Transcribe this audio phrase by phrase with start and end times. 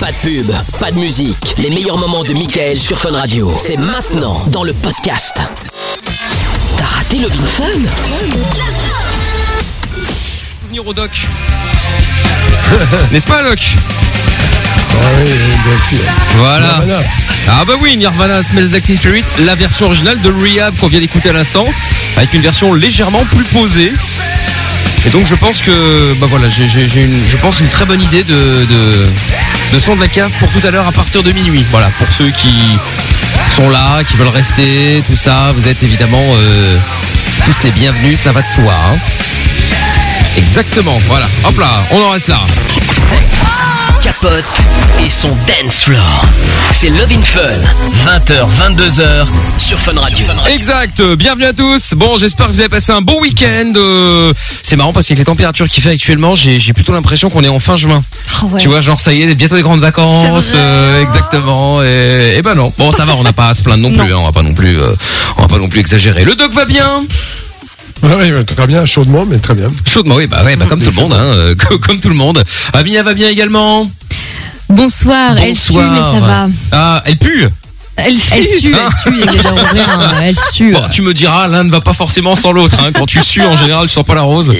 [0.00, 1.54] Pas de pub, pas de musique.
[1.58, 3.54] Les meilleurs moments de Michael sur Fun Radio.
[3.58, 5.34] C'est maintenant dans le podcast.
[6.78, 7.64] T'as raté le Vin Fun
[10.68, 11.10] Venir au doc.
[13.12, 15.30] N'est-ce pas, Doc Ah oui,
[15.66, 15.98] bien sûr.
[16.38, 16.78] Voilà.
[16.78, 17.02] Nirvana.
[17.48, 21.00] Ah bah oui, Nirvana Smells Like Teen Spirit, la version originale de Rehab qu'on vient
[21.00, 21.66] d'écouter à l'instant,
[22.16, 23.92] avec une version légèrement plus posée.
[25.06, 28.22] Et donc je pense que, bah voilà, j'ai, une, je pense une très bonne idée
[28.22, 29.06] de, de,
[29.72, 31.64] de son de la cave pour tout à l'heure à partir de minuit.
[31.70, 32.78] Voilà, pour ceux qui
[33.54, 36.76] sont là, qui veulent rester, tout ça, vous êtes évidemment euh,
[37.44, 38.72] tous les bienvenus, cela va de soi.
[38.72, 38.96] hein.
[40.36, 41.26] Exactement, voilà.
[41.44, 42.40] Hop là, on en reste là.
[44.22, 46.24] Et son dance floor.
[46.72, 47.40] C'est Love in Fun.
[48.04, 50.26] 20h, 22h sur Fun Radio.
[50.52, 51.94] Exact, bienvenue à tous.
[51.96, 53.72] Bon, j'espère que vous avez passé un bon week-end.
[53.76, 57.42] euh, C'est marrant parce qu'avec les températures qu'il fait actuellement, j'ai j'ai plutôt l'impression qu'on
[57.44, 58.04] est en fin juin.
[58.42, 58.60] Oh ouais.
[58.60, 61.82] Tu vois, genre ça y est, bientôt les grandes vacances, euh, exactement.
[61.82, 64.12] Et, et ben non, bon ça va, on n'a pas à se plaindre non plus.
[64.12, 64.92] hein, on va pas non plus, euh,
[65.38, 66.24] on va pas non plus exagérer.
[66.26, 67.49] Le doc va bien, Ah
[68.02, 69.66] oui, oui, très bien, chaudement, mais très bien.
[69.84, 72.14] chaudement, oui, bah ouais, bah comme tout le monde, hein, euh, co- comme tout le
[72.14, 72.42] monde.
[72.72, 73.90] Amina va bien également.
[74.68, 76.12] Bonsoir, elle sue, mais Bonsoir.
[76.14, 76.48] ça va.
[76.72, 77.48] Ah, elle pue.
[78.04, 80.72] Elle sue, elle sue, hein, elle sue.
[80.72, 82.76] Bon, tu me diras, l'un ne va pas forcément sans l'autre.
[82.80, 82.90] Hein.
[82.94, 84.52] Quand tu sues, en général, tu sens pas la rose.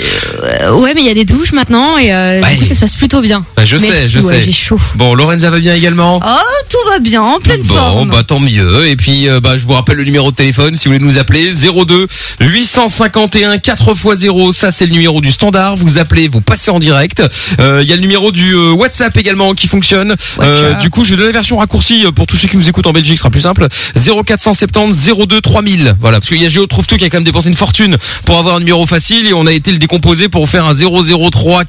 [0.43, 2.81] Euh, ouais, mais il y a des douches maintenant et euh, du coup ça se
[2.81, 3.45] passe plutôt bien.
[3.57, 4.43] Bah, je Mais sais, je ouais, sais.
[4.43, 4.81] J'ai chaud.
[4.95, 6.21] Bon, Lorenza va bien également.
[6.25, 8.11] Oh, tout va bien, en pleine Bon, forme.
[8.11, 8.87] bah tant mieux.
[8.87, 11.19] Et puis, euh, bah, je vous rappelle le numéro de téléphone si vous voulez nous
[11.19, 12.07] appeler 02
[12.41, 14.53] 851 4x0.
[14.53, 15.77] Ça, c'est le numéro du standard.
[15.77, 17.23] Vous appelez, vous passez en direct.
[17.61, 20.15] Euh, Il y a le numéro du WhatsApp également qui fonctionne.
[20.41, 22.87] Euh, du coup, je vais donner la version raccourcie pour tous ceux qui nous écoutent
[22.87, 23.19] en Belgique.
[23.31, 23.69] Sera plus simple.
[24.27, 25.97] 0470 02 3000.
[26.01, 27.97] Voilà, parce qu'il y a Géo trouve tout qui a quand même dépensé une fortune
[28.25, 31.65] pour avoir un numéro facile et on a été le décomposer pour faire un 003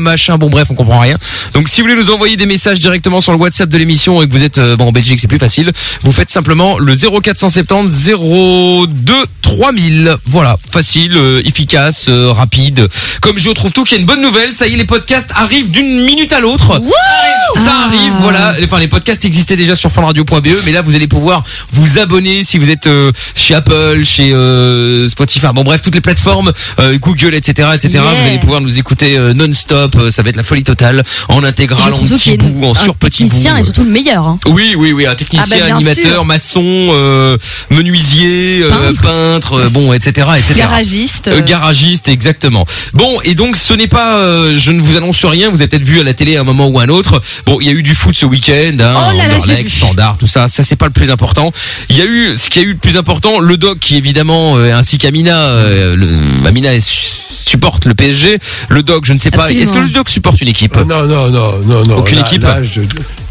[0.00, 0.36] machin.
[0.38, 1.16] Bon bref, on comprend rien.
[1.54, 4.28] Donc si vous voulez nous envoyer des messages directement sur le WhatsApp de l'émission et
[4.28, 5.72] que vous êtes euh, bon en Belgique, c'est plus facile.
[6.02, 8.10] Vous faites simplement le 0470
[8.88, 9.12] 02
[9.42, 10.16] 3000.
[10.26, 12.88] Voilà, facile, euh, efficace, euh, rapide.
[13.20, 15.30] Comme je trouve tout qu'il y a une bonne nouvelle, ça y est les podcasts
[15.34, 16.80] arrivent d'une minute à l'autre.
[17.54, 17.86] Ça Ah.
[17.88, 18.54] arrive, voilà.
[18.64, 22.58] Enfin, les podcasts existaient déjà sur fanradio.be, mais là, vous allez pouvoir vous abonner si
[22.58, 25.46] vous êtes euh, chez Apple, chez euh, Spotify.
[25.54, 27.90] Bon, bref, toutes les plateformes, euh, Google, etc., etc.
[27.94, 28.02] Yeah.
[28.02, 29.96] Vous allez pouvoir nous écouter euh, non-stop.
[29.96, 33.24] Euh, Ça va être la folie totale, en intégral, en petit bout, en sur petit
[33.24, 33.28] bout.
[33.30, 34.24] technicien et surtout le meilleur.
[34.26, 34.38] Hein.
[34.46, 36.24] Oui, oui, oui, un technicien, Ah bah, animateur, sûr.
[36.24, 37.36] maçon, euh,
[37.70, 39.02] menuisier, euh, Peintre.
[39.02, 40.54] peintre, bon, etc., etc.
[40.56, 41.30] Garagiste.
[41.46, 42.66] Garagiste, exactement.
[42.92, 45.50] Bon, et donc ce n'est pas, euh, je ne vous annonce rien.
[45.50, 47.20] Vous avez peut-être vu à la télé à un moment ou à un autre.
[47.44, 50.26] Bon, il y a eu du foot ce week-end, hein, Oh là là, standard, tout
[50.26, 50.48] ça.
[50.48, 51.52] Ça c'est pas le plus important.
[51.90, 54.56] Il y a eu, ce qui a eu le plus important, le doc qui évidemment,
[54.56, 57.12] euh, ainsi qu'Amina, euh, le, Amina est su-
[57.44, 58.38] supporte le PSG.
[58.68, 59.50] Le doc, je ne sais pas.
[59.50, 60.74] Est-ce que le doc supporte une équipe?
[60.76, 61.98] Non, non, non, non, non.
[61.98, 62.42] Aucune Là- équipe?
[62.42, 62.80] là, je-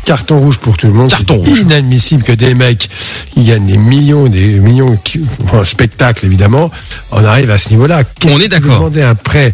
[0.06, 1.10] Carton rouge pour tout le monde.
[1.10, 1.60] Carton C'est rouge.
[1.62, 2.90] Inadmissible que des mecs
[3.34, 6.70] qui gagnent des millions, des millions, qui, enfin, spectacle évidemment,
[7.12, 8.04] on arrive à ce niveau-là.
[8.20, 8.78] Qu'est-ce On que est tu veux d'accord.
[8.78, 9.52] demander après?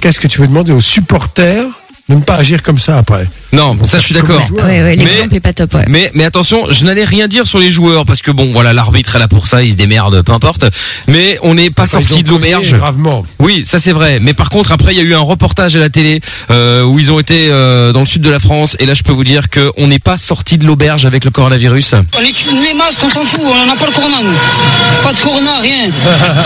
[0.00, 1.64] Qu'est-ce que tu veux demander aux supporters
[2.08, 4.40] de ne pas agir comme ça après Non, ça je suis d'accord.
[4.52, 5.74] Ouais, ouais, Mais- l'exemple est pas top.
[5.74, 5.84] Ouais.
[5.88, 9.16] Mais mais attention, je n'allais rien dire sur les joueurs parce que bon voilà l'arbitre
[9.16, 10.64] est là pour ça, il se démerde, peu importe.
[11.06, 12.74] Mais on n'est pas sorti de l'auberge.
[12.74, 13.24] Gravement.
[13.38, 14.18] Oui, ça c'est vrai.
[14.20, 16.20] Mais par contre, après, il y a eu un reportage à la télé
[16.50, 18.76] euh, où ils ont été euh, dans le sud de la France.
[18.78, 21.30] Et là, je peux vous dire que on n'est pas sorti de l'auberge avec le
[21.30, 21.92] coronavirus.
[22.20, 25.02] Les, les masques, on s'en fout, on n'a pas le corona, nous.
[25.02, 25.90] Pas de corona, rien.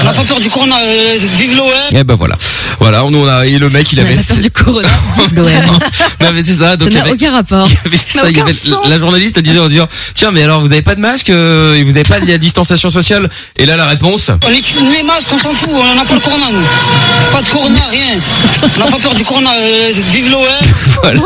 [0.01, 1.97] On n'a pas peur du corona, euh, vive l'OM.
[1.99, 2.37] Et ben voilà,
[2.81, 3.05] voilà.
[3.05, 4.17] On a et le mec, il a avait.
[4.41, 4.89] du corona.
[6.21, 6.71] Non mais c'est ça.
[6.73, 7.69] Ça Donc il y n'a avait- aucun rapport.
[8.09, 8.55] ça, il y avait-
[8.89, 11.83] la journaliste disait en disant tiens mais alors vous avez pas de masque euh, et
[11.85, 13.29] vous avez pas de la distanciation sociale?
[13.57, 14.31] Et là la réponse?
[14.49, 17.33] Les, les masques, on s'en fout, on n'a pas le corona, nous.
[17.33, 18.21] Pas de corona, rien.
[18.77, 20.43] On n'a pas peur du corona, euh, vive l'OM.
[21.03, 21.21] voilà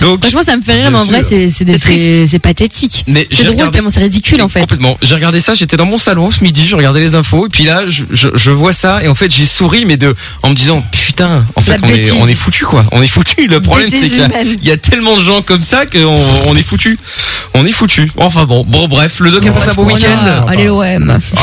[0.00, 3.04] donc Franchement, ça me fait rire, mais en vrai, c'est pathétique.
[3.06, 4.60] Mais C'est drôle regardé- tellement c'est ridicule en fait.
[4.60, 4.98] Complètement.
[5.02, 7.64] J'ai regardé ça, j'étais dans mon salon ce midi, je regardais les infos, et puis
[7.64, 10.03] là, je, je, je vois ça, et en fait, j'ai souri, mais de,
[10.42, 12.84] en me disant, putain, en fait, on est, on est foutu, quoi.
[12.92, 13.46] On est foutu.
[13.46, 14.18] Le problème, c'est qu'il
[14.62, 16.98] y, a- y tellement de gens comme ça qu'on on est foutu.
[17.54, 18.10] On est foutu.
[18.16, 20.44] Enfin bon, bon, bref, le doc a passé un beau Oh week-end.
[20.48, 20.82] Allez l'OM.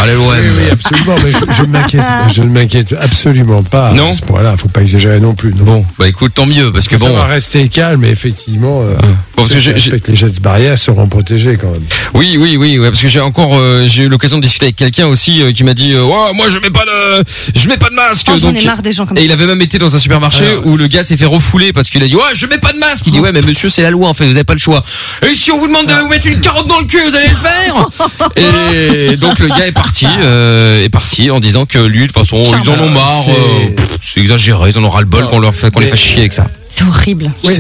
[0.02, 0.26] Allez, ouais.
[0.42, 2.02] Oui, oui, absolument, mais je, m'inquiète,
[2.36, 3.92] je ne m'inquiète absolument pas.
[3.94, 4.10] Non.
[4.10, 5.54] À ce point-là, faut pas exagérer non plus.
[5.54, 5.64] Non.
[5.64, 7.14] Bon, bah écoute, tant mieux, parce que On bon.
[7.16, 8.96] va rester calme, et effectivement, euh,
[9.38, 11.82] Bon, parce que les gestes barrières seront protégés quand même.
[12.14, 14.76] Oui, oui, oui, ouais, parce que j'ai encore, euh, j'ai eu l'occasion de discuter avec
[14.76, 17.24] quelqu'un aussi euh, qui m'a dit, euh, Ouais, moi je mets pas de,
[17.56, 18.28] je mets pas de masque.
[18.32, 19.26] Oh, j'en donc, ai marre des gens comme et ça.
[19.26, 21.90] il avait même été dans un supermarché Alors, où le gars s'est fait refouler parce
[21.90, 23.04] qu'il a dit ouais je mets pas de masque.
[23.08, 24.84] Il dit ouais mais monsieur c'est la loi en fait vous avez pas le choix.
[25.30, 27.28] Et si on vous demande de vous mettre une carotte dans le cul vous allez
[27.28, 27.90] le faire.
[29.12, 32.18] et donc le gars est parti euh, est parti en disant que lui de toute
[32.18, 33.24] façon ils en ont marre.
[33.26, 35.88] C'est- euh, C'est exagéré ils en ont ras le bol qu'on leur fait qu'on les
[35.88, 36.48] fasse chier avec ça.
[36.74, 37.32] C'est horrible.
[37.44, 37.60] Oui,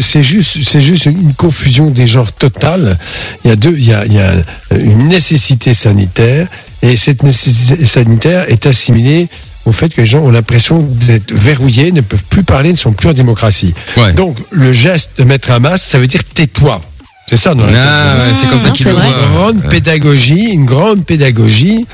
[0.00, 2.98] c'est juste, c'est juste une confusion des genres totale.
[3.44, 4.32] Il y a deux, il y a, il y a
[4.76, 6.48] une nécessité sanitaire
[6.82, 9.28] et cette nécessité sanitaire est assimilée
[9.68, 12.92] au fait que les gens ont l'impression d'être verrouillés, ne peuvent plus parler, ne sont
[12.92, 13.74] plus en démocratie.
[13.96, 14.12] Ouais.
[14.12, 16.80] Donc le geste de mettre un masque, ça veut dire tais-toi.
[17.28, 19.04] C'est ça, non Ah, ouais, c'est comme ça Non, qu'il voit.
[19.04, 21.86] Une grande pédagogie, une grande pédagogie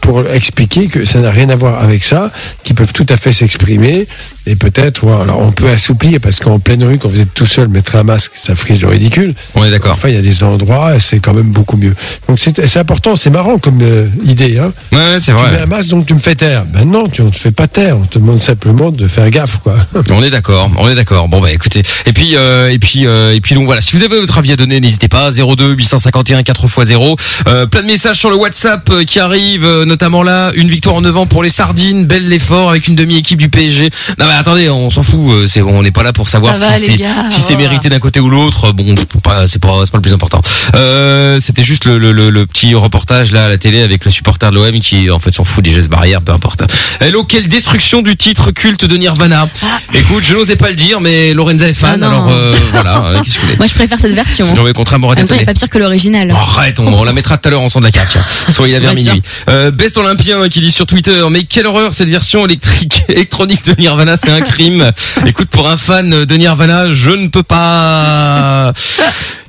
[0.00, 2.30] pour expliquer que ça n'a rien à voir avec ça,
[2.64, 4.06] qu'ils peuvent tout à fait s'exprimer
[4.46, 7.46] et peut-être, ouais, alors on peut assouplir parce qu'en pleine rue, quand vous êtes tout
[7.46, 9.34] seul, mettre un masque, ça frise le ridicule.
[9.54, 9.92] On est d'accord.
[9.92, 11.94] Enfin, il y a des endroits, c'est quand même beaucoup mieux.
[12.28, 14.58] Donc c'est important, c'est marrant comme euh, idée.
[14.58, 14.72] Hein.
[14.92, 15.52] Ouais, c'est Tu vrai.
[15.52, 16.64] mets un masque, donc tu me fais taire.
[16.64, 17.96] Ben non, tu ne te fais pas taire.
[17.98, 19.76] On te demande simplement de faire gaffe, quoi.
[20.10, 21.28] On est d'accord, on est d'accord.
[21.28, 24.02] Bon bah écoutez, et puis euh, et puis euh, et puis donc voilà, si vous
[24.02, 27.18] avez votre avis à donner, n'hésitez pas 02 851 4x0.
[27.46, 30.96] Euh, plein de messages sur le WhatsApp euh, qui arrivent, euh, notamment là, une victoire
[30.96, 33.90] en 9 ans pour les sardines, bel l'effort avec une demi-équipe du PSG.
[34.18, 36.56] Non mais attendez, on s'en fout, euh, c'est bon, on n'est pas là pour savoir
[36.56, 36.96] Ça si c'est
[37.30, 37.68] si c'est voilà.
[37.68, 38.72] mérité d'un côté ou l'autre.
[38.72, 40.42] Bon, pas- c'est pas c'est pas le plus important.
[40.74, 44.10] Euh, c'était juste le, le, le, le petit reportage là à la télé avec le
[44.10, 46.62] supporter de l'OM qui en fait s'en fout des gestes barrières, peu importe.
[47.00, 49.48] Hello, quelle destruction du titre culte de Nirvana.
[49.94, 53.04] Écoute, je n'osais pas le dire, mais Lorenza est fan, Ah alors euh, voilà.
[53.06, 53.56] euh, Qu'est-ce que vous voulez?
[53.58, 54.54] Moi, je préfère cette version.
[54.54, 56.30] J'en vais contre un En Moret même temps, il pas pire que l'original.
[56.30, 58.16] Arrête, on, on la mettra tout à l'heure en son de la carte.
[58.16, 59.22] vers Ouais, minuit.
[59.48, 63.74] Euh, Best Olympien qui dit sur Twitter, mais quelle horreur cette version électrique électronique de
[63.78, 64.92] Nirvana, c'est un crime.
[65.26, 68.72] Écoute, pour un fan de Nirvana, je ne peux pas.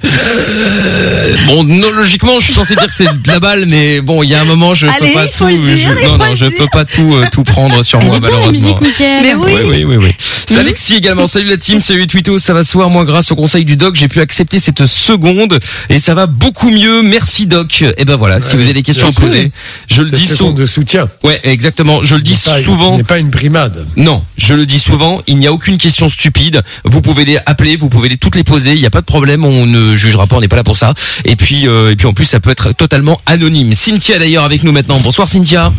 [0.03, 4.23] Euh, bon, non, logiquement, je suis censé dire que c'est de la balle, mais bon,
[4.23, 5.47] il y a un moment, je Allez, peux pas tout.
[5.49, 8.19] dire, je, non, non, je peux pas tout, euh, tout prendre sur Elle moi, est
[8.19, 8.79] bien la malheureusement.
[8.81, 8.99] musique.
[8.99, 9.51] Mais oui.
[9.53, 10.15] Oui, oui, oui, oui.
[10.47, 11.27] C'est Alexis également.
[11.27, 12.89] Salut la team, salut Twito, ça va soir.
[12.89, 15.57] Moi, grâce au conseil du doc, j'ai pu accepter cette seconde
[15.89, 17.01] et ça va beaucoup mieux.
[17.03, 17.83] Merci doc.
[17.97, 19.49] Et ben voilà, si Ouais, vous avez des questions à poser,
[19.87, 20.51] je le dis C'est souvent.
[20.51, 21.07] de soutien.
[21.23, 22.03] Ouais, exactement.
[22.03, 22.93] Je le dis Pas- souvent.
[22.93, 23.85] Ce n'est pas une primade.
[23.95, 26.61] Non, je le dis souvent, il n'y a aucune question stupide.
[26.83, 29.05] Vous pouvez les appeler, vous pouvez les toutes les poser, il n'y a pas de
[29.05, 30.93] problème, on ne jugera pas, on n'est pas là pour ça.
[31.25, 33.73] Et puis euh, et puis en plus ça peut être totalement anonyme.
[33.73, 34.99] Cynthia d'ailleurs avec nous maintenant.
[34.99, 35.71] Bonsoir Cynthia.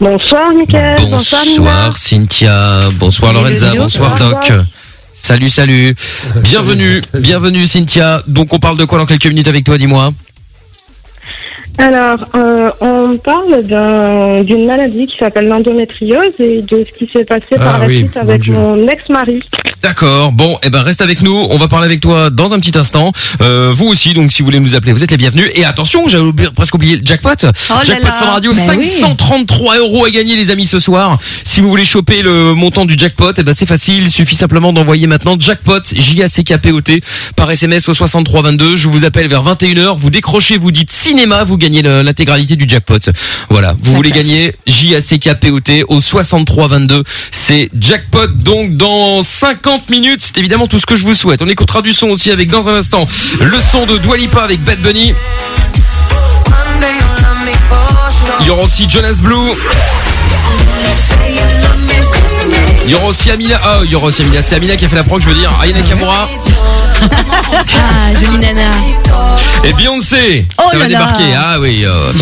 [0.00, 1.42] Bonsoir Mickaël, bonsoir.
[1.44, 4.16] Bonsoir Cynthia, bonsoir Lorenza, Bonsoir.
[4.18, 4.52] Doc.
[5.14, 5.94] Salut, salut.
[6.36, 8.22] Bienvenue, bienvenue Cynthia.
[8.26, 10.12] Donc on parle de quoi dans quelques minutes avec toi, dis-moi?
[11.80, 17.24] Alors, euh, on parle d'un- d'une maladie qui s'appelle l'endométriose et de ce qui s'est
[17.24, 18.52] passé Ah par la oui, suite avec Dieu.
[18.52, 19.40] mon ex-mari.
[19.82, 20.32] D'accord.
[20.32, 21.34] Bon, eh ben reste avec nous.
[21.50, 23.12] On va parler avec toi dans un petit instant.
[23.40, 25.50] Euh, vous aussi, donc si vous voulez nous appeler, vous êtes les bienvenus.
[25.54, 27.30] Et attention, j'avais oublié- presque oublié le jackpot.
[27.30, 27.50] là
[27.82, 28.08] jackpot.
[28.08, 28.84] Fun Radio, Bah oui.
[28.86, 31.18] 533 euros à gagner, les amis, ce soir.
[31.44, 34.02] Si vous voulez choper le montant du jackpot, eh ben c'est facile.
[34.04, 37.00] Il suffit simplement d'envoyer maintenant jackpot J A C K P O T
[37.34, 38.76] par SMS au 6322.
[38.76, 39.96] Je vous appelle vers 21h.
[39.96, 42.98] Vous décrochez, vous dites cinéma, vous gagnez l'intégralité du jackpot.
[43.48, 43.74] Voilà.
[43.82, 47.04] Vous voulez gagner J A C K P O T au 6322.
[47.30, 48.26] C'est jackpot.
[48.28, 51.42] Donc dans 50 minutes, c'est évidemment tout ce que je vous souhaite.
[51.42, 53.06] On écoutera du son aussi avec dans un instant
[53.40, 55.14] le son de Dua Lipa avec Bad Bunny.
[58.40, 59.54] Il y aura aussi Jonas Blue.
[62.84, 63.60] Il y aura aussi Amina.
[63.62, 64.42] Ah, il y aura aussi Amina.
[64.42, 65.52] C'est Amina qui a fait la proc, je veux dire.
[65.62, 66.28] Ayana Kamura.
[67.02, 68.70] Ah, jolie nana.
[69.64, 70.46] Et Beyoncé.
[70.58, 71.34] Oh ça va là débarquer.
[71.36, 71.84] Ah oui.
[71.84, 72.12] euh,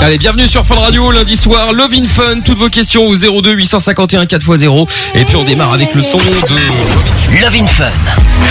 [0.00, 1.72] Allez, bienvenue sur Fun Radio lundi soir.
[1.72, 2.40] Love in Fun.
[2.44, 4.88] Toutes vos questions au 02 851 4x0.
[5.14, 7.40] Et puis on démarre avec le son de.
[7.40, 7.90] Love in Fun.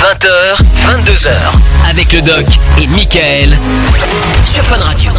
[0.01, 1.29] 20h, 22h.
[1.89, 2.45] Avec le doc
[2.81, 3.57] et Michael.
[4.53, 5.11] Sur Fun Radio.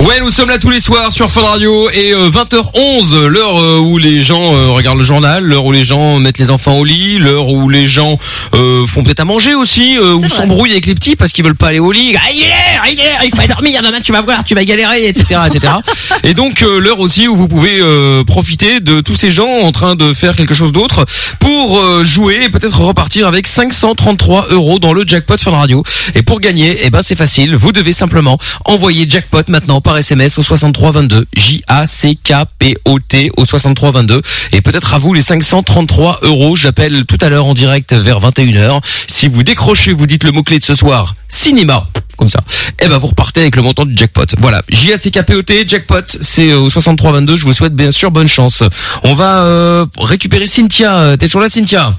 [0.00, 3.78] Ouais, nous sommes là tous les soirs sur Fun Radio et euh, 20h11, l'heure euh,
[3.78, 6.84] où les gens euh, regardent le journal, l'heure où les gens mettent les enfants au
[6.84, 8.18] lit, l'heure où les gens
[8.54, 11.56] euh, font peut-être à manger aussi, euh, ou s'embrouillent avec les petits parce qu'ils veulent
[11.56, 12.14] pas aller au lit.
[12.16, 15.06] Ah, il est il est il faut dormir, demain tu vas voir, tu vas galérer,
[15.06, 15.74] etc., etc.
[16.24, 19.72] et donc euh, l'heure aussi où vous pouvez euh, profiter de tous ces gens en
[19.72, 21.04] train de faire quelque chose d'autre
[21.40, 25.82] pour euh, jouer et peut-être repartir avec 533 euros dans le jackpot Fun Radio.
[26.14, 30.38] Et pour gagner, eh ben c'est facile, vous devez simplement envoyer jackpot maintenant par SMS
[30.38, 35.14] au 6322 J A C K P O T au 6322 et peut-être à vous
[35.14, 36.54] les 533 euros.
[36.54, 38.80] J'appelle tout à l'heure en direct vers 21h.
[39.08, 41.88] Si vous décrochez, vous dites le mot clé de ce soir, cinéma.
[42.16, 42.38] Comme ça.
[42.80, 44.24] Et ben vous repartez avec le montant du jackpot.
[44.38, 44.62] Voilà.
[44.68, 47.36] J A C K P O T jackpot, c'est euh, au 6322.
[47.36, 48.62] Je vous souhaite bien sûr bonne chance.
[49.02, 51.16] On va euh, récupérer Cynthia.
[51.18, 51.92] T'es toujours là, Cynthia?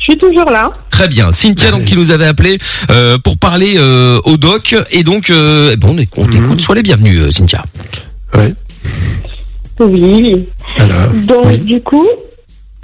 [0.00, 0.70] Je suis toujours là.
[0.90, 1.30] Très bien.
[1.30, 2.58] Cynthia donc qui nous avait appelé
[2.90, 6.60] euh, pour parler euh, au doc et donc euh, eh ben, on, on t'écoute.
[6.60, 7.62] Sois les bienvenus euh, Cynthia.
[8.34, 8.52] Ouais.
[9.80, 10.46] Oui.
[10.78, 11.10] Alors.
[11.12, 11.58] Donc, oui.
[11.58, 12.06] du coup,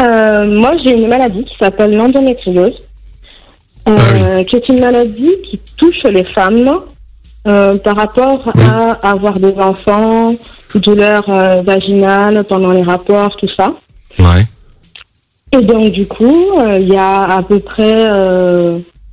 [0.01, 2.73] euh, moi, j'ai une maladie qui s'appelle l'endométriose,
[3.89, 3.97] euh,
[4.39, 6.81] Ah qui est une maladie qui touche les femmes
[7.47, 10.33] euh, par rapport à avoir des enfants,
[10.75, 13.73] douleurs euh, vaginales pendant les rapports, tout ça.
[14.19, 14.45] Ouais.
[15.53, 18.07] Et donc, du coup, il y a à peu près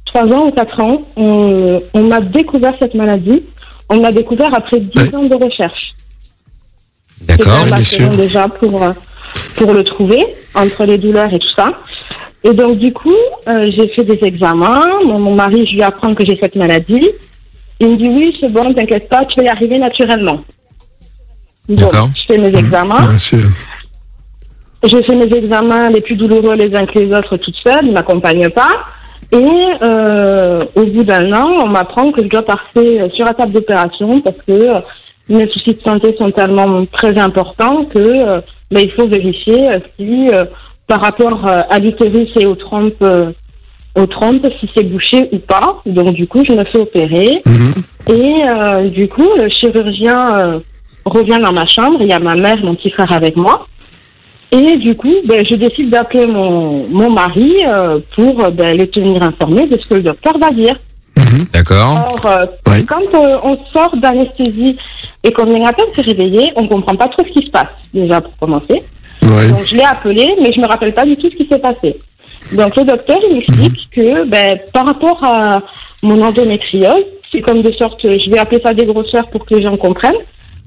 [0.05, 3.43] trois ans ou quatre ans, on, on m'a découvert cette maladie.
[3.89, 5.15] On m'a découvert après dix Ouais.
[5.15, 5.93] ans de recherche.
[7.21, 7.63] D'accord.
[7.65, 8.09] Bien sûr.
[8.09, 8.79] déjà pour,
[9.55, 11.69] pour le trouver, entre les douleurs et tout ça.
[12.49, 13.13] Et donc, du coup,
[13.47, 14.85] euh, j'ai fait des examens.
[15.03, 17.09] Mon, mon mari, je lui apprends que j'ai cette maladie.
[17.79, 20.37] Il me dit oui, c'est bon, t'inquiète pas, tu vas y arriver naturellement.
[21.67, 22.09] Donc, D'accord.
[22.15, 23.05] je fais mes examens.
[23.11, 23.37] Ouais, c'est-
[24.83, 27.89] J'ai fait mes examens les plus douloureux les uns que les autres toute seule, il
[27.89, 28.71] ne m'accompagne pas.
[29.31, 29.43] Et
[29.81, 34.21] euh, au bout d'un an, on m'apprend que je dois passer sur la table d'opération
[34.21, 34.79] parce que euh,
[35.27, 38.39] mes soucis de santé sont tellement très importants que euh,
[38.71, 40.29] ben, il faut vérifier si
[40.87, 43.31] par rapport euh, à l'utérus et aux trompes, euh,
[43.95, 45.81] aux trompes, si c'est bouché ou pas.
[45.85, 47.41] Donc du coup, je me fais opérer.
[47.45, 47.73] Mhm.
[48.09, 50.59] Et euh, du coup, le chirurgien euh,
[51.05, 51.97] revient dans ma chambre.
[52.01, 53.67] Il y a ma mère, mon petit frère avec moi.
[54.51, 58.87] Et du coup, ben, je décide d'appeler mon, mon mari euh, pour euh, ben, le
[58.87, 60.75] tenir informé de ce que le docteur va dire.
[61.51, 61.97] D'accord.
[62.13, 62.85] Or, euh, Oui.
[62.85, 63.01] quand
[63.43, 64.77] on sort d'anesthésie
[65.23, 67.67] et qu'on vient à peine se réveiller, on comprend pas trop ce qui se passe,
[67.93, 68.83] déjà pour commencer.
[69.27, 69.49] Ouais.
[69.49, 71.97] Donc je l'ai appelé, mais je me rappelle pas du tout ce qui s'est passé.
[72.51, 75.61] Donc le docteur il m'explique que ben, par rapport à
[76.03, 79.63] mon endométriose, c'est comme de sortes, je vais appeler ça des grosseurs pour que les
[79.63, 80.15] gens comprennent.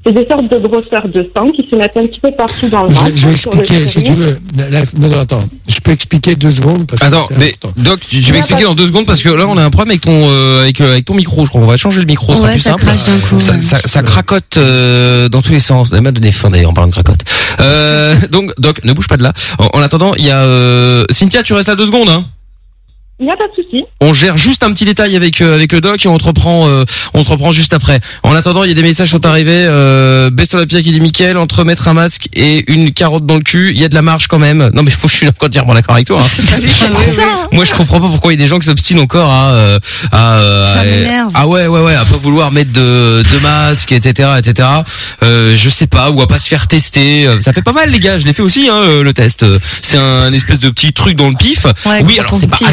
[0.07, 2.85] C'est des sortes de grosseurs de sang qui se mettent un petit peu partout dans
[2.85, 3.11] le ventre.
[3.15, 4.39] Je, vais expliquer, si tu veux.
[4.71, 5.45] La- non, non, attends.
[5.69, 7.83] Je peux expliquer deux secondes parce que Attends, c'est mais important.
[7.83, 9.91] Doc, tu, tu vas expliquer dans deux secondes parce que là on a un problème
[9.91, 11.45] avec ton euh, avec, euh, avec ton micro.
[11.45, 12.85] Je crois qu'on va changer le micro, ce sera Ouais, plus ça simple.
[12.85, 13.39] crache d'un coup.
[13.39, 13.61] Ça, ouais.
[13.61, 15.93] ça, ça cracote euh, dans tous les sens.
[15.93, 17.21] Elle m'a donné faim d'ailleurs en parlant de cracote.
[17.61, 19.35] Euh, donc Doc, ne bouge pas de là.
[19.59, 22.09] En, en attendant, il y a euh, Cynthia, tu restes là deux secondes.
[22.09, 22.25] Hein
[23.21, 23.85] Il n'y a pas de souci.
[24.01, 26.67] on gère juste un petit détail avec euh, avec le doc et on te reprend
[26.67, 28.01] euh, on te reprend juste après.
[28.23, 29.67] En attendant, il y a des messages qui sont arrivés.
[29.69, 33.73] Euh, Bestolapia qui dit Mickaël entre mettre un masque et une carotte dans le cul,
[33.75, 34.71] il y a de la marge quand même.
[34.75, 36.21] Non mais je suis entièrement d'accord avec toi.
[36.23, 36.59] hein.
[37.53, 39.79] Moi je comprends pas pourquoi il y a des gens qui s'obstinent encore à euh,
[40.13, 43.93] à, euh, Ça à- ah ouais ouais ouais à pas vouloir mettre de de masque
[43.93, 44.67] etc etc.
[45.23, 47.27] Euh, je sais pas ou à pas se faire tester.
[47.27, 48.19] Euh, Ça fait pas mal les gars.
[48.19, 49.45] Je l'ai fait aussi hein, euh, le test.
[49.83, 51.67] C'est un espèce de petit truc dans le pif.
[51.85, 52.69] Ouais, oui alors c'est pas tire.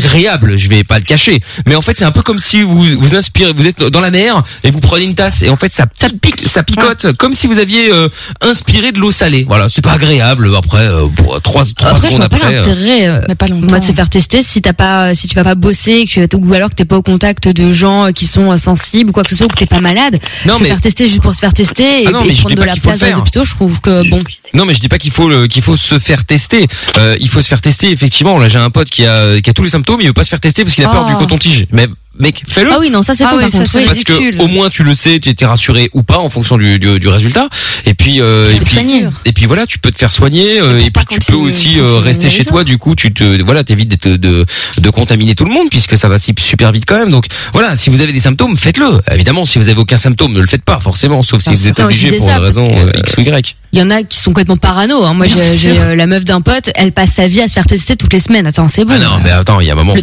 [0.55, 1.39] Je vais pas le cacher.
[1.65, 3.53] Mais en fait c'est un peu comme si vous vous inspirez.
[3.53, 5.85] Vous êtes dans la mer et vous prenez une tasse et en fait ça
[6.21, 8.09] pique ça picote comme si vous aviez euh,
[8.41, 9.43] inspiré de l'eau salée.
[9.47, 10.49] Voilà c'est pas agréable.
[10.57, 12.55] Après euh, pour trois trois Après, je secondes vois pas après.
[12.55, 13.07] euh, l'intérêt.
[13.07, 13.67] euh, Mais pas longtemps.
[13.69, 16.35] Moi, de se faire tester si t'as pas, si tu vas pas bosser, que tu,
[16.35, 19.13] ou alors que t'es pas au contact de gens euh, qui sont euh, sensibles ou
[19.13, 20.19] quoi que ce soit, ou que t'es pas malade.
[20.45, 22.41] Non, se mais- faire tester juste pour se faire tester et, Ah non, et je
[22.41, 23.19] prendre de la place dans les faire.
[23.19, 24.23] hôpitaux, je trouve que bon.
[24.57, 26.65] Non, mais je dis pas qu'il faut qu'il faut se faire tester.
[26.97, 28.39] Euh, il faut se faire tester effectivement.
[28.39, 30.29] Là, j'ai un pote qui a qui a tous les symptômes, il veut pas se
[30.29, 31.67] faire tester parce qu'il a peur du coton-tige.
[31.71, 31.87] Mais
[32.19, 32.71] mec, fais-le.
[32.73, 33.71] Ah oui, non, ça c'est Ah oui, par ça, contre.
[33.71, 33.85] c'est oui.
[33.85, 36.79] parce que au moins tu le sais, tu étais rassuré ou pas en fonction du,
[36.79, 37.47] du, du résultat.
[37.85, 39.05] Et puis euh, et puis soigner.
[39.25, 41.99] et puis voilà, tu peux te faire soigner euh, et puis tu peux aussi euh,
[41.99, 42.63] rester chez toi.
[42.63, 44.45] Du coup, tu te voilà, t'évites de, de
[44.77, 47.09] de contaminer tout le monde puisque ça va si- super vite quand même.
[47.11, 48.99] Donc voilà, si vous avez des symptômes, faites-le.
[49.13, 51.79] Évidemment, si vous avez aucun symptôme, ne le faites pas forcément, sauf si vous êtes
[51.79, 53.55] obligé pour une raison euh, X ou Y.
[53.73, 55.03] Il y en a qui sont complètement parano.
[55.03, 55.13] Hein.
[55.13, 57.95] Moi, j'ai euh, la meuf d'un pote, elle passe sa vie à se faire tester
[57.97, 58.47] toutes les semaines.
[58.47, 58.93] Attends, c'est bon.
[58.95, 59.93] Ah non, mais attends, il y a un moment.
[59.93, 60.01] Le.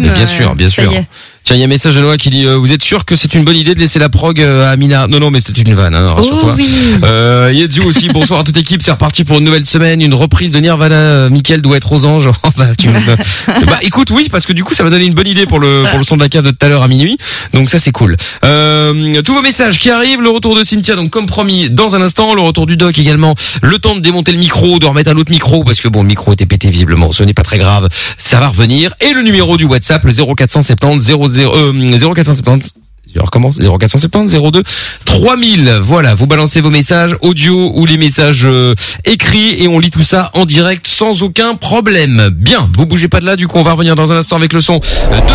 [0.00, 0.92] Mais bien sûr, bien sûr.
[1.00, 1.06] yeah.
[1.44, 3.16] Tiens, il y a un message de Noah qui dit euh, vous êtes sûr que
[3.16, 5.56] c'est une bonne idée de laisser la prog euh, à Amina Non non, mais c'est
[5.56, 6.68] une vanne, hein, Oh oui.
[7.02, 7.52] Euh,
[7.84, 10.94] aussi, bonsoir à toute équipe, c'est reparti pour une nouvelle semaine, une reprise de Nirvana,
[10.94, 12.28] euh, Mickaël doit être aux anges.
[12.56, 12.94] bah, tu me-
[13.66, 15.84] bah, écoute, oui, parce que du coup ça va donner une bonne idée pour le
[15.90, 17.16] pour le son de la cave de tout à l'heure à minuit,
[17.54, 18.16] donc ça c'est cool.
[18.44, 22.02] Euh, tous vos messages qui arrivent, le retour de Cynthia, donc comme promis, dans un
[22.02, 25.16] instant, le retour du doc également, le temps de démonter le micro, de remettre un
[25.16, 27.88] autre micro, parce que bon, le micro était pété visiblement, ce n'est pas très grave,
[28.18, 32.74] ça va revenir, et le numéro du WhatsApp, le 0470 00, euh, 0470
[33.14, 34.62] je recommence 0470 02
[35.04, 35.80] 3000.
[35.82, 40.02] Voilà, vous balancez vos messages audio ou les messages euh, écrits et on lit tout
[40.02, 42.30] ça en direct sans aucun problème.
[42.32, 44.52] Bien, vous bougez pas de là, du coup on va revenir dans un instant avec
[44.52, 44.80] le son
[45.12, 45.30] euh, de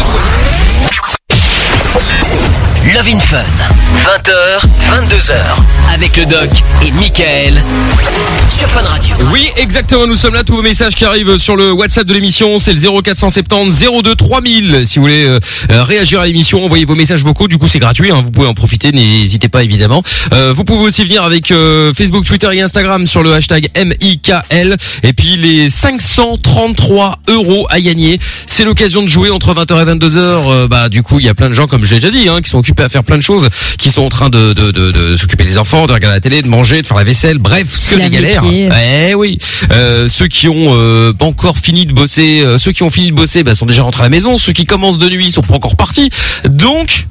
[2.95, 3.43] Love in Fun.
[4.05, 5.33] 20h, 22h.
[5.93, 6.49] Avec le doc
[6.81, 7.61] et Michael.
[8.57, 9.17] Sur Fun Radio.
[9.33, 12.57] Oui, exactement, nous sommes là, tous vos messages qui arrivent sur le WhatsApp de l'émission,
[12.57, 14.83] c'est le 0470 02 3000.
[14.85, 15.39] Si vous voulez euh,
[15.71, 18.47] euh, réagir à l'émission, envoyez vos messages vocaux, du coup c'est gratuit, hein, vous pouvez
[18.47, 20.01] en profiter, n'hésitez pas évidemment.
[20.31, 24.77] Euh, vous pouvez aussi venir avec euh, Facebook, Twitter et Instagram sur le hashtag MIKL.
[25.03, 30.17] Et puis les 533 euros à gagner, c'est l'occasion de jouer entre 20h et 22h.
[30.17, 32.29] Euh, bah du coup, il y a plein de gens, comme je l'ai déjà dit,
[32.29, 34.71] hein, qui sont occupés à faire plein de choses, qui sont en train de, de,
[34.71, 37.37] de, de s'occuper des enfants, de regarder la télé, de manger, de faire la vaisselle,
[37.37, 38.43] bref, que des galères.
[38.45, 39.37] Eh oui.
[39.71, 43.15] Euh, ceux qui ont euh, encore fini de bosser, euh, ceux qui ont fini de
[43.15, 44.37] bosser, bah, sont déjà rentrés à la maison.
[44.37, 46.09] Ceux qui commencent de nuit sont pas encore partis.
[46.45, 47.07] Donc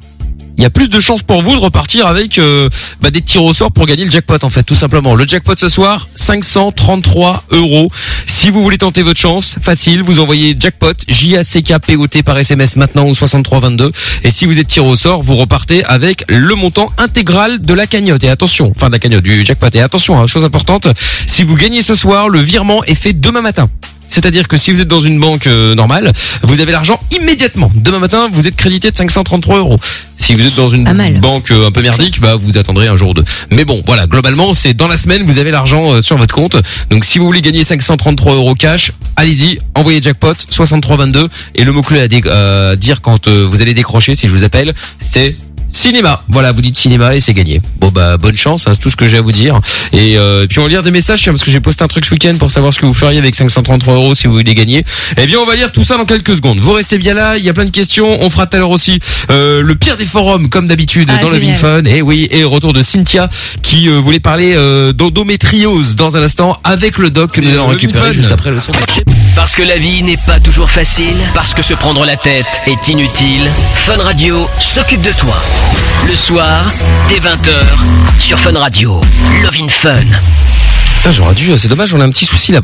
[0.57, 2.69] il y a plus de chances pour vous de repartir avec euh,
[3.01, 5.13] bah, des tirs au sort pour gagner le jackpot en fait, tout simplement.
[5.15, 7.91] Le jackpot ce soir, 533 euros.
[8.25, 11.95] Si vous voulez tenter votre chance, facile, vous envoyez jackpot J A C K P
[11.95, 13.91] O T par SMS maintenant au 6322
[14.23, 17.87] et si vous êtes tiré au sort, vous repartez avec le montant intégral de la
[17.87, 18.23] cagnotte.
[18.23, 19.67] Et attention, enfin de la cagnotte du jackpot.
[19.73, 20.87] Et attention, hein, chose importante,
[21.27, 23.69] si vous gagnez ce soir, le virement est fait demain matin.
[24.07, 26.11] C'est-à-dire que si vous êtes dans une banque euh, normale,
[26.43, 27.71] vous avez l'argent immédiatement.
[27.75, 29.79] Demain matin, vous êtes crédité de 533 euros.
[30.17, 30.85] Si vous êtes dans une
[31.19, 33.23] banque euh, un peu merdique, bah vous attendrez un jour ou deux.
[33.51, 36.57] Mais bon, voilà, globalement, c'est dans la semaine, vous avez l'argent euh, sur votre compte.
[36.89, 41.81] Donc si vous voulez gagner 533 euros cash, allez-y, envoyez jackpot 6322 et le mot
[41.81, 45.35] clé à euh, dire quand euh, vous allez décrocher, si je vous appelle, c'est
[45.75, 47.61] Cinéma, voilà, vous dites cinéma et c'est gagné.
[47.79, 49.59] Bon bah bonne chance, hein, c'est tout ce que j'ai à vous dire.
[49.91, 52.05] Et euh, puis on va lire des messages tiens, parce que j'ai posté un truc
[52.05, 54.85] ce week-end pour savoir ce que vous feriez avec 533 euros si vous voulez gagner.
[55.17, 56.59] Eh bien on va lire tout ça dans quelques secondes.
[56.59, 58.17] Vous restez bien là, il y a plein de questions.
[58.21, 61.29] On fera tout à l'heure aussi euh, le pire des forums comme d'habitude Ah, dans
[61.29, 61.57] le génial.
[61.57, 61.83] Fun.
[61.85, 63.29] Et oui, et le retour de Cynthia
[63.61, 67.67] qui euh, voulait parler euh, d'endométriose dans un instant avec le doc que nous allons
[67.67, 68.71] récupérer juste après le son.
[69.35, 72.87] Parce que la vie n'est pas toujours facile, parce que se prendre la tête est
[72.87, 75.35] inutile, Fun Radio s'occupe de toi.
[76.07, 76.65] Le soir,
[77.09, 78.99] dès 20h, sur Fun Radio.
[79.43, 80.05] Love in Fun.
[81.07, 82.61] Ah, j'aurais dû, c'est dommage, on a un petit souci là.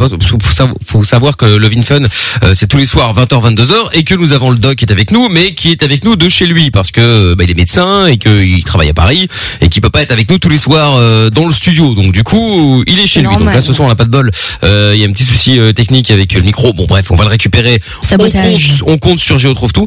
[0.84, 2.00] Faut, savoir- que Love in Fun,
[2.44, 4.92] euh, c'est tous les soirs 20h, 22h, et que nous avons le doc qui est
[4.92, 7.56] avec nous, mais qui est avec nous de chez lui, parce que bah, il est
[7.56, 9.28] médecin et qu'il travaille à Paris
[9.62, 11.94] et qu'il peut pas être avec nous tous les soirs euh, dans le studio.
[11.94, 13.28] Donc du coup, il est chez lui.
[13.28, 14.32] Donc là, ce soir, on n'a pas de bol.
[14.64, 16.74] Euh, Il y a un petit souci euh, technique avec le micro.
[16.74, 17.80] Bon, bref, on va le récupérer.
[18.04, 18.80] On Sabotage.
[18.80, 19.86] compte, on compte sur Géo trouve tout.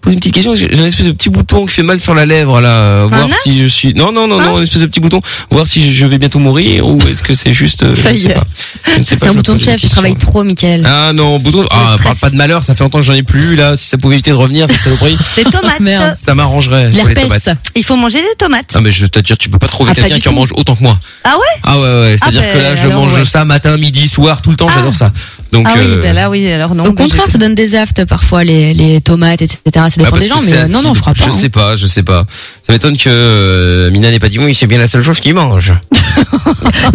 [0.00, 0.54] Poser une petite question.
[0.54, 2.70] J'ai un espèce de petit bouton qui fait mal sur la lèvre là.
[2.70, 3.92] euh, voir si je suis.
[3.92, 5.20] Non, non, non, non, un espèce de petit bouton.
[5.50, 7.82] Voir si je vais bientôt mourir ou est-ce que c'est juste.
[7.82, 9.02] euh, Ça je ne y est.
[9.02, 10.82] C'est un bouton de chef, tu travailles trop, Michael.
[10.86, 11.64] Ah non, bouton.
[11.70, 12.62] Ah, parle pas de malheur.
[12.62, 13.76] Ça fait longtemps que j'en ai plus là.
[13.76, 15.70] Si ça pouvait éviter de revenir, cette saloperie, Des tomates.
[15.80, 16.14] Merde.
[16.18, 16.90] ça m'arrangerait.
[16.90, 17.48] les L'herpès.
[17.76, 18.72] Il faut manger des tomates.
[18.74, 20.74] Ah mais je te dire, tu peux pas trouver Ah, quelqu'un qui en mange autant
[20.76, 20.98] que moi.
[21.24, 21.60] Ah ouais?
[21.62, 22.16] Ah ouais ouais.
[22.20, 23.24] C'est-à-dire Ah, que là, je mange ouais.
[23.24, 24.66] ça matin, midi, soir, tout le temps.
[24.68, 24.74] Ah.
[24.76, 25.12] J'adore ça.
[25.52, 25.66] Donc.
[25.68, 26.84] Ah oui, euh, ben là oui, alors non.
[26.84, 29.58] Au ben, contraire, ça donne des aftes parfois, les, les tomates, etc.
[29.74, 31.24] Ça bah, dépend des gens, mais euh, non, non, je crois pas.
[31.24, 31.32] Je hein.
[31.32, 32.24] sais pas, je sais pas.
[32.66, 35.72] Ça m'étonne que Mina n'ait pas dit oui, c'est bien la seule chose qu'il mange.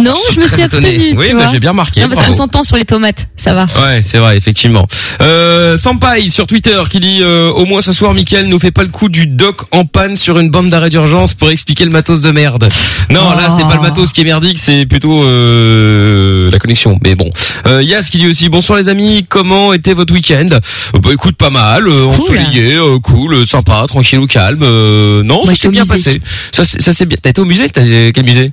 [0.00, 2.00] Non, je me Suis abstenue, Oui, bah, j'ai bien remarqué.
[2.00, 3.64] Non, parce qu'on s'entend sur les tomates, ça va.
[3.82, 4.86] Ouais, c'est vrai, effectivement.
[5.20, 8.82] Euh, Sampai sur Twitter qui dit euh, au moins ce soir, Mickaël nous fait pas
[8.82, 12.20] le coup du doc en panne sur une bande d'arrêt d'urgence pour expliquer le matos
[12.20, 12.68] de merde.
[13.10, 16.98] Non, là c'est pas le matos qui est merdique, c'est plutôt euh, la connexion.
[17.04, 17.30] Mais bon,
[17.66, 20.48] euh, Yas qui dit aussi bonsoir les amis, comment était votre week-end?
[20.52, 22.38] Euh, Bah écoute, pas mal, euh, Cool.
[22.38, 24.60] ensoleillé, euh, cool, sympa, tranquille ou calme.
[24.62, 26.20] euh, non, ça s'est bien passé.
[26.52, 27.18] Ça, ça c'est bien.
[27.20, 27.68] T'as été au musée?
[27.68, 27.82] T'as
[28.12, 28.52] quel musée?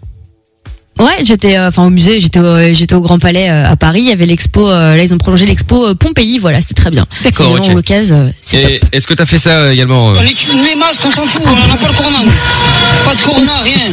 [0.99, 4.01] Ouais, j'étais, euh, enfin au musée, j'étais, au- j'étais au Grand Palais euh, à Paris.
[4.01, 4.69] Il y avait l'expo.
[4.69, 6.37] euh, là, ils ont prolongé l'expo euh, Pompéi.
[6.37, 7.05] Voilà, c'était très bien.
[7.23, 7.69] D'accord, Si les gens ok.
[7.71, 8.71] ont l'occasion, euh, c'est top.
[8.71, 11.67] Et est-ce que t'as fait ça euh, également euh les masques, on s'en fout, on
[11.67, 12.19] n'a pas le corona.
[13.05, 13.91] Pas de corona, rien.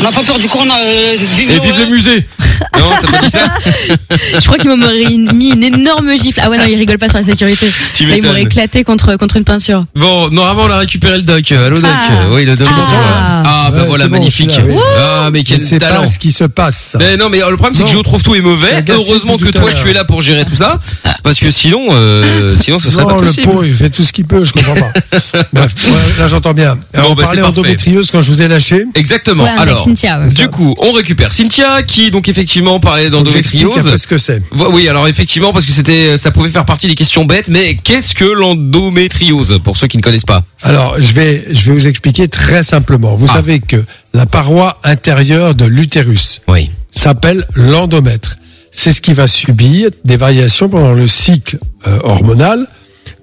[0.00, 0.74] On n'a pas peur du corona.
[0.78, 2.26] euh, vive Et vive le musée
[2.78, 3.46] Non, t'as pas dit ça
[4.38, 6.40] Je crois qu'ils m'auraient mis une énorme gifle.
[6.42, 7.70] Ah ouais, non, ils rigolent pas sur la sécurité.
[7.94, 9.82] Tu Là, ils m'auraient éclaté contre contre une peinture.
[9.96, 11.50] Bon, normalement on a récupéré le doc.
[11.52, 12.10] Allô doc Ah.
[12.32, 12.68] Oui, le doc.
[12.70, 12.74] Ah.
[12.76, 12.98] bonjour.
[13.46, 14.50] Ah, bah Ouais, voilà, magnifique.
[14.50, 14.74] là, oui.
[14.98, 16.02] Ah, mais quel talent.
[16.34, 16.96] Se passe.
[16.98, 17.98] Mais non, mais euh, le problème c'est que Non.
[17.98, 18.84] je trouve tout est mauvais.
[18.90, 20.78] Heureusement que toi tu es là pour gérer tout ça,
[21.22, 23.46] parce que sinon, euh, sinon ce serait non, pas le possible.
[23.50, 24.92] pot, il fait tout ce qu'il peut, je comprends pas.
[25.52, 26.78] Bref, ouais, là j'entends bien.
[26.92, 28.84] Alors, Bon, on bah, parlait endométriose quand je vous ai lâché.
[28.94, 29.44] Exactement.
[29.44, 30.28] Ouais, Alors, Cynthia, ouais.
[30.28, 33.96] du coup, on récupère Cynthia qui donc effectivement parlait d'endométriose.
[33.96, 34.42] ce que c'est.
[34.72, 38.14] Oui, alors effectivement, parce que c'était, ça pouvait faire partie des questions bêtes, mais qu'est-ce
[38.14, 40.42] que l'endométriose pour ceux qui ne connaissent pas?
[40.64, 43.14] Alors, je vais, je vais vous expliquer très simplement.
[43.16, 43.34] Vous Ah.
[43.34, 43.76] savez que
[44.14, 46.70] la paroi intérieure de l'utérus Oui.
[46.90, 48.38] s'appelle l'endomètre.
[48.72, 52.66] C'est ce qui va subir des variations pendant le cycle euh, hormonal,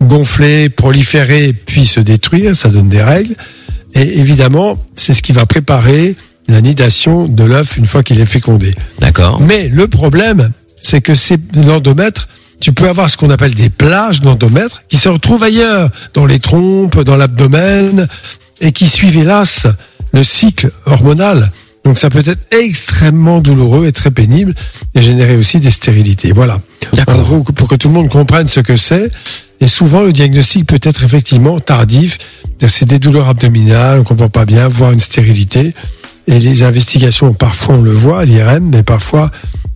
[0.02, 3.36] gonfler, proliférer, puis se détruire, ça donne des règles.
[3.96, 6.16] Et évidemment, c'est ce qui va préparer
[6.48, 8.74] la nidation de l'œuf une fois qu'il est fécondé.
[9.00, 9.42] D'accord.
[9.42, 12.28] Mais le problème, c'est que c'est l'endomètre,
[12.62, 16.40] tu peux avoir ce qu'on appelle des plages d'endomètre qui se retrouvent ailleurs, dans les
[16.40, 18.08] trompes, dans l'abdomen,
[18.62, 19.68] et qui suivent hélas
[20.14, 21.52] le cycle hormonal.
[21.84, 24.54] Donc ça peut être extrêmement douloureux et très pénible
[24.94, 26.32] et générer aussi des stérilités.
[26.32, 26.62] Voilà.
[27.08, 29.12] En gros, pour que tout le monde comprenne ce que c'est.
[29.60, 32.20] Et souvent, le diagnostic peut être effectivement tardif.
[32.68, 35.74] C'est des douleurs abdominales, on comprend pas bien, voire une stérilité.
[36.28, 39.32] Et les investigations, parfois on le voit à l'IRM, mais parfois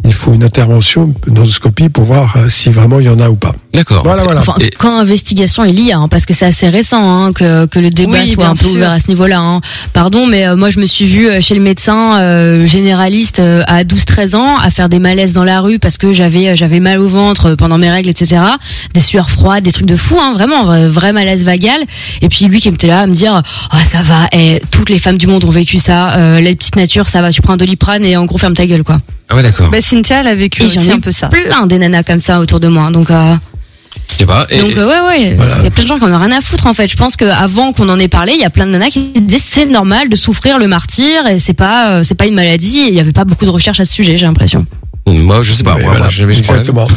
[0.05, 3.29] il faut une intervention, une endoscopie pour voir euh, si vraiment il y en a
[3.29, 3.53] ou pas.
[3.73, 4.03] D'accord.
[4.03, 4.39] Voilà, voilà.
[4.41, 7.65] Enfin, Et- quand investigation il y a, hein, parce que c'est assez récent hein, que,
[7.65, 8.75] que le débat Oui, soit un peu sûr.
[8.75, 9.39] ouvert à ce niveau-là.
[9.39, 9.61] hein.
[9.93, 13.63] Pardon, mais euh, moi je me suis vue euh, chez le médecin euh, généraliste euh,
[13.67, 16.99] à 12-13 ans à faire des malaises dans la rue parce que j'avais j'avais mal
[16.99, 18.41] au ventre pendant mes règles, etc.
[18.93, 21.81] Des sueurs froides, des trucs de fou, hein, vraiment vrai, vrai malaise vagal.
[22.21, 23.41] Et puis lui qui était là à me dire,
[23.73, 26.75] oh ça va, eh, toutes les femmes du monde ont vécu ça, euh, les petites
[26.75, 28.99] natures, ça va, tu prends un doliprane et en gros ferme ta gueule quoi.
[29.29, 29.69] Ah ouais, d'accord.
[29.69, 31.27] Bah, Cynthia, elle a vécu Et j'en aussi ai un peu ça.
[31.29, 33.09] plein des nanas comme ça autour de moi, donc.
[33.11, 33.35] Euh,
[34.11, 34.45] Je sais pas.
[34.49, 35.63] Et- donc euh, ouais ouais, il Voilà.
[35.63, 36.87] y a plein de gens qui en ont rien à foutre en fait.
[36.87, 39.41] Je pense qu'avant qu'on en ait parlé, il y a plein de nanas qui disaient
[39.45, 42.79] c'est normal de souffrir le martyr et c'est pas euh, c'est pas une maladie.
[42.81, 44.65] et Il y avait pas beaucoup de recherches à ce sujet, j'ai l'impression.
[45.07, 45.73] moi, je sais pas.
[45.75, 46.61] Mais moi, voilà, moi, j'ai jamais eu ce problème.
[46.61, 46.87] exactement.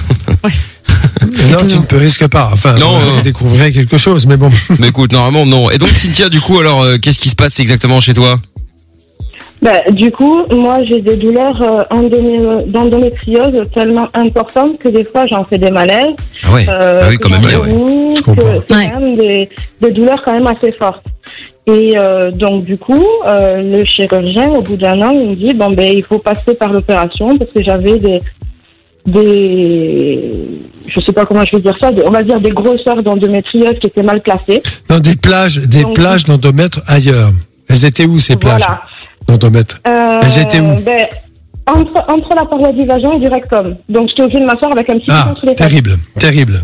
[1.50, 2.50] non, tu ne peux risques pas.
[2.52, 3.22] Enfin, Non, on euh.
[3.22, 4.50] découvrirait quelque chose, mais bon.
[4.78, 5.70] Mais écoute, normalement, non.
[5.70, 8.38] Et donc, Cynthia, du coup, alors, euh, qu'est-ce qui se passe exactement chez toi?
[9.60, 15.26] Ben, du coup, moi, j'ai des douleurs euh, endomé- d'endométriose tellement importantes que des fois,
[15.30, 16.14] j'en fais des malaises.
[16.44, 16.64] Ah ouais.
[16.68, 18.14] euh, Ah oui, que quand même, bien, ouais.
[18.16, 18.42] Je comprends.
[18.42, 18.90] que C'est Ouais.
[18.94, 19.48] quand même des,
[19.80, 21.04] des douleurs quand même assez fortes.
[21.66, 25.52] Et euh, donc, du coup, euh, le chirurgien, au bout d'un an, il me dit,
[25.54, 28.22] bon, ben, il faut passer par l'opération parce que j'avais des
[29.06, 30.32] des
[30.86, 33.78] je sais pas comment je vais dire ça des- on va dire des grosseurs d'endométriose
[33.80, 37.30] qui étaient mal placées Dans des plages, des Donc- plages d'endomètre ailleurs.
[37.70, 38.60] Elles étaient où ces plages?
[38.66, 38.82] voilà
[39.28, 41.06] d'endomètre Euh, Elles étaient où ben,
[41.66, 43.76] entre, entre la paroi du vagin et du rectum.
[43.88, 45.58] Donc, j'étais obligée de m'asseoir avec un petit Ah, sous les fesses.
[45.58, 46.62] terrible, terrible.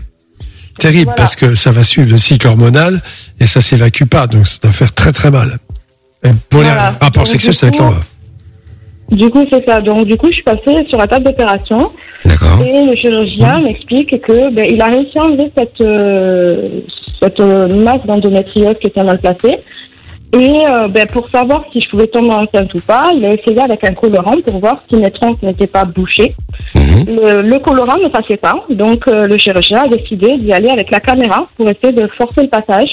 [0.79, 1.17] Terrible, Voilà.
[1.17, 3.01] parce que ça va suivre le cycle hormonal
[3.39, 5.59] et ça s'évacue pas, donc ça doit faire très très mal.
[6.25, 6.75] Et pour Voilà.
[6.75, 8.03] les rapports Donc, sexuels, ça va être l'horreur.
[9.13, 9.81] Du coup, c'est ça.
[9.83, 11.93] Donc, du coup, je suis passée sur la table d'opération
[12.25, 12.59] D'accord.
[12.65, 16.81] et le chirurgien m'explique que ben, il a réussi à enlever cette, euh,
[17.21, 19.59] cette euh, masse d'endométriose qui était mal placée.
[20.33, 23.61] Et euh, ben, pour savoir si je pouvais tomber enceinte ou pas, il a essayé
[23.61, 26.35] avec un colorant pour voir si mes trompes n'étaient pas bouchées.
[26.75, 27.05] Mhm.
[27.07, 30.91] Le, le colorant ne passait pas, donc euh, le chirurgien a décidé d'y aller avec
[30.91, 32.93] la caméra pour essayer de forcer le passage.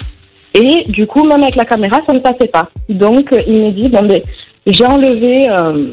[0.54, 2.68] Et du coup, même avec la caméra, ça ne passait pas.
[2.90, 4.22] Donc, euh, il me dit, bon, ben,
[4.68, 5.86] j'ai enlevé euh,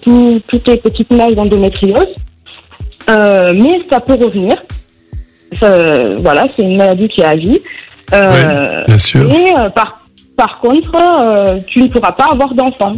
[0.00, 2.14] tout- toutes les petites mailles d'endométriose,
[3.10, 4.56] euh, mais ça peut revenir.
[5.62, 7.60] Euh, voilà, c'est une maladie qui à vie.
[8.86, 9.30] Bien sûr.
[9.30, 10.00] et euh, par,
[10.36, 12.94] par contre, euh, tu ne pourras pas avoir d'enfant.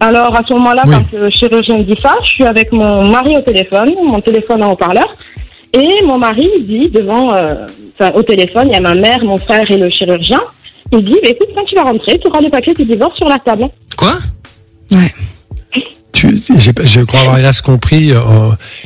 [0.00, 0.94] Alors à ce moment-là, Oui.
[1.10, 4.72] quand le chirurgien dit ça, je suis avec mon mari au téléphone, mon téléphone en
[4.72, 5.06] haut-parleur,
[5.72, 7.66] et mon mari dit devant, euh,
[7.98, 10.40] enfin, au téléphone, il y a ma mère, mon frère et le chirurgien.
[10.92, 13.28] Il dit, bah, écoute, quand tu vas rentrer, tu auras le papier du divorce sur
[13.28, 13.68] la table.
[13.96, 14.18] Quoi?
[16.12, 18.12] Tu, j'ai pas- je crois avoir hélas compris.
[18.12, 18.20] euh,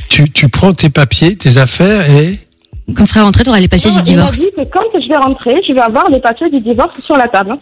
[0.08, 2.38] tu, tu prends tes papiers, tes affaires et
[2.94, 4.38] Quand tu seras rentré, tu auras les papiers Non, du il m'a divorce.
[4.38, 7.28] dit que quand je vais rentrer, je vais avoir les papiers du divorce sur la
[7.28, 7.56] table.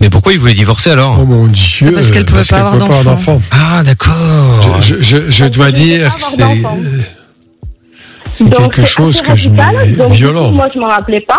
[0.00, 3.40] Mais pourquoi il voulait divorcer alors oh mon Dieu, Parce qu'elle pouvait pas avoir d'enfant.
[3.52, 4.80] Ah, d'accord.
[4.80, 6.22] Je, je, je, je dois ne dire que
[8.34, 10.48] c'est quelque chose que je Donc, violent.
[10.48, 11.38] coup, moi, je m'en rappelais pas.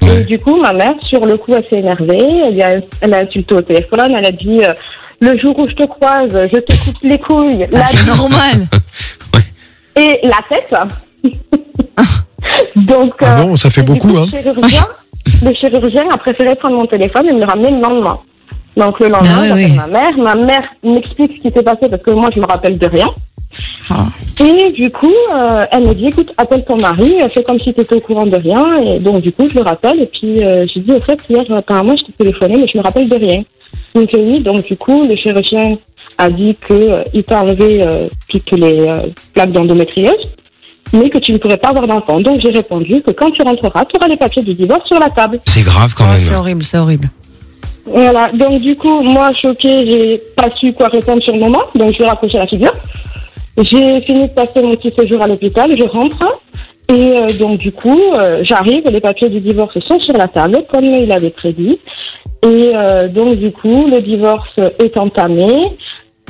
[0.00, 0.20] Ouais.
[0.20, 2.18] Et du coup, ma mère, sur le coup, elle s'est énervée.
[2.48, 2.70] Elle, a,
[3.02, 4.14] elle a insulté au téléphone.
[4.16, 4.72] Elle a dit euh,
[5.20, 8.66] Le jour où je te croise, je te coupe les couilles, la Ah, c'est normal.
[9.96, 10.74] et la tête.
[12.76, 14.26] Donc, Ah euh, bon, ça fait beaucoup, coup, hein.
[14.32, 14.86] Le chirurgien,
[15.44, 18.18] le chirurgien a préféré prendre mon téléphone et me le ramener le lendemain.
[18.76, 19.76] Donc, le lendemain, Ah j'appelle ouais.
[19.76, 20.18] ma mère.
[20.18, 23.08] Ma mère m'explique ce qui s'est passé parce que moi, je me rappelle de rien.
[23.90, 24.06] Ah.
[24.40, 27.80] Et du coup, euh, elle me dit, écoute, appelle ton mari, fais comme si tu
[27.82, 28.78] étais au courant de rien.
[28.78, 30.00] Et donc, du coup, je le rappelle.
[30.00, 32.82] Et puis, euh, j'ai dit, au fait, hier, apparemment, je t'ai téléphoné, mais je me
[32.82, 33.42] rappelle de rien.
[33.94, 35.76] Donc, euh, oui, donc, du coup, le chirurgien
[36.18, 39.00] a dit que euh, t'a enlevé euh, toutes les euh,
[39.34, 40.28] plaques d'endométriose,
[40.92, 42.20] mais que tu ne pourrais pas avoir d'enfant.
[42.20, 45.08] Donc, j'ai répondu que quand tu rentreras, tu auras les papiers du divorce sur la
[45.10, 45.40] table.
[45.44, 46.18] C'est grave quand Ah, même.
[46.18, 47.08] c'est horrible, c'est horrible.
[47.84, 51.92] Voilà, donc du coup, moi, choquée, j'ai pas su quoi répondre sur le moment, donc
[51.94, 52.72] je vais raccrocher la figure.
[53.58, 56.24] J'ai fini de passer mon petit séjour à l'hôpital, je rentre,
[56.88, 60.64] et euh, donc du coup, euh, j'arrive, les papiers du divorce sont sur la table,
[60.70, 61.78] comme il avait prédit,
[62.44, 65.52] et euh, donc du coup, le divorce est entamé,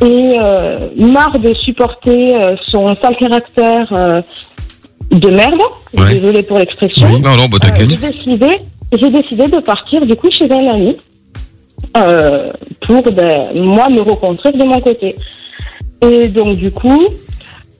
[0.00, 4.22] et euh, marre de supporter euh, son sale caractère euh,
[5.10, 5.60] de merde,
[5.98, 6.08] Ouais.
[6.14, 7.90] désolé pour l'expression, Non, non, bah euh, t'inquiète.
[7.90, 8.48] j'ai décidé,
[8.98, 10.96] j'ai décidé de partir du coup chez un ami
[11.96, 15.16] euh, pour ben, moi me reconstruire de mon côté.
[16.02, 17.04] Et donc du coup,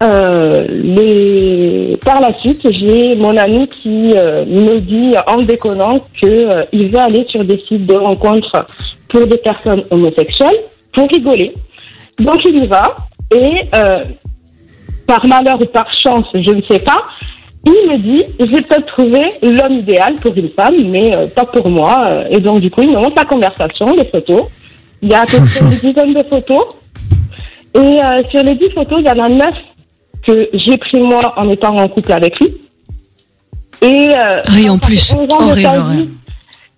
[0.03, 1.97] euh, les...
[2.05, 6.89] par la suite, j'ai mon ami qui euh, me dit en déconnant que euh, il
[6.91, 8.67] veut aller sur des sites de rencontres
[9.09, 10.57] pour des personnes homosexuelles
[10.93, 11.55] pour rigoler.
[12.21, 12.97] Donc il y va
[13.35, 14.05] et euh,
[15.07, 17.03] par malheur ou par chance, je ne sais pas,
[17.65, 21.69] il me dit, j'ai peut-être trouvé l'homme idéal pour une femme, mais euh, pas pour
[21.69, 22.25] moi.
[22.31, 24.45] Et donc, du coup, il me montre la conversation, les photos.
[25.01, 26.65] Il y a à peu près une dizaine de photos.
[27.75, 29.49] Et euh, sur les 10 photos, il y en a 9
[30.27, 32.49] que j'ai pris moi en étant en couple avec lui.
[33.81, 34.97] Et euh, Oui, en plus.
[34.97, 36.09] ça fait 11 ans de Horrible,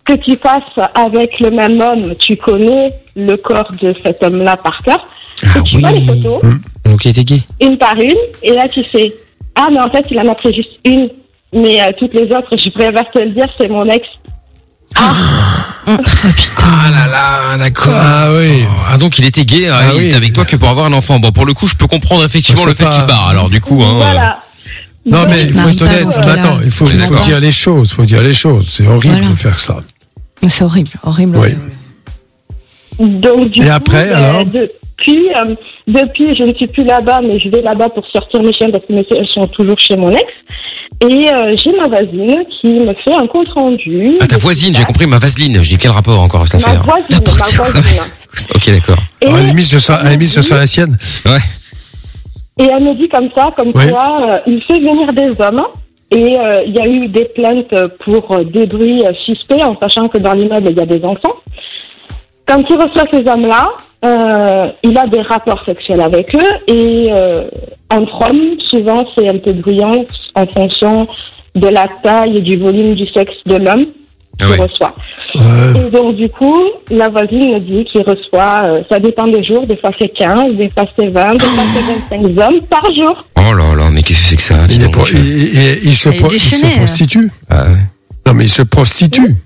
[0.05, 0.63] que tu passes
[0.95, 5.07] avec le même homme, tu connais le corps de cet homme-là par cœur.
[5.43, 6.43] Ah et tu vois les photos,
[6.85, 7.43] Donc il était gay.
[7.61, 9.15] une par une, et là tu fais
[9.57, 11.09] Ah, mais en fait, il en a pris juste une.
[11.53, 14.07] Mais euh, toutes les autres, je préfère te le dire, c'est mon ex.
[14.97, 15.97] Oh
[16.37, 16.65] putain.
[16.67, 17.93] Ah là là, d'accord.
[17.97, 18.65] Ah oui.
[18.89, 20.07] Ah donc il était gay, ah, Ah il oui.
[20.07, 21.19] était avec toi que pour avoir un enfant.
[21.19, 23.29] Bon pour le coup je peux comprendre effectivement C'est le fait pas- qu'il se barre.
[23.29, 24.41] Alors du coup hein, Voilà.
[25.07, 26.19] Non, mais il faut être honnête.
[26.27, 27.91] Maintenant, il faut, dire les choses.
[27.91, 28.71] Il faut dire les choses.
[28.75, 29.29] C'est horrible Voilà.
[29.31, 29.81] de faire ça.
[30.49, 31.37] C'est horrible, horrible.
[31.37, 31.49] Oui.
[32.99, 33.21] horrible.
[33.21, 34.45] Donc, du Et coup, après, ben, alors
[34.99, 35.55] depuis, euh,
[35.87, 38.85] depuis, je ne suis plus là-bas, mais je vais là-bas pour sortir mes chiens parce
[38.87, 40.25] que mes chiens sont toujours chez mon ex.
[41.03, 44.17] Et euh, j'ai ma voisine qui me fait un compte rendu.
[44.21, 45.63] Ah ta voisine, j'ai compris ma vaseline.
[45.63, 47.07] Je dis quel rapport encore à cette Ma affaire voisine,
[47.59, 48.01] ma voisine.
[48.55, 48.99] Ok d'accord.
[49.21, 50.29] Et, À la limite, sera, à la limite,
[50.67, 50.97] sienne.
[51.25, 51.39] Ouais.
[52.59, 53.91] et elle me dit comme ça, comme Oui.
[53.91, 55.63] quoi, euh, il fait venir des hommes.
[56.11, 59.77] Et euh, il y a eu des plaintes pour euh, des bruits euh, suspects, en
[59.79, 61.35] sachant que dans l'immeuble, il y a des enfants.
[62.47, 63.67] Quand il reçoit ces hommes-là,
[64.05, 67.45] euh, il a des rapports sexuels avec eux et euh,
[67.91, 71.07] entre hommes, souvent c'est un peu bruyant en fonction
[71.55, 73.87] de la taille et du volume du sexe de l'homme
[74.41, 74.95] Ah qu'il reçoit.
[75.37, 75.87] Ouais.
[75.87, 79.67] Et donc du coup, la voisine me dit qu'il reçoit, euh, ça dépend des jours,
[79.67, 81.65] des fois c'est 15, des fois c'est 20, des fois
[82.11, 83.25] c'est 25 hommes par jour.
[83.37, 84.93] Oh là là, mais qu'est-ce que c'est que ça Il, est donc.
[84.97, 85.19] pro- il,
[85.55, 86.77] il- il se, Il est pro- il se déchaîné, hein.
[86.79, 87.31] prostitue.
[87.51, 87.69] Ah ouais.
[88.27, 89.37] Non, mais il se prostitue.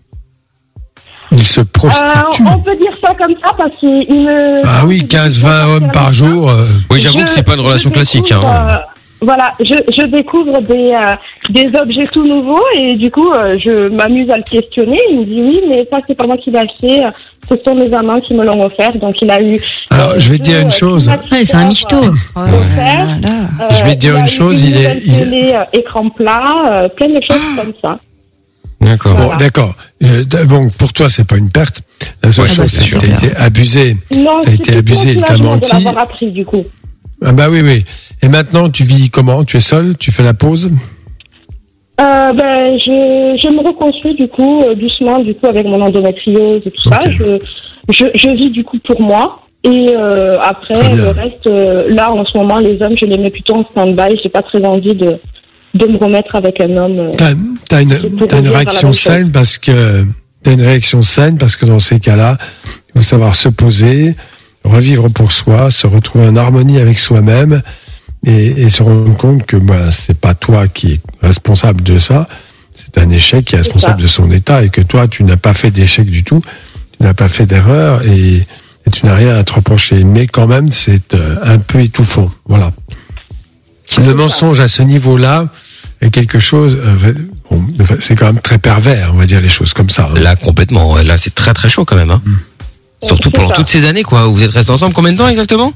[1.32, 2.42] Il se Euh, prostitue.
[2.46, 4.62] on peut dire ça comme ça parce qu'il il me...
[4.64, 6.48] Ah oui, 15, 20 hommes par jour.
[6.50, 8.32] euh, Oui j'avoue que c'est pas une relation classique.
[8.32, 8.40] Hein.
[8.44, 8.76] euh,
[9.20, 11.14] voilà, je, je découvre des, euh,
[11.50, 14.96] des objets tout nouveaux et du coup, euh, je m'amuse à le questionner.
[15.10, 17.04] Il me dit oui, mais ça, c'est pas moi qui l'ai acheté.
[17.04, 17.10] euh,
[17.50, 18.94] Ce sont mes amants qui me l'ont offert.
[18.96, 19.60] Donc, il a eu.
[19.90, 21.10] Alors, euh, je vais dire une euh, chose.
[21.32, 21.96] Ouais, c'est un michto.
[22.36, 26.88] Oh euh, Je vais te dire une chose, il est- il euh, écran plat, euh,
[26.88, 27.98] plein de choses comme ça.
[28.80, 29.16] D'accord.
[29.16, 29.74] Bon, d'accord.
[30.02, 31.82] Euh, bon, pour toi, c'est pas une perte.
[32.22, 33.96] La seule Ouais, chose, c'est que t'as été abusé.
[34.14, 35.76] Non, T'as été abusé, il t'a soulagement menti.
[35.76, 36.64] de l'avoir appris, du coup.
[37.24, 37.84] Ah bah oui, oui.
[38.22, 39.44] Et maintenant, tu vis comment?
[39.44, 39.96] Tu es seul?
[39.98, 40.70] Tu fais la pause?
[42.00, 46.62] Euh, ben, je, je me reconstruis du coup euh, doucement du coup avec mon endométriose
[46.64, 47.00] et tout ça.
[47.10, 47.38] Je,
[47.92, 52.24] je, je vis du coup pour moi et euh, après le reste euh, là en
[52.24, 54.16] ce moment les hommes je les mets plutôt en stand-by.
[54.22, 55.18] J'ai pas très envie de
[55.78, 56.98] de me remettre avec un homme.
[56.98, 57.10] euh.
[57.68, 60.04] T'as as une, t'as une réaction saine parce que
[60.42, 62.36] t'as une réaction saine parce que dans ces cas-là,
[62.94, 64.14] il faut savoir se poser,
[64.64, 67.62] revivre pour soi, se retrouver en harmonie avec soi-même
[68.26, 72.28] et, et se rendre compte que bah, c'est pas toi qui es responsable de ça,
[72.74, 75.54] c'est un échec qui est responsable de son état et que toi tu n'as pas
[75.54, 76.42] fait d'échec du tout,
[76.96, 80.02] tu n'as pas fait d'erreur et, et tu n'as rien à te reprocher.
[80.04, 82.30] Mais quand même, c'est euh, un peu étouffant.
[82.46, 82.72] Voilà.
[83.96, 85.48] Le mensonge à ce niveau-là
[86.00, 86.76] est quelque chose.
[86.80, 87.12] euh,
[87.50, 87.62] bon,
[88.00, 90.10] c'est quand même très pervers, on va dire les choses comme ça.
[90.14, 90.18] hein.
[90.20, 90.96] Là complètement.
[90.96, 92.10] Là c'est très très chaud quand même.
[92.10, 92.22] Hein.
[93.02, 93.54] Surtout C'est pendant ça.
[93.54, 94.26] toutes ces années quoi.
[94.26, 95.72] Vous êtes restés ensemble combien de temps exactement?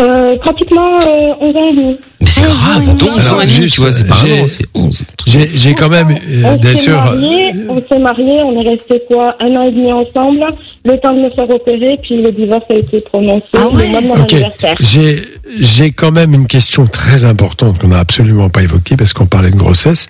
[0.00, 1.98] Euh, pratiquement euh, 11 ans et demi.
[2.20, 2.80] Mais c'est grave.
[2.80, 3.22] oui, On tombe oui.
[3.22, 3.92] sur Alors, un an, juste, tu vois.
[3.92, 5.02] C'est pas un j'ai- an, c'est 11.
[5.26, 6.96] J'ai quand même, euh, on bien s'est sûr.
[6.96, 10.40] mariés, on s'est mariés, on est resté quoi un an et demi ensemble,
[10.86, 13.88] le temps de me faire opérer, puis le divorce a été prononcé Ah ouais le
[13.90, 14.74] mois de mon Ok, anniversaire.
[14.80, 15.22] j'ai
[15.58, 19.50] j'ai quand même une question très importante qu'on n'a absolument pas évoquée parce qu'on parlait
[19.50, 20.08] de grossesse.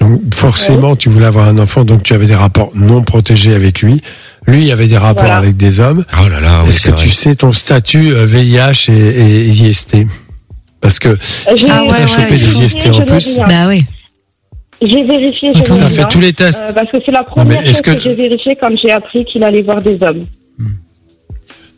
[0.00, 3.80] Donc forcément, tu voulais avoir un enfant, donc tu avais des rapports non protégés avec
[3.80, 4.02] lui.
[4.46, 5.38] Lui avait des rapports Voilà.
[5.38, 6.04] avec des hommes.
[6.22, 6.60] Oh là là.
[6.62, 7.02] oui, Est-ce que vrai.
[7.02, 10.06] tu sais ton statut euh, VIH et, et IST
[10.80, 11.16] Parce que
[11.56, 13.36] J'ai Ah ouais, ouais, chopé il des IST en plus.
[13.38, 13.46] rien.
[13.48, 13.84] Bah oui.
[14.82, 15.88] J'ai vérifié, T'as rien.
[15.90, 16.60] fait tous les tests.
[16.68, 19.24] Euh, parce que c'est la première est-ce chose que, que- j'ai vérifié quand j'ai appris
[19.24, 20.26] qu'il allait voir des hommes.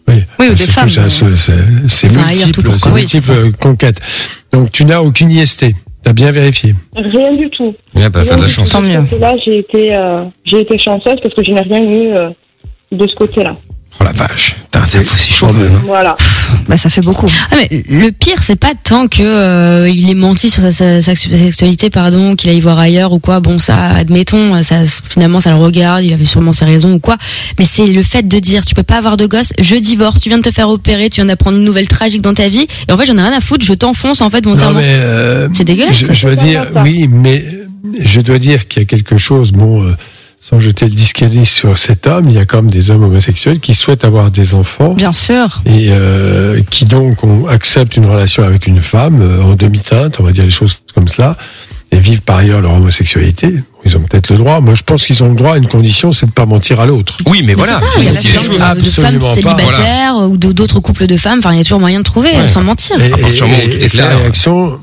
[0.09, 4.01] Oui, Oui, ou des Surtout, femmes, c'est- Enfin, multiple, multiple conquête.
[4.53, 5.67] Donc tu n'as aucune IST.
[6.03, 6.75] T'as bien vérifié.
[6.97, 7.75] Rien du tout.
[7.95, 8.71] Ouais, bah, Rien de la du chance.
[8.71, 8.77] tout.
[8.77, 9.01] Tant mieux.
[9.03, 12.31] Côté-là, j'ai été, euh, j'ai été chanceuse parce que je n'ai rien eu euh,
[12.93, 13.57] de ce côté-là.
[14.01, 14.57] Oh la vache.
[14.85, 15.75] C'est c'est chaud même.
[15.75, 15.83] hein.
[15.87, 16.15] Voilà.
[16.69, 17.27] Bah, ça fait beaucoup.
[17.51, 21.03] Ah, mais le pire, c'est pas tant que euh, il ait menti sur sa, sa-
[21.03, 23.41] sa sexualité, pardon, qu'il aille voir ailleurs ou quoi.
[23.41, 27.17] Bon, ça, admettons, ça, finalement, ça le regarde, il avait sûrement ses raisons ou quoi.
[27.59, 30.29] Mais c'est le fait de dire, tu peux pas avoir de gosse, je divorce, tu
[30.29, 32.93] viens de te faire opérer, tu viens d'apprendre une nouvelle tragique dans ta vie, et
[32.93, 34.79] en fait, j'en ai rien à foutre, je t'enfonce en fait volontairement.
[34.79, 37.45] mais euh, C'est dégueulasse, Je, je dois dire oui, mais
[38.01, 39.51] je dois dire qu'il y a quelque chose.
[39.51, 39.97] Bon, euh,
[40.49, 43.61] sans jeter le discrédit sur cet homme, il y a quand même des hommes homosexuels
[43.61, 45.61] qui souhaitent avoir des enfants Bien sûr.
[45.67, 50.23] et euh, qui donc on accepte une relation avec une femme euh, en demi-teinte, on
[50.23, 51.37] va dire les choses comme cela.
[51.93, 54.61] et vivent par ailleurs leur homosexualité, ils ont peut-être le droit.
[54.61, 56.87] Moi, je pense qu'ils ont le droit à une condition, c'est de pas mentir à
[56.87, 57.17] l'autre.
[57.27, 57.75] Oui, mais Mais voilà.
[57.81, 61.17] c'est ça, il y a choses- de, de femmes célibataires ou de- d'autres couples de
[61.17, 61.39] femmes.
[61.41, 62.47] Enfin, il y a toujours moyen de trouver Ouais.
[62.49, 62.99] sans mentir.
[63.01, 64.19] Et, À partir du moment où et- tout est et sa clair.
[64.19, 64.79] réaction,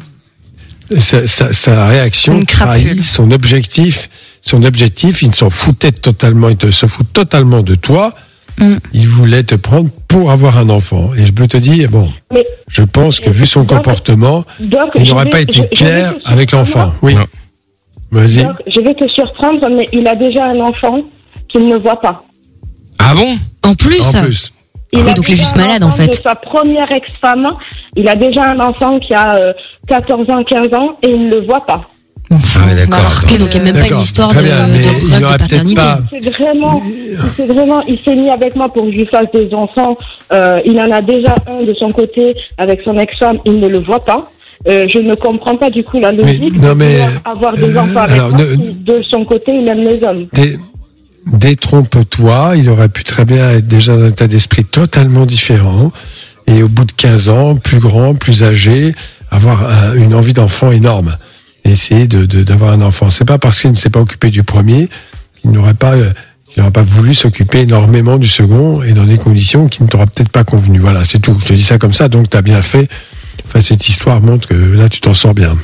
[0.99, 4.09] sa, sa- sa réaction trahit son objectif.
[4.47, 8.13] Son objectif, il s'en foutait totalement, il te, se fout totalement de toi.
[8.59, 8.75] Mm.
[8.93, 11.09] Il voulait te prendre pour avoir un enfant.
[11.17, 14.91] Et je peux te dire, bon, Mais je pense que vu son Donc- comportement, donc,
[14.95, 16.93] il n'aurait pas été je clair avec l'enfant.
[17.01, 17.15] Oui.
[18.11, 18.43] Vas-y.
[18.43, 21.01] Donc, je vais te surprendre, mais il a déjà un enfant
[21.49, 22.23] qu'il ne voit pas.
[22.99, 23.35] Ah bon?
[23.63, 24.51] En plus, En plus.
[24.93, 26.07] Il Oui, a donc il est juste malade, en enfant fait.
[26.09, 27.47] De sa première ex-femme,
[27.97, 29.53] il a déjà un enfant qui a euh,
[29.87, 31.89] 14 ans, 15 ans, et il ne le voit pas.
[32.55, 33.21] Ah ouais, d'accord.
[33.23, 35.81] Ok, donc il n'y a même pas une histoire très de, de de peut-être paternité.
[35.81, 36.81] pas- C'est vraiment,
[37.35, 39.97] c'est vraiment, il s'est mis avec moi pour que je lui fasse des enfants.
[40.33, 43.79] Euh, il en a déjà un de son côté avec son ex-femme, il ne le
[43.79, 44.31] voit pas.
[44.67, 47.99] Euh, je ne comprends pas du coup la logique non, mais, avoir des euh, enfants
[47.99, 50.25] avec alors, moi ne- si de son côté il aime les hommes.
[50.33, 50.57] Dé-
[51.27, 55.91] Détrompe-toi, il aurait pu très bien être déjà dans un état d'esprit totalement différent.
[56.47, 58.93] Et au bout de 15 ans, plus grand, plus âgé,
[59.31, 61.15] avoir un- une envie d'enfant énorme.
[61.65, 63.09] Essayer de, d'avoir un enfant.
[63.09, 64.87] C'est pas parce qu'il ne s'est pas occupé du premier
[65.41, 66.11] qu'il n'aurait pas, euh,
[66.57, 70.29] n'aurait pas voulu s'occuper énormément du second et dans des conditions qui ne t'aura peut-être
[70.29, 70.79] pas convenu.
[70.79, 71.35] Voilà, c'est tout.
[71.41, 72.87] Je te dis ça comme ça, donc tu as bien fait.
[73.45, 75.57] Enfin, cette histoire montre que là, tu t'en sors bien.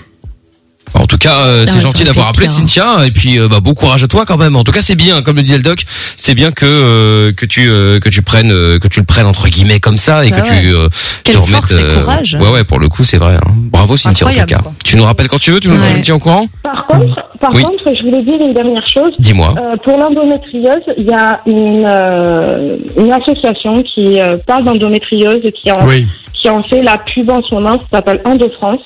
[0.94, 2.60] En tout cas, euh, Ah, c'est ça gentil d'avoir appelé pire, hein.
[2.68, 4.56] Cynthia et puis euh, bah, bon courage à toi quand même.
[4.56, 5.84] En tout cas, c'est bien, comme le disait le doc,
[6.18, 9.26] c'est bien que euh, que tu euh, que tu prennes euh, que tu le prennes
[9.26, 10.62] entre guillemets comme ça et Bah que ouais.
[10.62, 10.90] tu euh,
[11.24, 11.56] Quelle te remettes.
[11.62, 12.38] force et courage.
[12.40, 13.36] Ouais ouais, pour le coup, c'est vrai.
[13.36, 13.52] hein.
[13.72, 14.58] Bravo Cynthia en tout Incroyable, cas.
[14.60, 14.74] quoi.
[14.84, 15.94] Tu nous rappelles quand tu veux, tu nous, tu Ouais.
[15.96, 17.64] nous tiens au courant Par contre, par Oui.
[17.64, 19.12] contre, je voulais dire une dernière chose.
[19.20, 19.56] Dis-moi.
[19.58, 25.52] Euh, pour l'endométriose, il y a une, euh, une association qui euh, parle d'endométriose et
[25.52, 26.06] qui en, Oui.
[26.34, 28.80] qui en fait la pub en ce moment, ça s'appelle Endo France.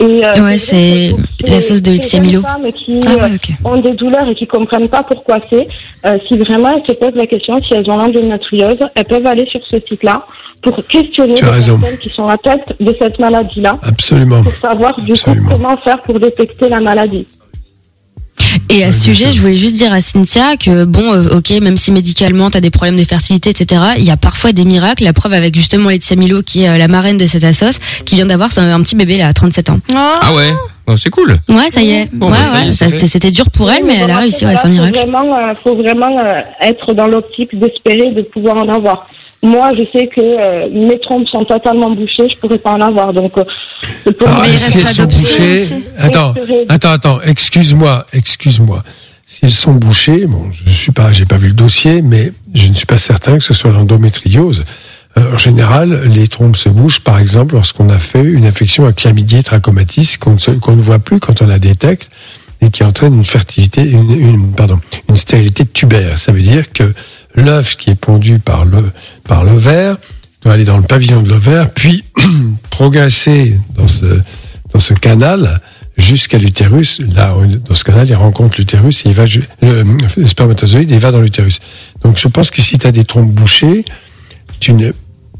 [0.00, 1.12] Et, euh, Ouais, c'est
[1.46, 2.40] la sauce de Laetitia Milo.
[2.76, 5.66] qui Ah euh, ouais, ont des douleurs et qui comprennent pas pourquoi c'est,
[6.06, 9.46] euh, si vraiment elles se posent la question si elles ont l'endométriose, elles peuvent aller
[9.46, 10.24] sur ce site-là
[10.62, 14.42] pour questionner les personnes qui sont atteintes de cette maladie-là Absolument.
[14.42, 15.48] pour savoir du Absolument.
[15.48, 17.26] coup comment faire pour détecter la maladie.
[18.70, 21.76] Et à ce sujet, je voulais juste dire à Cynthia que bon, euh, ok, même
[21.76, 25.04] si médicalement t'as des problèmes de fertilité, etc., il y a parfois des miracles.
[25.04, 28.16] La preuve avec justement Laetitia Milo, qui est euh, la marraine de cette assos, qui
[28.16, 29.80] vient d'avoir un, un petit bébé là, à 37 ans.
[29.94, 30.52] Ah ouais,
[30.90, 31.36] Oh, c'est cool.
[31.50, 32.08] Ouais, ça y est.
[32.14, 33.06] Bon, ouais, bah, est, ouais, fait.
[33.06, 34.46] c'était dur pour elle, mais elle a réussi.
[34.46, 34.98] Ouais, un miracle.
[34.98, 39.06] Faut vraiment, euh, faut vraiment euh, être dans l'optique d'espérer de pouvoir en avoir.
[39.42, 43.12] Moi, je sais que euh, mes trompes sont totalement bouchées, je pourrais pas en avoir.
[43.12, 43.44] Donc, euh,
[44.26, 46.34] moi, il si elles sont bouchées, attends,
[46.68, 48.82] attends, attends, excuse-moi, excuse-moi.
[49.26, 52.66] Si elles sont bouchées, bon, je suis pas, j'ai pas vu le dossier, mais je
[52.68, 54.64] ne suis pas certain que ce soit l'endométriose.
[55.18, 58.92] Euh, en général, les trompes se bouchent, par exemple, lorsqu'on a fait une infection à
[58.92, 62.10] chlamydia trachomatis qu'on ne, qu'on ne voit plus quand on la détecte
[62.60, 66.18] et qui entraîne une fertilité, une, une- pardon, une stérilité tubaire.
[66.18, 66.92] Ça veut dire que
[67.38, 68.90] l'œuf qui est pondu par le
[69.24, 69.96] par l'ovaire
[70.42, 72.04] doit aller dans le pavillon de l'ovaire, puis
[72.70, 74.20] progresser dans ce
[74.72, 75.60] dans ce canal
[75.96, 77.00] jusqu'à l'utérus.
[77.00, 79.24] Là, dans ce canal, il rencontre l'utérus et il va
[79.62, 79.84] le,
[80.16, 81.60] le spermatozoïde et il va dans l'utérus.
[82.02, 83.84] Donc, je pense que si tu as des trompes bouchées,
[84.60, 84.92] tu ne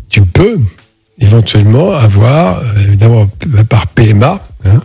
[0.09, 0.59] tu peux
[1.21, 3.29] éventuellement avoir, euh, évidemment
[3.69, 4.81] par PMA, hein,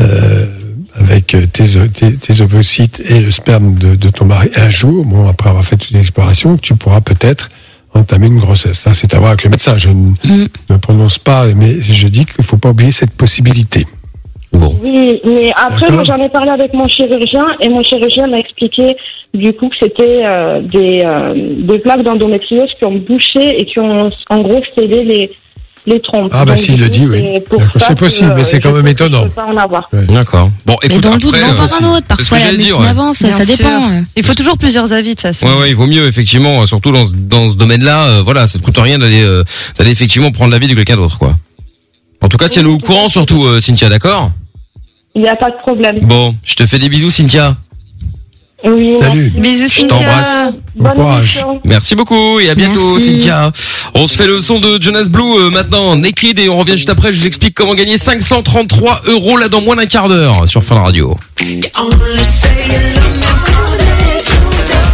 [0.00, 0.46] euh,
[0.94, 5.04] avec euh, tes, tes, tes ovocytes et le sperme de, de ton mari, un jour,
[5.04, 7.50] bon, après avoir fait toute l'exploration, tu pourras peut-être
[7.94, 8.78] entamer une grossesse.
[8.78, 9.76] Ça, c'est à voir avec le médecin.
[9.76, 10.48] Je ne Mm.
[10.70, 13.86] me prononce pas, mais je dis qu'il ne faut pas oublier cette possibilité.
[14.52, 14.76] Bon.
[14.82, 18.96] Oui, mais après, moi, j'en ai parlé avec mon chirurgien et mon chirurgien m'a expliqué
[19.32, 23.78] du coup que c'était euh, des, euh, des plaques d'endométriose qui ont bouché et qui
[23.78, 25.30] ont en gros scellé les,
[25.86, 26.30] les trompes.
[26.34, 27.22] Ah, bah, s'il le dit, oui.
[27.78, 29.28] c'est que, possible, mais euh, c'est quand même étonnant.
[29.30, 29.88] Pas en avoir.
[29.92, 30.50] D'accord.
[30.66, 31.38] Bon, Mais écoute, dans le doute, euh,
[31.80, 32.06] un autre.
[32.06, 32.88] Parfois, la dire, médecine ouais.
[32.88, 33.56] avance, Bien ça sûr.
[33.56, 34.02] dépend.
[34.16, 35.46] Il faut toujours plusieurs avis de toute façon.
[35.46, 38.06] Ouais, ouais, il vaut mieux effectivement, surtout dans, ce- dans ce domaine-là.
[38.08, 39.42] euh, voilà, ça ne coûte rien d'aller euh,
[39.78, 41.34] d'aller effectivement prendre l'avis de quelqu'un d'autre, quoi.
[42.22, 44.30] En tout cas, tiens-nous au courant, surtout euh, Cynthia, d'accord?
[45.14, 45.98] Il n'y a pas de problème.
[46.02, 47.56] Bon, je te fais des bisous, Cynthia.
[48.64, 49.30] Oui, Salut.
[49.36, 50.58] Bisous, Je t'embrasse.
[50.76, 51.18] Bon Bonne courage.
[51.36, 51.60] émission.
[51.64, 53.12] Merci beaucoup et à bientôt, Merci.
[53.20, 53.50] Cynthia.
[53.94, 56.90] On se fait le son de Jonas Blue euh, maintenant, Naked, et on revient juste
[56.90, 57.12] après.
[57.12, 60.76] Je vous explique comment gagner 533 euros là dans moins d'un quart d'heure sur Fun
[60.76, 61.16] Radio.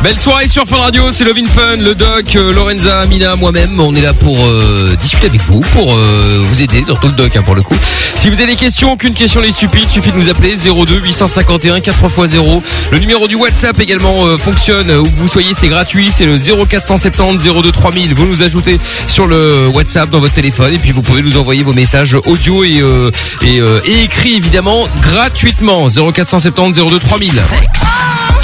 [0.06, 3.80] Belle soirée sur Fun Radio, c'est Lovin Fun, le doc, euh, Lorenza, Mina, moi-même.
[3.80, 7.34] On est là pour euh, discuter avec vous, pour euh, vous aider, surtout le doc
[7.34, 7.74] hein, pour le coup.
[8.14, 11.78] Si vous avez des questions, aucune question n'est stupide, suffit de nous appeler 02 851
[11.78, 12.62] 4x0.
[12.92, 17.42] Le numéro du WhatsApp également euh, fonctionne, où vous soyez, c'est gratuit, c'est le 0470
[17.42, 18.14] 02 3000.
[18.14, 18.78] Vous nous ajoutez
[19.08, 22.62] sur le WhatsApp dans votre téléphone et puis vous pouvez nous envoyer vos messages audio
[22.62, 23.10] et, euh,
[23.42, 25.88] et, et écrits évidemment gratuitement.
[25.88, 27.32] 0470 02 3000.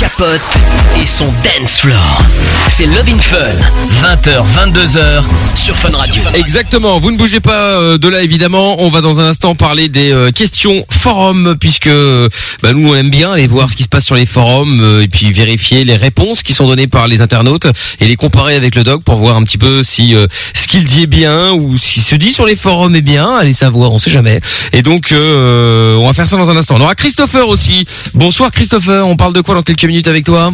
[0.00, 0.40] Capote
[1.00, 1.32] et son
[2.70, 3.36] C'est Fun.
[4.00, 5.22] 20h, 22h
[5.54, 6.22] sur Fun Radio.
[6.32, 9.90] Exactement, vous ne bougez pas euh, de là évidemment, on va dans un instant parler
[9.90, 11.90] des euh, questions forums puisque
[12.62, 15.02] bah, nous on aime bien aller voir ce qui se passe sur les forums euh,
[15.02, 17.66] et puis vérifier les réponses qui sont données par les internautes
[18.00, 20.14] et les comparer avec le doc pour voir un petit peu si
[20.54, 23.30] ce qu'il dit est bien ou ce qui se dit sur les forums est bien,
[23.36, 24.40] allez savoir, on sait jamais.
[24.72, 26.76] Et donc on va faire ça dans un instant.
[26.78, 27.84] On aura Christopher aussi.
[28.14, 30.50] Bonsoir Christopher, on parle de quoi dans quelques minutes avec toi?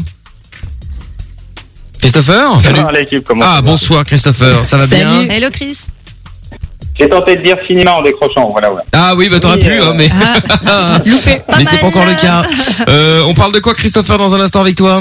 [2.00, 5.76] Christopher Salut l'équipe, comment Ah bonsoir Christopher, ça va bien Hello Chris.
[6.98, 8.84] J'ai tenté de dire finiment en décrochant, voilà, voilà.
[8.92, 10.08] Ah oui, bah t'aurais Oui, pu, euh, hein, mais
[11.08, 11.40] Loupé.
[11.56, 12.42] mais c'est pas encore le cas.
[12.88, 15.00] Euh, on parle de quoi, Christopher, dans un instant avec toi?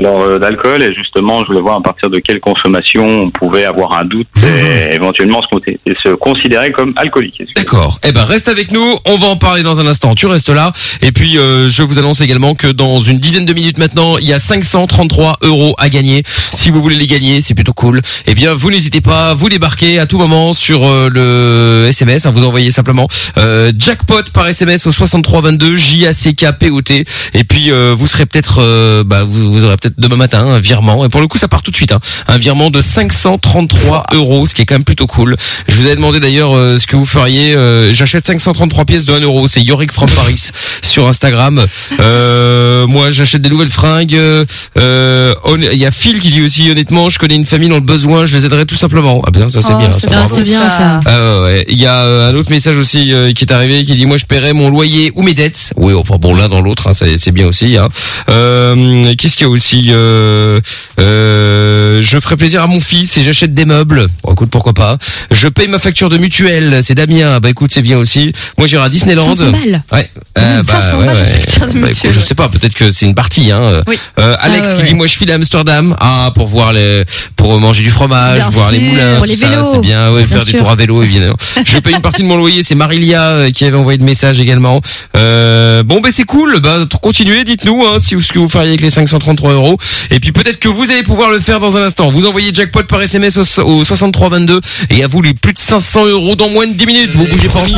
[0.00, 3.64] Alors, euh, d'alcool, et justement, je voulais voir à partir de quelle consommation on pouvait
[3.64, 7.40] avoir un doute et éventuellement se, compter- et se considérer comme alcoolique.
[7.54, 8.00] D'accord.
[8.02, 8.96] Eh ben reste avec nous.
[9.06, 10.14] On va en parler dans un instant.
[10.16, 10.72] Tu restes là.
[11.00, 14.26] Et puis euh, je vous annonce également que dans une dizaine de minutes maintenant, il
[14.26, 16.22] y a 533 euros à gagner.
[16.52, 18.00] Si vous voulez les gagner, c'est plutôt cool.
[18.26, 19.34] Eh bien, vous n'hésitez pas.
[19.34, 22.26] Vous débarquez à tout moment sur euh, le SMS.
[22.26, 23.06] hein, vous envoyez simplement
[23.38, 27.04] euh, jackpot par SMS au 6322 J A C K P O T.
[27.32, 30.58] Et puis euh, vous serez peut-être, euh, bah vous, vous aurez peut-être demain matin un
[30.58, 31.04] virement.
[31.04, 31.92] Et pour le coup, ça part tout de suite.
[31.92, 32.00] hein.
[32.28, 35.36] Un virement de 533 euros, ce qui est quand même plutôt cool.
[35.68, 37.54] Je vous ai demandé d'ailleurs euh, ce que vous feriez.
[37.54, 39.46] euh, J'achète 533 pièces de 1 euro.
[39.48, 40.50] C'est Yorick from Paris
[40.82, 41.64] sur Instagram.
[42.00, 44.14] Euh, moi, j'achète des nouvelles fringues.
[44.14, 44.44] euh,
[44.78, 45.34] euh,
[45.72, 48.24] Il y a Phil qui dit aussi honnêtement, je connais une famille dans le besoin,
[48.26, 49.22] je les aiderai tout simplement.
[49.26, 49.90] Ah bien, ça c'est Oh, bien.
[49.92, 51.00] c'est ça, bien, bien ça.
[51.06, 51.64] Ah ouais, ouais.
[51.68, 54.16] Il y a euh, un autre message aussi euh, qui est arrivé qui dit moi
[54.16, 55.72] je paierai mon loyer ou mes dettes.
[55.76, 57.76] Oui, enfin bon l'un dans l'autre, hein, c'est c'est bien aussi.
[57.76, 57.88] Hein.
[58.28, 60.60] Euh, Qu'est-ce qu'il y a aussi euh,
[61.00, 64.06] euh, Je ferai plaisir à mon fils et j'achète des meubles.
[64.22, 64.98] Bon, écoute pourquoi pas.
[65.30, 66.80] Je paye ma facture de mutuelle.
[66.82, 67.40] C'est Damien.
[67.40, 68.32] Bah écoute c'est bien aussi.
[68.58, 69.34] Moi j'irai à Disneyland.
[69.34, 69.82] 500 balles.
[69.92, 70.10] Ouais.
[70.38, 71.40] Euh, bah, 500 ouais, balles ouais.
[71.42, 72.48] facture de Bah, écoute, je sais pas.
[72.48, 73.50] Peut-être que c'est une partie.
[73.50, 73.82] Hein.
[73.86, 73.98] Oui.
[74.16, 75.96] Alex Ah qui dit moi je file à Amsterdam.
[76.00, 77.04] Ah pour voir les,
[77.36, 79.68] pour manger du fromage, Bien voir les moulins, Pour les ça, vélos.
[79.72, 80.12] c'est bien.
[80.12, 80.60] Ouais, Bien faire des sûr.
[80.60, 81.36] tours à vélo évidemment.
[81.64, 82.62] Je paye une partie de mon loyer.
[82.62, 84.80] C'est Marilia qui avait envoyé de message également.
[85.16, 86.60] Euh, bon ben c'est cool.
[86.60, 89.63] Bah continuez, dites-nous hein, si ce que vous feriez avec les 533 euros.
[90.10, 92.10] Et puis peut-être que vous allez pouvoir le faire dans un instant.
[92.10, 94.60] Vous envoyez jackpot par SMS au, au 6322
[94.90, 97.10] et à vous les plus de 500 euros dans moins de 10 minutes.
[97.14, 97.72] Vous bougez pas en et,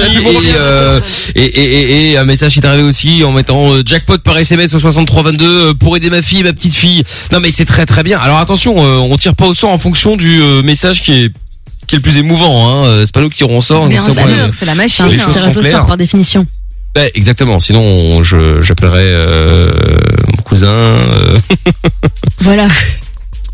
[0.57, 1.01] euh,
[1.34, 4.37] et, et, et, et un message qui est arrivé aussi en mettant euh, jackpot par
[4.39, 7.03] SMS au 6322 euh, pour aider ma fille, ma petite fille.
[7.32, 8.18] Non mais c'est très très bien.
[8.18, 11.32] Alors attention, euh, on tire pas au sort en fonction du euh, message qui est
[11.87, 12.84] qui est le plus émouvant.
[12.84, 13.03] Hein.
[13.05, 13.89] C'est pas nous qui tirons au sort.
[14.53, 15.05] C'est la machine.
[15.05, 15.87] choses tirage sont au sort claires.
[15.87, 16.45] par définition.
[16.97, 17.61] Ouais, exactement.
[17.61, 19.70] Sinon, j'appellerais euh,
[20.34, 20.72] mon cousin.
[20.72, 21.38] euh.
[22.40, 22.68] Voilà.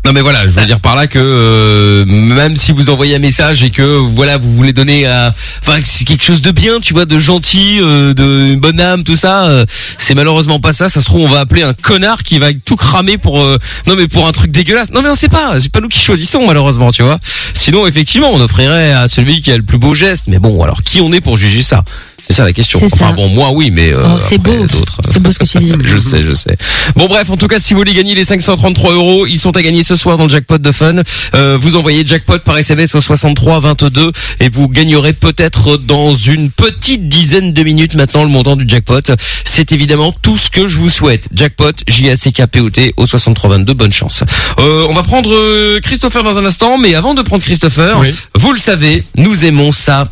[0.05, 3.19] Non mais voilà, je veux dire par là que euh, même si vous envoyez un
[3.19, 6.93] message et que voilà vous voulez donner à, enfin c'est quelque chose de bien, tu
[6.93, 9.65] vois, de gentil, euh, de bonne âme, tout ça, euh,
[9.97, 10.89] c'est malheureusement pas ça.
[10.89, 13.95] Ça se trouve on va appeler un connard qui va tout cramer pour, euh, non
[13.95, 14.91] mais pour un truc dégueulasse.
[14.91, 17.17] Non mais on sait pas, c'est pas nous qui choisissons malheureusement, tu vois.
[17.53, 20.83] Sinon effectivement on offrirait à celui qui a le plus beau geste, mais bon alors
[20.83, 21.85] qui on est pour juger ça?
[22.27, 22.79] C'est ça la question.
[22.83, 23.11] Enfin ça.
[23.11, 24.65] bon moi oui mais euh, Oh, c'est beau.
[24.67, 25.01] d'autres.
[25.05, 25.73] euh, C'est beau ce que tu dis.
[25.83, 26.55] je sais, je sais.
[26.95, 29.61] Bon bref, en tout cas, si vous voulez gagner les 533 euros, ils sont à
[29.61, 31.01] gagner ce soir dans le jackpot de Fun.
[31.35, 36.49] Euh, vous envoyez jackpot par SMS au 63 22 et vous gagnerez peut-être dans une
[36.49, 39.01] petite dizaine de minutes maintenant le montant du jackpot.
[39.45, 41.27] C'est évidemment tout ce que je vous souhaite.
[41.33, 43.73] Jackpot, J A C K P O T au 63 22.
[43.73, 44.23] Bonne chance.
[44.59, 48.13] Euh, on va prendre euh, Christopher dans un instant, mais avant de prendre Christopher, Oui.
[48.35, 50.07] vous le savez, nous aimons ça,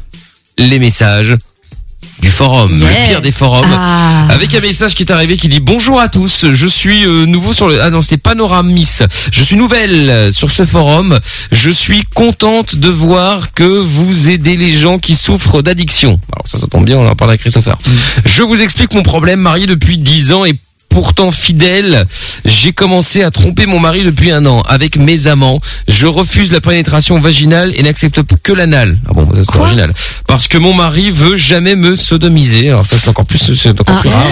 [0.57, 1.35] les messages
[2.21, 2.89] du forum, Yeah.
[2.89, 3.65] le pire des forums.
[3.71, 4.27] Ah.
[4.29, 7.53] Avec un message qui est arrivé qui dit bonjour à tous, je suis euh, nouveau
[7.53, 8.99] sur le ah non c'est Panoramis.
[9.31, 11.19] Je suis nouvelle sur ce forum.
[11.51, 16.19] Je suis contente de voir que vous aidez les gens qui souffrent d'addiction.
[16.33, 17.77] Alors ça ça tombe bien, on en parle avec Christopher.
[18.25, 20.53] Je vous explique mon problème, marié depuis 10 ans et
[20.91, 22.05] pourtant fidèle,
[22.45, 25.59] j'ai commencé à tromper mon mari depuis un an avec mes amants.
[25.87, 28.99] Je refuse la pénétration vaginale et n'accepte que l'anal.
[29.09, 29.91] Ah bon, ça c'est Quoi original.
[30.27, 32.69] Parce que mon mari veut jamais me sodomiser.
[32.69, 33.99] Alors ça c'est encore plus, c'est encore Ah.
[34.01, 34.27] plus rare.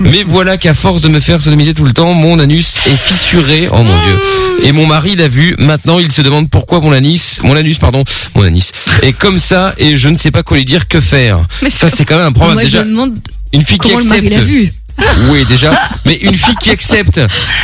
[0.00, 3.68] Mais voilà qu'à force de me faire sodomiser tout le temps, mon anus est fissuré.
[3.72, 4.18] Oh mon dieu.
[4.62, 5.54] Et mon mari l'a vu.
[5.58, 8.04] Maintenant, il se demande pourquoi mon anus, mon anus, pardon,
[8.36, 8.70] mon anus
[9.02, 11.40] est comme ça et je ne sais pas quoi lui dire, que faire.
[11.62, 12.54] Mais Ça c'est quand même un problème.
[12.54, 13.18] Moi, je Déjà, me demande
[13.52, 14.36] une fille qui comment le mari accepte.
[14.36, 14.72] l'a vu.
[15.30, 15.70] Oui, déjà.
[16.04, 17.18] Mais une fille qui accepte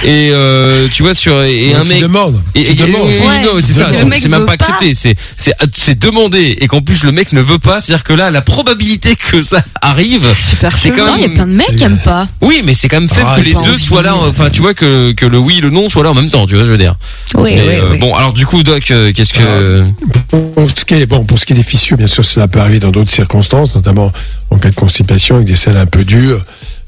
[0.04, 2.40] et euh, tu vois sur et un Qui mec demande.
[2.54, 3.02] et, Qui et- demande.
[3.06, 3.42] oui, oui, Ouais.
[3.42, 7.12] non, c'est ça, c'est- même pas accepté, c'est c'est c'est demandé et qu'en plus le
[7.12, 11.06] mec ne veut pas, c'est-à-dire que là la probabilité que ça arrive, Super c'est quand
[11.06, 12.28] Non, il y a même plein de mecs qui aiment pas.
[12.40, 14.60] oui, mais c'est quand même faible Ah, que ils les deux soient là, enfin tu
[14.60, 16.64] vois que que le oui et le non soient là en même temps, tu vois,
[16.64, 16.94] je veux dire.
[17.36, 17.98] Oui, Mais, oui, euh, oui.
[17.98, 19.84] Bon, alors du coup Doc, euh, qu'est-ce que
[20.54, 22.60] Pour ce qui est, bon, pour ce qui est des fissures, bien sûr, cela peut
[22.60, 24.12] arriver dans d'autres circonstances, notamment
[24.50, 26.40] en cas de constipation avec des selles un peu dures.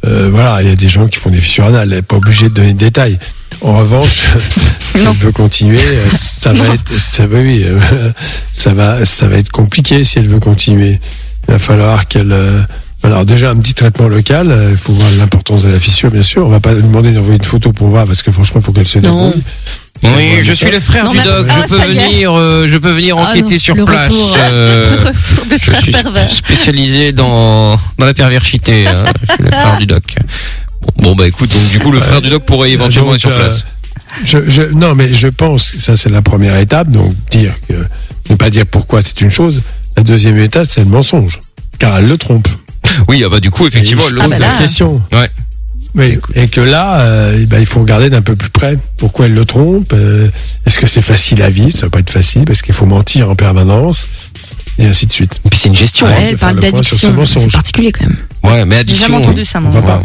[0.04, 2.54] Euh, voilà, il y a des gens qui font des fissures anales, pas obligé de
[2.54, 3.18] donner de détails.
[3.60, 4.22] En revanche,
[4.92, 8.10] si elle veut continuer, euh, ça va être, ça va, oui, euh,
[8.52, 10.98] ça va, ça va être compliqué si elle veut continuer.
[11.46, 12.62] Il va falloir qu'elle, euh,
[13.04, 14.68] alors déjà un petit traitement local.
[14.70, 16.46] Il faut voir l'importance de la fissure, bien sûr.
[16.46, 18.88] On va pas demander d'envoyer une photo pour voir parce que franchement, il faut qu'elle
[18.88, 19.42] se débrouille.
[20.02, 22.90] Oui, je suis le frère Non, du Doc, Ah, je peux venir euh, je peux
[22.92, 24.06] venir Ah, enquêter non, sur le place.
[24.08, 24.36] retour.
[24.38, 26.32] euh, Retour de Je suis pervers.
[26.32, 28.86] spécialisé dans dans la perversité.
[28.88, 29.04] Hein.
[29.28, 30.16] Je suis le frère du doc.
[30.96, 33.30] Bon bah écoute, donc du coup le frère du doc pourrait éventuellement Donc, être sur
[33.30, 33.66] euh, place.
[34.24, 36.88] Je, je, non, mais je pense que ça c'est la première étape.
[36.88, 37.74] Donc dire que
[38.30, 39.62] ne pas dire pourquoi c'est une chose.
[39.96, 41.38] La deuxième étape c'est le mensonge,
[41.78, 42.48] car elle le trompe.
[43.08, 44.54] Oui, ah bah du coup effectivement pose bah la là.
[44.58, 45.00] question.
[45.12, 45.30] Ouais.
[45.94, 48.78] Oui, et que là, euh, ben, il faut regarder d'un peu plus près.
[48.96, 50.28] Pourquoi elle le trompe euh,
[50.66, 53.28] Est-ce que c'est facile à vivre Ça va pas être facile parce qu'il faut mentir
[53.28, 54.06] en permanence
[54.78, 55.40] et ainsi de suite.
[55.44, 56.06] Et puis c'est une gestion.
[56.06, 56.16] Ouais, hein.
[56.22, 57.24] Elle faire parle d'addiction.
[57.24, 58.16] C'est particulier quand même.
[58.42, 59.06] Ouais, mais J'ai addiction.
[59.08, 59.72] jamais entendu ça, On moi.
[59.72, 60.02] va pas.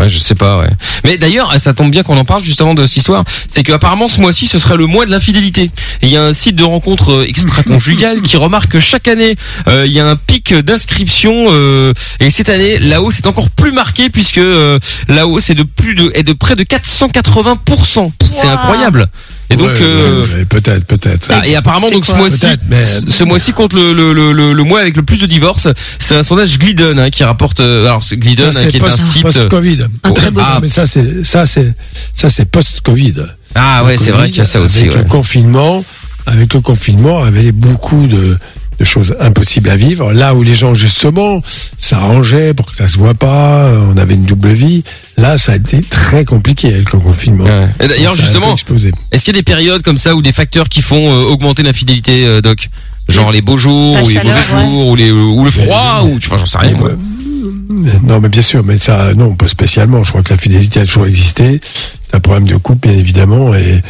[0.00, 0.70] Ouais, je sais pas, ouais.
[1.04, 3.22] Mais d'ailleurs, ça tombe bien qu'on en parle justement de cette histoire.
[3.48, 5.70] C'est que apparemment ce mois-ci, ce serait le mois de l'infidélité.
[6.00, 9.36] Il y a un site de rencontres euh, extra-conjugales qui remarque que chaque année,
[9.68, 11.48] euh, il y a un pic d'inscription.
[11.50, 14.78] euh, et cette année, la hausse est encore plus marquée puisque euh,
[15.08, 19.06] la hausse est de plus de est de près de 480% C'est incroyable.
[19.50, 19.68] Et donc.
[19.68, 21.26] Ouais, euh, ouais, peut-être, peut-être.
[21.30, 24.62] ah, et apparemment donc ce mois-ci, mais- ce mois-ci compte le, le, le, le, le
[24.64, 25.66] mois avec le plus de divorces.
[25.98, 27.60] C'est un sondage Glidden hein, qui rapporte.
[27.60, 29.22] euh, alors c'est Glidden Ça, hein, c'est qui est un site.
[29.22, 29.86] Post-Covid.
[30.04, 31.72] Un très beau Ah, mais ça c'est ça c'est
[32.16, 33.14] ça c'est post-Covid.
[33.56, 34.78] Ah ouais, c'est vrai qu'il y a ça aussi.
[34.82, 34.98] Avec ouais.
[34.98, 35.84] le confinement,
[36.26, 38.38] avec le confinement, avait beaucoup de,
[38.80, 40.12] de choses impossibles à vivre.
[40.12, 41.40] Là où les gens justement
[41.78, 44.82] s'arrangeaient pour que ça se voit pas, on avait une double vie.
[45.16, 47.44] Là, ça a été très compliqué avec le confinement.
[47.44, 47.68] Ouais.
[47.78, 50.68] Et d'ailleurs, Ça justement, est-ce qu'il y a des périodes comme ça ou des facteurs
[50.68, 52.68] qui font euh, augmenter l'infidélité, euh, Doc?
[53.08, 54.44] Genre les beaux jours, La ou les mauvais ouais.
[54.44, 56.76] jours, ou, les, ou le froid, ou tu vois, j'en sais rien.
[56.76, 56.90] moi.
[56.90, 57.92] Ouais.
[58.02, 60.02] Non, mais bien sûr, mais ça, non, pas spécialement.
[60.04, 61.60] Je crois que la fidélité a toujours existé.
[62.08, 63.80] C'est un problème de couple, bien évidemment, et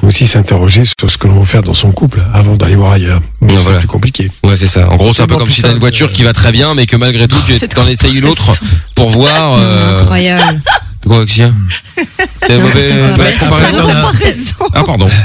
[0.00, 2.92] faut aussi s'interroger sur ce que l'on veut faire dans son couple avant d'aller voir
[2.92, 3.20] ailleurs.
[3.48, 3.78] C'est voilà.
[3.78, 4.30] plus compliqué.
[4.44, 4.88] Ouais, c'est ça.
[4.90, 6.74] En gros, c'est un peu comme si t'as une voiture euh, qui va très bien,
[6.74, 8.52] mais que malgré tout, tu C'est t'en essayes une autre
[8.94, 9.54] pour voir.
[9.58, 10.00] Euh...
[10.02, 10.60] Incroyable.
[11.06, 12.86] Quoi, C'est mauvais.
[12.86, 13.46] comparaison.
[13.46, 14.52] après, t'en as- raison.
[14.74, 15.08] Ah pardon.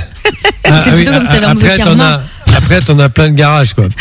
[0.66, 2.24] Ah, plutôt comme si t'avais un après, mauvais karma.
[2.56, 3.86] Après, t'en as plein de garages, quoi.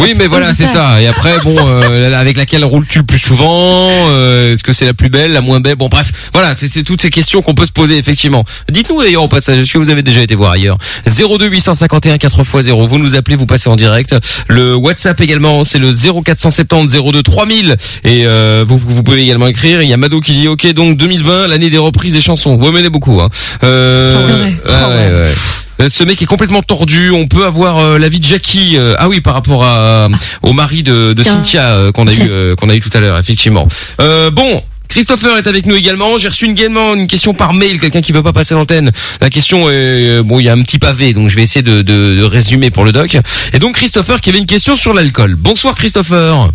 [0.00, 1.02] Oui, mais voilà, c'est ça.
[1.02, 4.94] Et après, bon, euh, avec laquelle roules-tu le plus souvent Euh, Est-ce que c'est la
[4.94, 5.74] plus belle, la moins belle?
[5.74, 8.44] Bon, bref, voilà, c'est c'est toutes ces questions qu'on peut se poser effectivement.
[8.70, 10.78] Dites-nous d'ailleurs au passage, est-ce que vous avez déjà été voir ailleurs?
[11.06, 12.86] 02 851 4x0.
[12.86, 14.14] Vous nous appelez, vous passez en direct.
[14.46, 17.76] Le WhatsApp également, c'est le 0470 02 3000.
[18.04, 19.82] Et euh, vous, vous pouvez également écrire.
[19.82, 22.56] Il y a Mado qui dit, ok, donc 2020, l'année des reprises des chansons.
[22.56, 23.20] Vous m'aimez beaucoup.
[23.20, 23.28] Hein.
[23.64, 24.52] Euh, C'est vrai.
[24.80, 25.34] ah ouais, ouais.
[25.80, 27.10] Euh, Ce mec est complètement tordu.
[27.10, 28.76] On peut avoir euh, l'avis de Jackie.
[28.76, 30.08] euh, ah oui, par rapport à
[30.42, 31.22] au mari de, de.
[31.22, 33.66] Cynthia euh, qu'on a eu euh, qu'on a eu tout à l'heure, effectivement.
[34.00, 34.62] Euh, bon.
[34.88, 36.16] Christopher est avec nous également.
[36.16, 38.90] J'ai reçu une, également une question par mail, quelqu'un qui veut pas passer l'antenne.
[39.20, 41.82] La question est bon, il y a un petit pavé, donc je vais essayer de,
[41.82, 43.18] de, de résumer pour le doc.
[43.52, 45.34] Et donc Christopher qui avait une question sur l'alcool.
[45.34, 46.48] Bonsoir Christopher.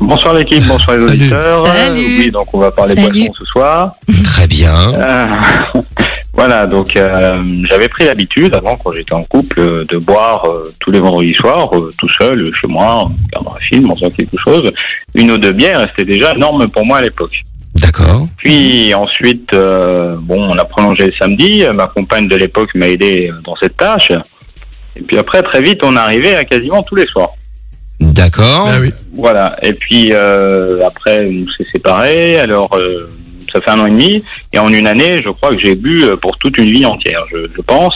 [0.00, 1.64] Bonsoir l'équipe, bonsoir les auditeurs.
[1.68, 2.18] Salut.
[2.18, 3.20] Oui, donc on va parler Salut.
[3.26, 3.92] boissons ce soir.
[4.24, 4.74] Très bien.
[4.94, 5.26] Euh,
[6.34, 10.72] voilà, donc euh, j'avais pris l'habitude avant, quand j'étais en couple, euh, de boire euh,
[10.80, 14.10] tous les vendredis soirs, euh, tout seul, chez moi, en regardant un film, en faisant
[14.10, 14.72] quelque chose.
[15.14, 17.34] Une ou deux bières, c'était déjà énorme pour moi à l'époque.
[17.74, 18.26] D'accord.
[18.38, 21.64] Puis ensuite, euh, bon, on a prolongé le samedi.
[21.72, 24.12] Ma compagne de l'époque m'a aidé dans cette tâche.
[24.96, 27.30] Et puis après, très vite, on arrivait à quasiment tous les soirs.
[28.00, 28.68] D'accord.
[28.68, 28.90] Ah oui.
[29.14, 29.56] Voilà.
[29.62, 32.38] Et puis euh, après, on s'est séparés.
[32.38, 33.08] Alors, euh,
[33.52, 34.22] ça fait un an et demi.
[34.52, 37.20] Et en une année, je crois que j'ai bu euh, pour toute une vie entière,
[37.30, 37.94] je, je pense.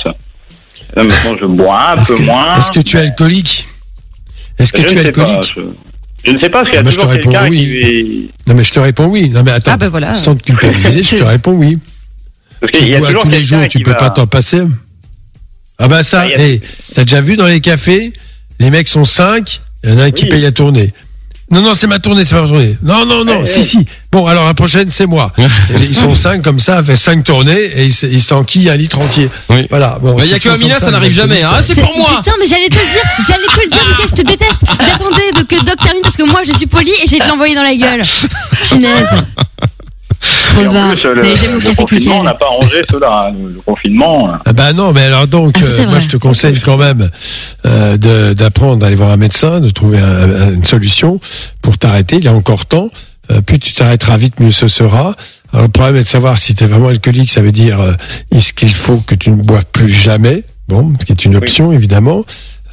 [0.95, 2.57] Là, maintenant, je bois un Est-ce peu que, moins.
[2.59, 3.67] est-ce que tu es alcoolique?
[4.59, 5.23] Est-ce que je tu es pas.
[5.25, 5.53] alcoolique?
[5.57, 5.61] Je,
[6.25, 7.59] je ne sais pas, parce qu'il y a toujours quelqu'un oui.
[7.59, 8.31] qui...
[8.47, 9.29] Non, mais je te réponds oui.
[9.31, 9.73] Non, mais attends.
[9.75, 10.15] Ah, ben voilà.
[10.15, 11.79] Sans te culpabiliser, je te réponds oui.
[12.61, 14.11] Parce qu'il y Tu a bois toujours tous les quelqu'un jours, tu peux va- pas
[14.11, 14.63] t'en passer?
[15.79, 16.61] Ah bah ça, Ah, y a- hey,
[16.95, 18.13] t'as déjà vu dans les cafés,
[18.59, 20.95] les mecs sont cinq, il y en a un qui paye la tournée.
[21.49, 22.77] Non, non, c'est ma tournée, c'est ma tournée.
[22.83, 23.65] Non, non, non, Ouais, si, ouais.
[23.65, 23.87] si.
[24.11, 25.33] Bon, alors la prochaine, c'est moi.
[25.81, 29.29] Ils sont cinq comme ça, fait cinq tournées et ils s'enquillent un litre entier.
[29.51, 29.67] Oui.
[29.71, 29.99] Voilà.
[30.03, 31.43] Bon, Mais il y a que Amina, ça n'arrive jamais.
[31.43, 31.51] Hein.
[31.51, 31.75] alcooliques.
[31.77, 32.17] C'est pour moi.
[32.17, 34.61] Putain, mais j'allais te le dire, j'allais te le dire, Mickaël, je te déteste.
[34.85, 37.63] J'attendais que Doc termine parce que moi je suis poli et j'ai te l'envoyer dans
[37.63, 38.03] la gueule.
[38.53, 39.15] Finesse.
[40.49, 40.93] Crevard.
[40.93, 43.27] plus, le, Mais j'aime au le confinement n'a pas arrangé cela.
[43.29, 43.35] hein.
[43.45, 44.29] Le, confinement.
[44.31, 47.11] euh, Ah bah non, mais alors donc, Ah, euh, moi je te conseille quand même
[47.66, 51.20] euh, de- d'apprendre d'aller voir un médecin, de trouver un- un- une solution
[51.62, 52.16] pour t'arrêter.
[52.16, 52.89] Il y a encore temps.
[53.31, 55.14] Euh, plus tu t'arrêteras vite, mieux ce sera.
[55.53, 57.93] Alors, le problème est de savoir si tu es vraiment alcoolique, ça veut dire euh,
[58.33, 60.45] est-ce qu'il faut que tu ne boives plus jamais?
[60.68, 62.24] Bon, ce qui est une option évidemment.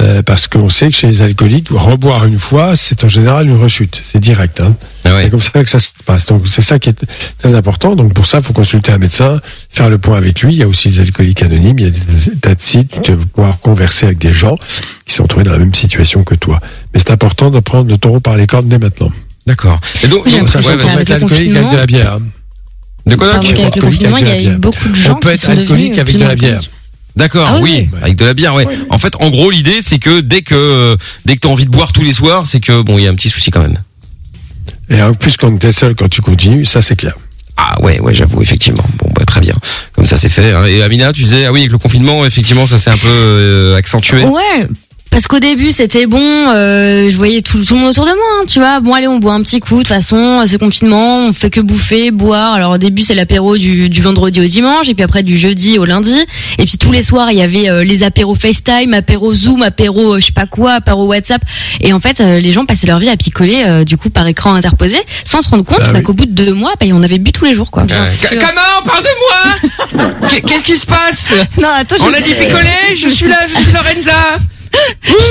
[0.04, 3.56] Euh, parce qu'on sait que chez les alcooliques, reboire une fois, c'est en général une
[3.56, 4.02] rechute.
[4.06, 4.60] C'est direct.
[4.60, 4.76] Hein.
[5.06, 5.24] Ah ouais.
[5.24, 6.26] C'est comme ça que ça se passe.
[6.28, 7.06] Donc c'est ça qui est
[7.40, 7.96] très important.
[7.96, 9.40] Donc pour ça, il faut consulter un médecin,
[9.70, 10.54] faire le point avec lui.
[10.54, 11.80] Il y a aussi les alcooliques anonymes.
[11.80, 13.02] Il y a des tas de sites.
[13.02, 14.58] Tu vas pouvoir converser avec des gens
[15.06, 16.60] qui sont trouvés dans la même situation que toi.
[16.94, 19.12] Mais c'est important de prendre le taureau par les cornes dès maintenant.
[19.46, 19.80] D'accord.
[20.04, 21.06] Et donc, J'ai donc, Ça, l'impression ouais, qu'on ouais.
[21.06, 22.14] qu'avec peut être le alcoolique avec de la bière.
[22.14, 22.22] hein.
[23.06, 25.30] de quoi qu'avec le confinement, il y a avec eu beaucoup de On gens peut
[25.30, 26.60] qui être sont alcoolique avec de la bière.
[27.16, 28.00] D'accord, Ah oui, oui.
[28.02, 28.66] avec de la bière, ouais.
[28.90, 31.92] En fait, en gros, l'idée, c'est que dès que dès que t'as envie de boire
[31.94, 33.78] tous les soirs, c'est que bon, il y a un petit souci quand même.
[34.90, 37.16] Et en plus, quand tu es seul, quand tu continues, ça c'est clair.
[37.56, 38.84] Ah ouais, ouais, j'avoue, effectivement.
[38.98, 39.54] Bon, bah très bien.
[39.94, 40.52] Comme ça, c'est fait.
[40.54, 40.66] hein.
[40.66, 43.76] Et Amina, tu disais, ah oui, avec le confinement, effectivement, ça s'est un peu euh,
[43.78, 44.24] accentué.
[44.26, 44.68] Ouais.
[45.14, 48.26] Parce qu'au début c'était bon, euh, je voyais tout, tout le monde autour de moi,
[48.42, 48.80] hein, tu vois.
[48.80, 49.76] Bon allez, on boit un petit coup.
[49.76, 52.54] De toute façon, c'est confinement, on fait que bouffer, boire.
[52.54, 55.78] Alors au début c'est l'apéro du, du vendredi au dimanche, et puis après du jeudi
[55.78, 56.18] au lundi.
[56.58, 60.16] Et puis tous les soirs il y avait euh, les apéros FaceTime, apéro Zoom, apéro
[60.16, 61.44] euh, je sais pas quoi, apéro WhatsApp.
[61.80, 64.28] Et en fait euh, les gens passaient leur vie à picoler euh, du coup par
[64.28, 66.04] écran interposé, sans se rendre compte Ah bah, oui.
[66.04, 67.84] qu'au bout de deux mois, bah, on avait bu tous les jours quoi.
[67.84, 68.84] Euh, Ca- Comment?
[68.92, 71.34] Parle de moi Qu'est- Qu'est-ce qui se passe?
[71.62, 74.12] Non, attends, On je- a dit picoler, je suis là, je suis Lorenza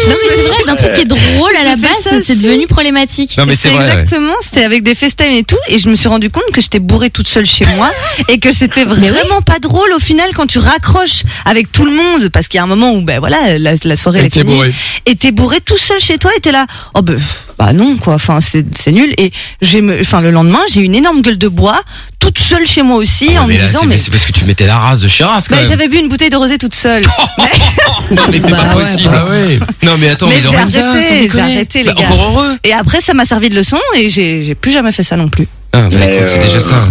[0.09, 3.37] Non mais c'est vrai, d'un truc qui est drôle à la base, c'est devenu problématique.
[3.39, 3.85] Non mais c'est vrai.
[3.85, 3.93] ouais.
[4.01, 6.79] Exactement, c'était avec des FaceTime et tout, et je me suis rendu compte que j'étais
[6.79, 7.91] bourrée toute seule chez moi,
[8.29, 12.29] et que c'était vraiment pas drôle au final quand tu raccroches avec tout le monde,
[12.29, 14.31] parce qu'il y a un moment où ben voilà, la, la soirée Et elle est
[14.31, 14.75] t'es finie, bourré.
[15.07, 17.19] et t'es bourré tout seul chez toi, et t'es là, oh ben
[17.59, 19.31] bah non quoi, enfin c'est c'est nul, et
[19.61, 21.81] j'ai, me- enfin le lendemain j'ai eu une énorme gueule de bois,
[22.19, 24.25] toute seule chez moi aussi, Ah, en mais me là, disant c'est- mais c'est parce
[24.25, 25.67] que tu mettais la race de Shiraz quand même.
[25.67, 27.05] j'avais bu une bouteille de rosé toute seule.
[28.11, 29.11] Non mais c'est Bah pas ouais, possible.
[29.15, 29.59] Ah ouais.
[29.85, 32.07] Non mais attends, Mais mais, j'ai arrêté, j'ai les Bah, gars.
[32.07, 32.57] encore heureux.
[32.65, 35.29] Et après ça m'a servi de leçon, et j'ai j'ai plus jamais fait ça non
[35.29, 35.47] plus.
[35.73, 36.85] Ah, bah, Mais, écoute, c'est euh, déjà ça.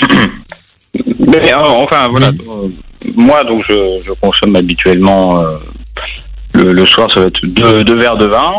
[1.28, 2.68] Mais euh, enfin voilà, euh,
[3.16, 5.58] moi donc je, je consomme habituellement euh,
[6.54, 8.50] le, le soir ça va être deux, deux verres de vin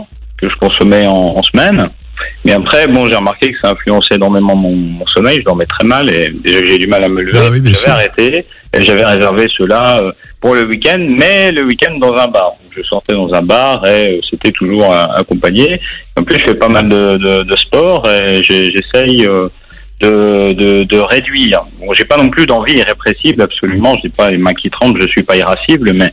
[0.41, 1.87] que je consommais en, en semaine.
[2.45, 5.85] Mais après bon j'ai remarqué que ça influençait énormément mon, mon sommeil, je dormais très
[5.87, 7.39] mal et déjà j'ai du mal à me lever.
[7.41, 11.97] Ah oui, j'avais arrêté et j'avais réservé cela euh, pour le week-end, mais le week-end
[11.99, 12.51] dans un bar.
[12.75, 15.79] Je sortais dans un bar et euh, c'était toujours euh, accompagné.
[16.15, 19.25] En plus je fais pas mal de, de, de sport et j'essaye
[20.01, 21.59] de, de, de réduire.
[21.79, 23.97] Bon, j'ai pas non plus d'envie irrépressible, absolument.
[24.01, 26.11] J'ai pas les mains qui tremblent, je suis pas irascible, mais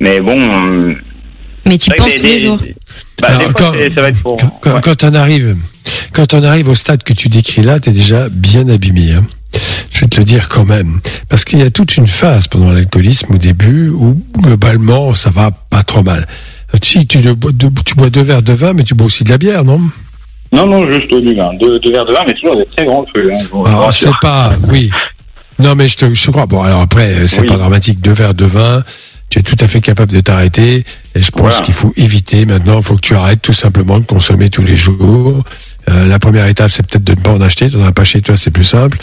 [0.00, 0.94] mais bon.
[1.66, 2.58] Mais tu penses que tous des- les jours.
[3.20, 4.36] Bah, Alors, fois, quand- c'est- ça va être pour.
[4.36, 4.80] Quand, quand, ouais.
[4.82, 5.56] quand on arrive,
[6.12, 9.12] quand on arrive au stade que tu décris là, t'es déjà bien abîmé.
[9.12, 9.26] Hein.
[9.90, 12.70] Je vais te le dire quand même, parce qu'il y a toute une phase pendant
[12.70, 16.26] l'alcoolisme au début où globalement ça va pas trop mal.
[16.82, 19.30] Tu, tu, bois deux, tu bois deux verres de vin, mais tu bois aussi de
[19.30, 19.80] la bière, non?
[20.52, 21.50] Non, non, juste du vin.
[21.60, 23.32] Deux, deux verres de vin, mais toujours des très grands feux.
[23.32, 24.10] Hein, Alors rassure.
[24.12, 24.90] c'est pas, oui.
[25.58, 26.46] Non, mais je te, je crois.
[26.46, 27.46] Bon, alors après, c'est Oui.
[27.48, 28.00] pas dramatique.
[28.00, 28.84] Deux verres de vin,
[29.30, 30.84] tu es tout à fait capable de t'arrêter.
[31.14, 31.60] Et je pense Voilà.
[31.62, 32.78] qu'il faut éviter maintenant.
[32.78, 35.44] Il faut que tu arrêtes tout simplement de consommer tous les jours.
[35.90, 37.68] Euh, la première étape, c'est peut-être de ne pas en acheter.
[37.68, 38.98] Tu n'en as pas chez toi, c'est plus simple.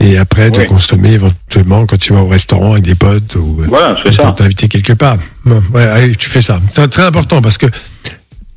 [0.00, 3.96] Et après, de consommer éventuellement quand tu vas au restaurant avec des potes ou Voilà,
[4.04, 4.34] c'est quand ça.
[4.36, 5.18] t'es invité quelque part.
[5.74, 6.60] Ouais, allez, tu fais ça.
[6.74, 7.66] C'est très important parce que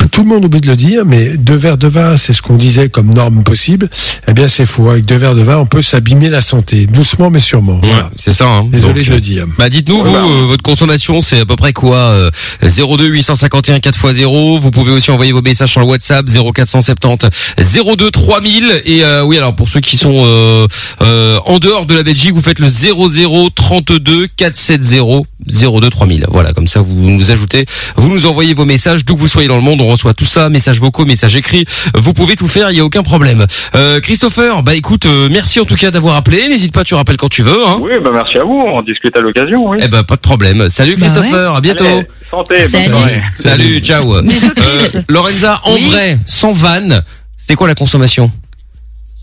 [0.09, 2.55] tout le monde oublie de le dire, mais deux verres de vin, c'est ce qu'on
[2.57, 3.89] disait comme norme possible.
[4.27, 4.89] Eh bien, c'est faux.
[4.89, 7.79] Avec deux verres de vin, on peut s'abîmer la santé, doucement mais sûrement.
[7.81, 8.11] Ouais, Voilà.
[8.17, 8.45] c'est ça.
[8.47, 8.65] Hein.
[8.71, 9.45] Désolé Donc, de le dire.
[9.57, 10.21] Bah dites-nous Voilà.
[10.23, 12.29] vous euh, votre consommation c'est à peu près quoi euh,
[12.63, 17.29] 02 851 4x0 vous pouvez aussi envoyer vos messages sur le WhatsApp 0470
[17.97, 20.67] 02 3000 et euh, oui alors pour ceux qui sont euh,
[21.01, 26.53] euh, en dehors de la Belgique vous faites le 00 32 470 02 3000 voilà
[26.53, 29.55] comme ça vous nous ajoutez vous nous envoyez vos messages d'où que vous soyez dans
[29.57, 31.65] le monde on reçoit tout ça messages vocaux messages écrits
[31.95, 35.59] vous pouvez tout faire il y a aucun problème euh, Christopher bah écoute euh, merci
[35.59, 38.11] en tout cas d'avoir appelé n'hésite pas tu rappelles quand tu veux hein Oui, bah
[38.13, 38.57] merci à vous.
[38.59, 39.69] On discute à l'occasion.
[39.69, 39.77] Oui.
[39.81, 40.69] eh ben pas de problème.
[40.69, 41.85] Salut Bah Christopher, à bientôt.
[41.85, 42.55] Allez, santé.
[42.59, 42.89] bonne Salut.
[42.89, 43.21] soirée.
[43.35, 44.15] Salut, ciao.
[44.15, 44.23] Euh,
[45.09, 45.85] Lorenza, en Oui.
[45.89, 47.01] vrai, sans vanne,
[47.37, 48.31] c'est quoi la consommation?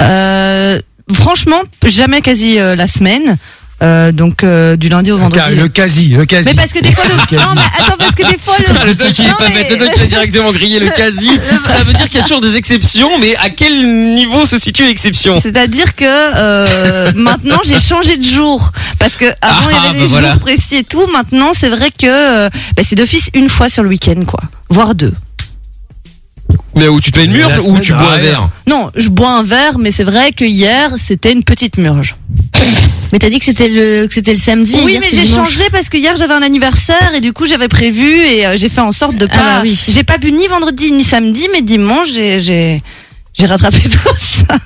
[0.03, 0.79] Euh,
[1.13, 3.37] franchement, jamais quasi euh, la semaine.
[3.81, 5.55] Euh, donc euh, du lundi au vendredi.
[5.55, 6.49] Le quasi, le quasi.
[6.51, 7.37] Mais parce que des fois le quasi.
[7.37, 9.55] non mais attends parce que des fois le Ah, le doc il est pas mais-
[9.55, 11.29] bête, le doc il a directement grillé le quasi.
[11.65, 14.85] Ça veut dire qu'il y a toujours des exceptions, mais à quel niveau se situe
[14.85, 15.41] l'exception?
[15.41, 19.99] C'est-à-dire que euh, maintenant j'ai changé de jour parce que avant il y Ah, avait
[19.99, 20.33] bah des voilà.
[20.33, 21.07] jours précis et tout.
[21.13, 24.97] Maintenant c'est vrai que euh, bah, c'est d'office une fois sur le week-end quoi, voire
[24.97, 25.15] deux.
[26.79, 29.31] Mais où tu te mets une murge ou tu bois un verre Non, je bois
[29.31, 32.17] un verre, mais c'est vrai que hier, c'était une petite murge.
[33.13, 34.77] Mais t'as dit que c'était le que c'était le samedi.
[34.85, 37.69] Oui, hier, mais j'ai changé parce que hier j'avais un anniversaire et du coup j'avais
[37.69, 39.43] prévu et euh, j'ai fait en sorte de Ah pas.
[39.43, 39.81] bah oui.
[39.89, 42.83] J'ai pas bu ni vendredi ni samedi, mais dimanche j'ai j'ai
[43.33, 43.99] j'ai rattrapé tout
[44.49, 44.59] ça.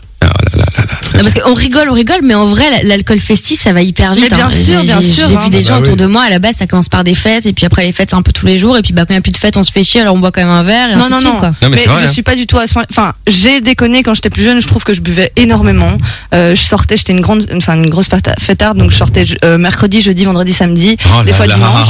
[1.14, 4.14] Non, parce qu'on rigole, on rigole, mais en vrai, la- l'alcool festif, ça va hyper
[4.14, 4.28] vite.
[4.30, 4.50] Mais bien hein.
[4.50, 5.40] sûr, J'ai- bien sûr, J'ai hein.
[5.44, 5.98] vu des Ah gens bah autour oui.
[6.00, 6.22] de moi.
[6.22, 8.22] À la base, ça commence par des fêtes, et puis après les fêtes, c'est un
[8.22, 9.62] peu tous les jours, et puis bah quand il y a plus de fêtes, on
[9.62, 10.90] se fait chier, alors on boit quand même un verre.
[10.90, 11.30] Et Non ainsi non de non.
[11.30, 11.48] suite, quoi.
[11.62, 12.12] Non, mais vrai, je hein.
[12.12, 12.84] suis pas du tout à ce point.
[12.90, 14.60] Enfin, j'ai déconné quand j'étais plus jeune.
[14.60, 15.98] Je trouve que je buvais énormément.
[16.34, 19.58] Euh, je sortais, j'étais une grande, enfin une grosse fêta- fêtarde, donc je sortais euh,
[19.58, 21.54] mercredi, jeudi, vendredi, samedi, Oh des fois là.
[21.56, 21.86] dimanche.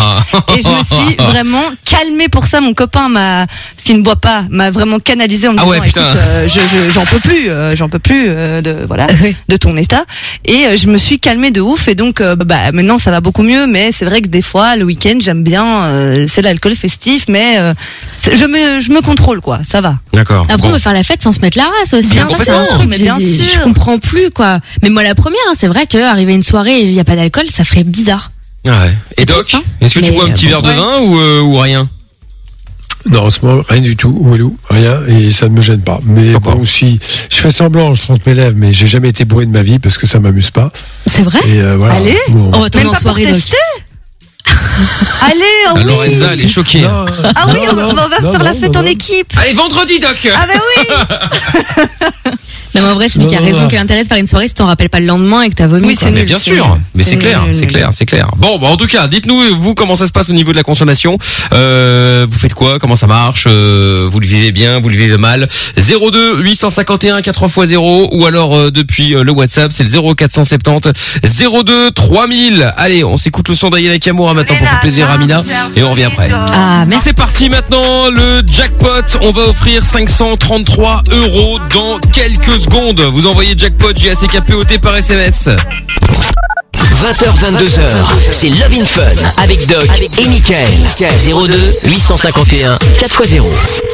[0.58, 2.60] Et je me suis vraiment calmée pour ça.
[2.60, 3.46] Mon copain m'a,
[3.82, 6.90] qui ne boit pas, m'a vraiment canalisé en me Ah disant, écoute, euh, je, je-
[6.92, 9.36] j'en peux plus, euh, j'en peux plus euh, de voilà Oui.
[9.48, 10.04] de ton état.
[10.44, 11.88] Et euh, je me suis calmée de ouf.
[11.88, 13.66] Et donc euh, bah maintenant ça va beaucoup mieux.
[13.66, 17.58] Mais c'est vrai que des fois le week-end j'aime bien, euh, c'est l'alcool festif, mais
[17.58, 17.74] euh,
[18.22, 19.60] je me je me contrôle quoi.
[19.66, 19.98] Ça va.
[20.12, 20.42] D'accord.
[20.48, 20.68] Après, Bon.
[20.68, 22.12] on peut faire la fête sans se mettre la race aussi.
[22.14, 22.36] Bien hein.
[22.44, 23.44] Ça, un truc, mais bien sûr.
[23.44, 24.60] Je comprends plus, quoi.
[24.82, 27.04] Mais moi, la première, hein, c'est vrai que arriver une soirée et il n'y a
[27.04, 28.30] pas d'alcool, ça ferait bizarre.
[28.68, 28.94] Ah ouais.
[29.16, 29.62] Et Doc, hein.
[29.80, 30.74] est-ce que tu bois un petit verre de ouais.
[30.76, 31.88] vin ou, euh, ou rien?
[33.11, 36.00] Non, en ce moment, rien du tout, Walou, rien, et ça ne me gêne pas.
[36.05, 37.00] Mais Pourquoi bon, si
[37.30, 39.78] je fais semblant, je trompe mes lèvres, mais j'ai jamais été bourré de ma vie
[39.78, 40.72] parce que ça m'amuse pas.
[41.07, 41.94] C'est vrai Et euh, voilà.
[41.94, 42.16] Allez.
[42.28, 42.50] Bon.
[42.55, 43.57] On va Même en soirée, tester
[45.20, 45.84] Allez, oh oui.
[45.84, 46.82] Lorenza, elle est choquée.
[46.82, 48.82] Non, Ah oui, non, on va, non, on va non, faire la fête non, en
[48.84, 48.88] non.
[48.90, 49.32] équipe.
[49.36, 52.30] Allez, vendredi, Doc Ah ben oui.
[52.74, 54.66] Non, mais en vrai, celui qui a raison l'intérêt de faire une soirée, si t'en
[54.66, 55.88] rappelles pas le lendemain et que t'as vomi.
[55.88, 58.28] Oui, c'est nul, bien sûr, mais c'est clair, c'est clair, c'est clair.
[58.36, 60.62] Bon, bah, en tout cas, dites-nous vous comment ça se passe au niveau de la
[60.62, 61.18] consommation.
[61.52, 62.78] Euh, vous faites quoi?
[62.78, 63.44] Comment ça marche?
[63.46, 64.80] Euh, Vous le vivez bien?
[64.80, 65.48] Vous le vivez mal?
[65.76, 70.92] 02 851 4x0 ou alors euh, depuis euh, le WhatsApp, c'est le 0470
[71.64, 72.72] 02 3000.
[72.76, 75.44] Allez, on s'écoute le son d'Ayana Kamura maintenant pour faire plaisir à Mina
[75.76, 76.30] et on revient après.
[76.32, 77.08] Ah, merci.
[77.08, 79.18] C'est parti maintenant, le jackpot.
[79.22, 83.00] On va offrir 533 euros dans quelques secondes.
[83.12, 85.48] Vous envoyez jackpot J-A-C-K-P-O-T par SMS.
[87.02, 87.80] 20h, 22h,
[88.30, 89.02] c'est Love in Fun
[89.42, 89.88] avec Doc
[90.18, 90.68] et Michael.
[90.98, 93.91] 02 851 4x0.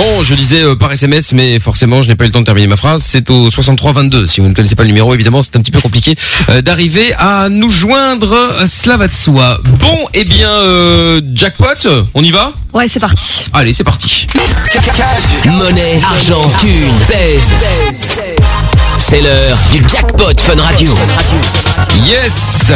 [0.00, 2.46] Bon, je disais euh, par SMS, mais forcément, je n'ai pas eu le temps de
[2.46, 3.02] terminer ma phrase.
[3.06, 4.26] C'est au 6322.
[4.26, 6.16] Si vous ne connaissez pas le numéro, évidemment, c'est un petit peu compliqué
[6.48, 8.32] euh, d'arriver à nous joindre.
[8.32, 9.58] Euh, Cela va de soi.
[9.78, 12.54] Bon, eh bien, euh, jackpot, on y va?
[12.72, 13.44] Ouais, c'est parti.
[13.52, 14.26] Allez, c'est parti.
[15.44, 17.52] Monnaie, argent, thune, pèse.
[19.00, 20.92] C'est l'heure du jackpot Fun Radio.
[22.04, 22.70] Yes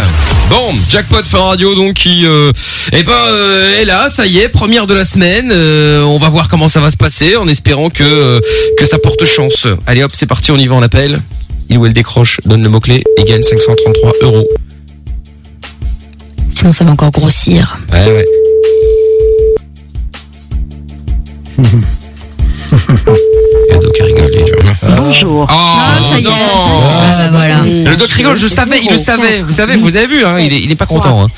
[0.48, 2.50] Bon, jackpot Fun Radio donc qui euh,
[2.92, 5.50] eh ben euh, est là, ça y est, première de la semaine.
[5.52, 8.40] Euh, on va voir comment ça va se passer en espérant que euh,
[8.78, 9.66] que ça porte chance.
[9.86, 11.20] Allez hop, c'est parti, on y va, on appelle.
[11.68, 14.48] Il ou elle décroche, donne le mot-clé et gagne 533 euros.
[16.48, 17.78] Sinon, ça va encore grossir.
[17.92, 18.24] Ouais
[21.58, 21.64] ouais.
[23.98, 24.52] Doc dit,
[24.96, 25.42] Bonjour.
[25.42, 26.24] Oh Ah, ça y est.
[26.24, 27.62] non Ah, bah voilà.
[27.64, 29.42] Le doc rigole, je savais, il le savait.
[29.42, 31.24] Vous savez, vous avez vu, hein, il est, il est pas content.
[31.24, 31.28] Hein.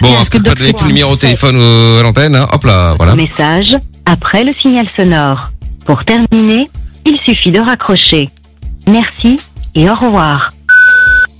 [0.00, 2.36] Bon, Parce que donner tout le numéro au téléphone euh, à l'antenne.
[2.36, 2.46] Hein.
[2.52, 3.14] Hop là, voilà.
[3.16, 5.50] Message après le signal sonore.
[5.86, 6.70] Pour terminer,
[7.06, 8.30] il suffit de raccrocher.
[8.86, 9.36] Merci
[9.74, 10.48] et au revoir.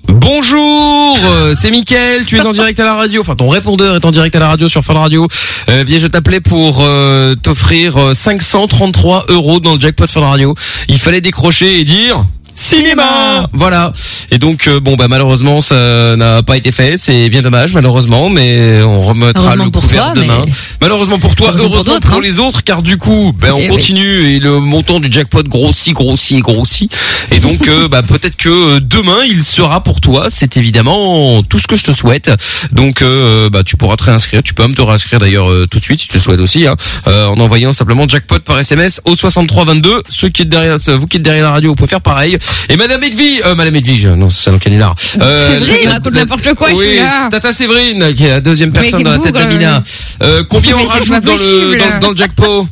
[0.09, 4.05] Bonjour, euh, c'est Mickaël, tu es en direct à la radio, enfin ton répondeur est
[4.05, 5.29] en direct à la radio sur Fun Radio.
[5.69, 10.55] Euh, je t'appelais pour euh, t'offrir euh, 533 euros dans le jackpot Fun Radio.
[10.89, 12.25] Il fallait décrocher et dire...
[12.55, 13.93] Cinéma Voilà.
[14.31, 18.31] Et donc euh, bon bah malheureusement ça n'a pas été fait, c'est bien dommage malheureusement,
[18.31, 20.45] mais on remettra le couvert toi, demain.
[20.47, 22.21] mais- Malheureusement pour toi, Heureusement pour heureusement pour, d'autres, hein.
[22.23, 23.77] les autres, car du coup, ben on Eh oui.
[23.77, 26.95] continue et le montant du jackpot grossit, grossit et grossit.
[27.33, 30.27] Et donc, euh, bah peut-être que euh, demain il sera pour toi.
[30.31, 32.31] C'est évidemment tout ce que je te souhaite.
[32.73, 34.43] Donc, euh, bah tu pourras te réinscrire.
[34.43, 36.77] Tu peux même te réinscrire d'ailleurs tout de suite si tu le souhaites aussi, hein,
[37.09, 40.03] euh, en envoyant simplement jackpot par SMS au 6322.
[40.09, 42.37] Ceux qui êtes derrière, vous qui êtes derrière la radio, vous pouvez faire pareil.
[42.69, 44.95] Et Madame Edwige, euh, Madame Edwige, non c'est un canular.
[45.21, 46.99] Euh, Séverine, raconte n'importe quoi, Oui.
[47.31, 49.83] Tata Séverine, qui est la deuxième personne dans la tête bougre, d'Amina.
[50.23, 52.67] Euh, combien Mais on rajoute dans le, dans, le- dans le jackpot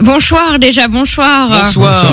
[0.00, 1.48] Bonsoir déjà, bonsoir.
[1.64, 2.04] Bonsoir.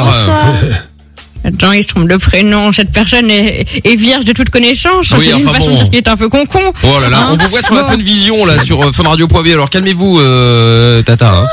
[1.47, 2.73] Attends, il se trompe de prénom.
[2.73, 5.11] Cette personne est, est vierge de toute connaissance.
[5.11, 5.71] Oui, C'est une enfin façon bon.
[5.73, 6.73] de dire qu'il est un peu concon.
[6.83, 7.83] Oh là là, Hein on vous voit sur la.
[7.83, 9.47] Fun Vision là sur euh, funradio.be.
[9.53, 11.29] Alors calmez-vous, euh, Tata.
[11.29, 11.45] hein.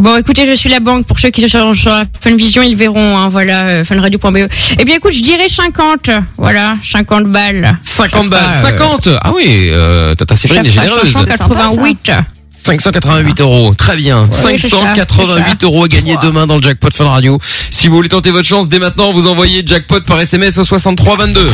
[0.00, 1.04] Bon, écoutez, je suis la banque.
[1.04, 3.18] Pour ceux qui sont sur la Funvision, ils verront.
[3.18, 4.48] Hein, voilà, euh, funradio.be.
[4.78, 6.08] Eh bien, écoute, je dirais 50.
[6.38, 7.78] Voilà, 50 balles.
[7.82, 9.08] 50 balles, Ça fera, euh, 50.
[9.22, 11.12] Ah oui, euh, Tata Séverine est généreuse.
[11.12, 12.12] 588.
[12.50, 14.26] 588 euros, très bien.
[14.32, 15.66] c'est ça, 588 c'est ça.
[15.66, 17.38] euros à gagner demain dans le jackpot Fun Radio.
[17.70, 21.50] Si vous voulez tenter votre chance dès maintenant, vous envoyez jackpot par SMS au 6322.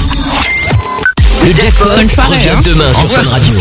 [1.44, 1.84] Le jackpot
[2.28, 2.60] revient hein.
[2.64, 3.54] demain sur Fun Radio.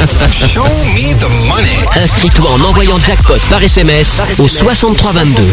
[1.96, 5.44] Inscris-toi en envoyant jackpot par SMS au 6322.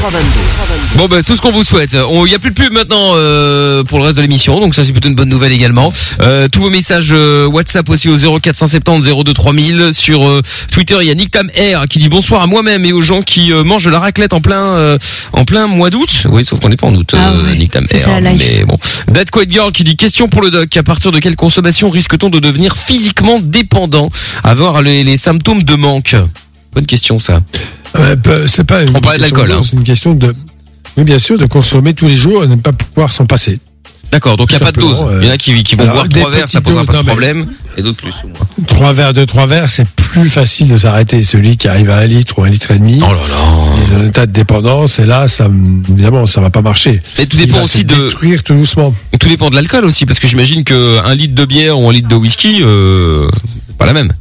[0.97, 1.95] Bon bah tout ce qu'on vous souhaite.
[1.95, 4.85] Il y a plus de pub maintenant euh, pour le reste de l'émission, donc ça
[4.85, 5.93] c'est plutôt une bonne nouvelle également.
[6.21, 10.97] Euh, tous vos messages euh, WhatsApp aussi au 0470 02 3000 sur euh, Twitter.
[11.01, 13.53] Il y a Nick Tam R qui dit bonsoir à moi-même et aux gens qui
[13.53, 14.99] euh, mangent de la raclette en plein euh,
[15.33, 16.27] en plein mois d'août.
[16.31, 17.15] Oui, sauf qu'on n'est pas en août.
[17.15, 18.21] Ah euh, ouais, Nick Tam R.
[18.21, 18.43] la life.
[18.47, 20.77] Mais bon, Dad Quaid Girl qui dit question pour le doc.
[20.77, 24.09] À partir de quelle consommation risque-t-on de devenir physiquement dépendant,
[24.45, 26.15] avoir les, les symptômes de manque?
[26.75, 27.41] Bonne question ça.
[27.99, 29.61] Ouais, peu- c'est pas une On parlait de l'alcool, hein.
[29.63, 30.35] C'est une question de,
[30.97, 33.59] oui, bien sûr, de consommer tous les jours et ne pas pouvoir s'en passer.
[34.11, 34.99] D'accord, donc il n'y a pas de dose.
[35.01, 36.99] euh, Il y en a qui, qui vont alors, boire trois verres, ça doses, pas
[36.99, 37.47] de problème.
[37.77, 38.67] Et d'autres plus ou moins.
[38.67, 41.25] Trois verres, deux, trois verres, c'est plus facile de s'arrêter.
[41.25, 43.99] Celui qui arrive à un litre ou un litre et demi, Oh là là.
[44.03, 45.49] en état de dépendance, et là, ça,
[45.91, 47.03] évidemment, ça va pas marcher.
[47.19, 48.95] Et tout Il dépend va aussi se de, détruire tout doucement.
[49.19, 51.93] tout dépend de l'alcool aussi, parce que j'imagine que un litre de bière ou un
[51.93, 53.29] litre de whisky, euh,
[53.69, 54.13] c'est pas la même.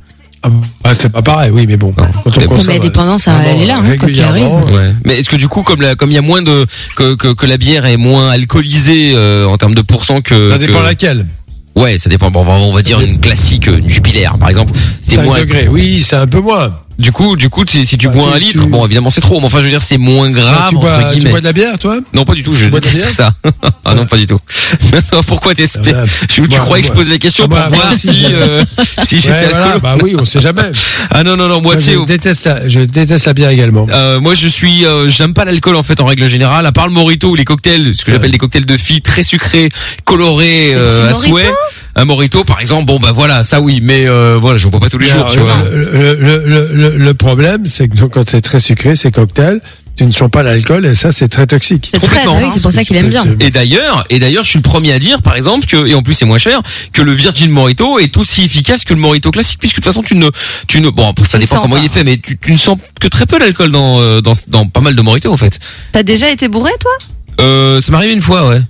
[0.43, 0.49] Ah,
[0.84, 1.93] bah, c'est pas pareil, oui, mais bon.
[1.95, 2.06] Non.
[2.24, 4.47] Quand Mais on consomme, Mais la dépendance, elle est là, hein, quand il arrive.
[4.74, 4.91] Ouais.
[5.06, 7.32] Mais est-ce que du coup, comme la, comme il y a moins de, que, que,
[7.34, 10.84] que la bière est moins alcoolisée euh, en termes de pourcent que, Ça dépend que-
[10.86, 11.28] laquelle.
[11.76, 12.32] Ouais, ça dépend.
[12.32, 14.74] Bon, on va- on va dire une classique, euh, une Jupiler, par exemple.
[15.01, 15.39] C'est 5 moins.
[15.39, 16.74] degrés, oui, c'est un peu moins.
[17.02, 19.10] Du coup, du coup, si, si tu Bah, bois tu- un litre, tu- bon, évidemment,
[19.10, 19.39] c'est trop.
[19.39, 21.32] Mais enfin, je veux dire, c'est moins grave tu, entre bois, tu guillemets.
[21.32, 21.97] bois de la bière, toi?
[22.14, 22.54] Non, pas du tout.
[22.54, 23.10] Je bois de bière?
[23.10, 23.34] ça.
[23.86, 24.39] ah non, pas du tout.
[25.28, 27.47] Pourquoi t'es Ah, bah, Tu, tu moi, croyais que je moi- posais la question Ah,
[27.47, 28.64] pour bah, voir moi, si si, euh,
[29.04, 30.62] si j'étais Ouais, voilà, bah oui, on sait jamais.
[31.10, 31.93] Ah non non non, Moi, moitié.
[31.93, 33.88] je déteste la, je déteste la bière également.
[33.89, 36.88] Euh, moi je suis euh, j'aime pas l'alcool en fait en règle générale à part
[36.88, 39.70] le morito ou les cocktails ce que j'appelle des cocktails de filles très sucrés
[40.06, 41.49] colorés euh, à souhait
[41.95, 44.89] un morito par exemple bon bah voilà ça oui mais euh, voilà je bois pas
[44.89, 48.13] tous les jours Alors, tu vois le, le, le, le, le problème, c'est que donc,
[48.13, 49.59] quand c'est très sucré, ces cocktails,
[49.97, 51.89] tu ne sens pas l'alcool et ça, c'est très toxique.
[51.93, 52.37] C'est très Complètement.
[52.47, 53.25] Oui, c'est pour ça qu'il aime bien.
[53.41, 56.01] et d'ailleurs, et d'ailleurs, je suis le premier à dire, par exemple, que et en
[56.01, 56.61] plus c'est moins cher,
[56.93, 60.01] que le Virgin Morito est aussi efficace que le Morito classique, puisque de toute façon
[60.01, 60.29] tu ne,
[60.67, 61.81] tu ne, bon, ça dépend sens comment pas.
[61.81, 64.33] il est fait, mais tu, tu ne sens que très peu l'alcool dans, euh, dans,
[64.47, 65.59] dans pas mal de Morito en fait.
[65.91, 66.91] T'as déjà été bourré, toi?
[67.41, 68.61] Euh, ça m'est arrivé une fois, ouais.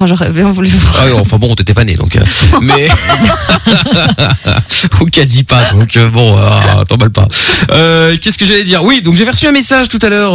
[0.00, 0.94] Oh, J'aurais bien voulu voir.
[1.00, 2.14] Ah enfin bon, t'étais pas né, donc.
[2.16, 2.20] euh,
[2.62, 2.88] mais
[5.00, 7.26] ou quasi pas, donc euh, bon, euh, t'emballes pas.
[7.72, 8.82] Euh, Qu'est-ce que j'allais dire?
[8.84, 10.34] Oui, donc j'ai reçu un message tout à l'heure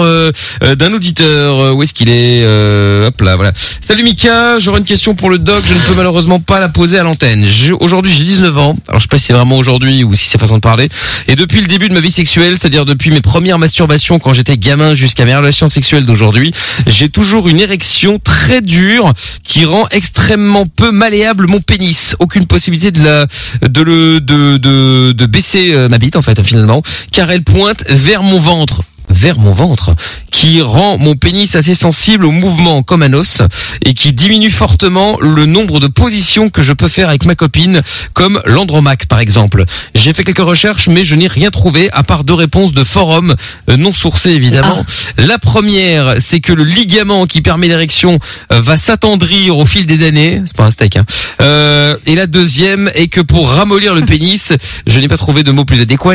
[0.76, 1.76] d'un auditeur.
[1.76, 3.54] Où est-ce qu'il est, Euh, Hop là, voilà.
[3.82, 5.64] Salut Mika, j'aurais une question pour le doc.
[5.68, 7.46] Je ne peux malheureusement pas la poser à l'antenne.
[7.80, 8.76] Aujourd'hui, j'ai 19 ans.
[8.88, 10.90] Alors je sais pas si c'est vraiment aujourd'hui ou si c'est façon de parler.
[11.28, 14.58] Et depuis le début de ma vie sexuelle, c'est-à-dire depuis mes premières masturbations quand j'étais
[14.58, 16.54] gamin jusqu'à mes relations sexuelles d'aujourd'hui,
[16.88, 19.14] j'ai toujours une érection très dure
[19.48, 22.16] qui rend extrêmement peu malléable mon pénis.
[22.20, 23.28] Aucune possibilité de la,
[23.62, 26.82] de le, de, de, de baisser euh, ma bite en fait finalement,
[27.12, 28.82] car elle pointe vers mon ventre
[29.14, 29.96] vers mon ventre,
[30.32, 33.42] qui rend mon pénis assez sensible au mouvement comme un os
[33.86, 37.82] et qui diminue fortement le nombre de positions que je peux faire avec ma copine,
[38.14, 39.66] comme l'andromaque par exemple.
[39.96, 43.36] J'ai fait quelques recherches, mais je n'ai rien trouvé à part deux réponses de forums
[43.70, 44.86] euh, non sourcés évidemment.
[45.18, 48.20] La première, c'est que le ligament qui permet l'érection
[48.52, 50.42] euh, va s'attendrir au fil des années.
[50.46, 50.98] C'est pas un steak.
[50.98, 51.06] Hein.
[51.42, 54.54] Euh, et la deuxième est que pour ramollir le pénis,
[54.88, 56.14] je n'ai pas trouvé de mot plus adéquat.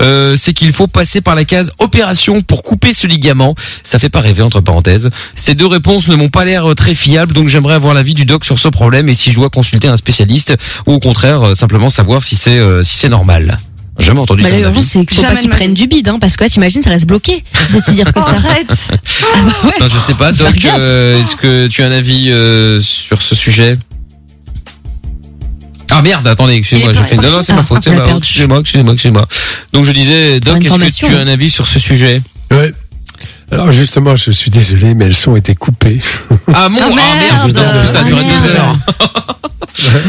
[0.00, 3.54] euh, c'est qu'il faut passer par la case opération pour couper ce ligament.
[3.82, 5.10] Ça fait pas rêver entre parenthèses.
[5.36, 8.24] Ces deux réponses ne m'ont pas l'air euh, très fiables, donc j'aimerais avoir l'avis du
[8.24, 10.54] doc sur ce problème et si je dois consulter un spécialiste
[10.86, 13.58] ou au contraire euh, simplement savoir si c'est euh, si c'est normal.
[13.98, 14.70] J'ai Jamais entendu Bah, ça.
[14.70, 14.82] vie.
[14.84, 17.06] c'est qu'il faut Jamais pas qu'ils prennent du bide, hein, parce que t'imagines, ça reste
[17.06, 17.42] bloqué.
[17.68, 18.28] C'est si dire que ça.
[18.30, 19.72] arrête Ah bah ouais.
[19.80, 20.30] Non, je sais pas.
[20.30, 23.76] Doc, euh, est-ce que tu as un avis euh, sur ce sujet?
[25.90, 27.98] Ah merde, attendez, excusez-moi, j'ai fait Non, non, c'est Ah, ma faute, c'est on l'a
[28.00, 28.18] ma faute.
[28.18, 29.26] Excusez-moi, excusez-moi, excusez-moi.
[29.72, 32.20] Donc je disais, Doc, est-ce que tu as un avis sur ce sujet?
[32.50, 32.72] Ouais.
[33.50, 36.00] Alors justement, je suis désolé, mais le son était coupé.
[36.54, 38.56] Ah mon, ah Ah, merde, en plus ça a duré deux merde.
[38.56, 38.76] heures.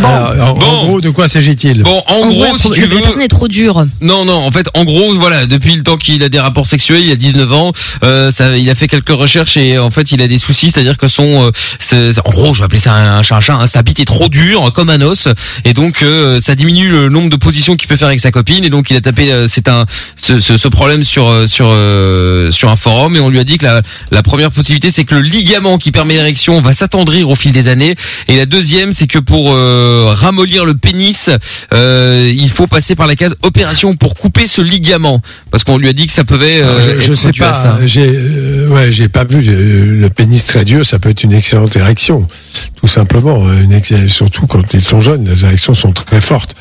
[0.03, 0.65] Alors, en, Bon.
[0.65, 2.99] en gros, de quoi s'agit-il Bon, en, gros, si tu veux...
[3.01, 3.85] personne est trop dure.
[4.01, 7.01] Non, non, en fait, en gros, voilà, depuis le temps qu'il a des rapports sexuels,
[7.03, 7.71] il a 19 ans,
[8.03, 10.97] euh, ça, il a fait quelques recherches et en fait, il a des soucis, c'est-à-dire
[10.97, 11.51] que son,
[11.93, 14.05] euh, en gros, je vais appeler ça un chat, un chat, hein, sa bite est
[14.05, 15.27] trop dure, comme un os,
[15.65, 18.63] et donc euh, ça diminue le nombre de positions qu'il peut faire avec sa copine,
[18.65, 19.85] et donc il a tapé, euh, c'est un,
[20.15, 23.43] ce, ce, ce problème sur euh, sur euh, sur un forum, et on lui a
[23.43, 27.29] dit que la, la première possibilité, c'est que le ligament qui permet l'érection va s'attendrir
[27.29, 27.95] au fil des années,
[28.27, 31.29] et la deuxième, c'est que pour euh, ramollir le pénis,
[31.73, 35.21] euh, il faut passer par la case opération pour couper ce ligament,
[35.51, 37.53] parce qu'on lui a dit que ça pouvait euh, je, je sais pas.
[37.53, 37.79] ça.
[37.85, 40.85] J'ai, euh, ouais, j'ai pas vu euh, le pénis très dur.
[40.85, 42.27] Ça peut être une excellente érection,
[42.75, 43.47] tout simplement.
[43.47, 46.55] euh, Une surtout quand ils sont jeunes, les érections sont très fortes.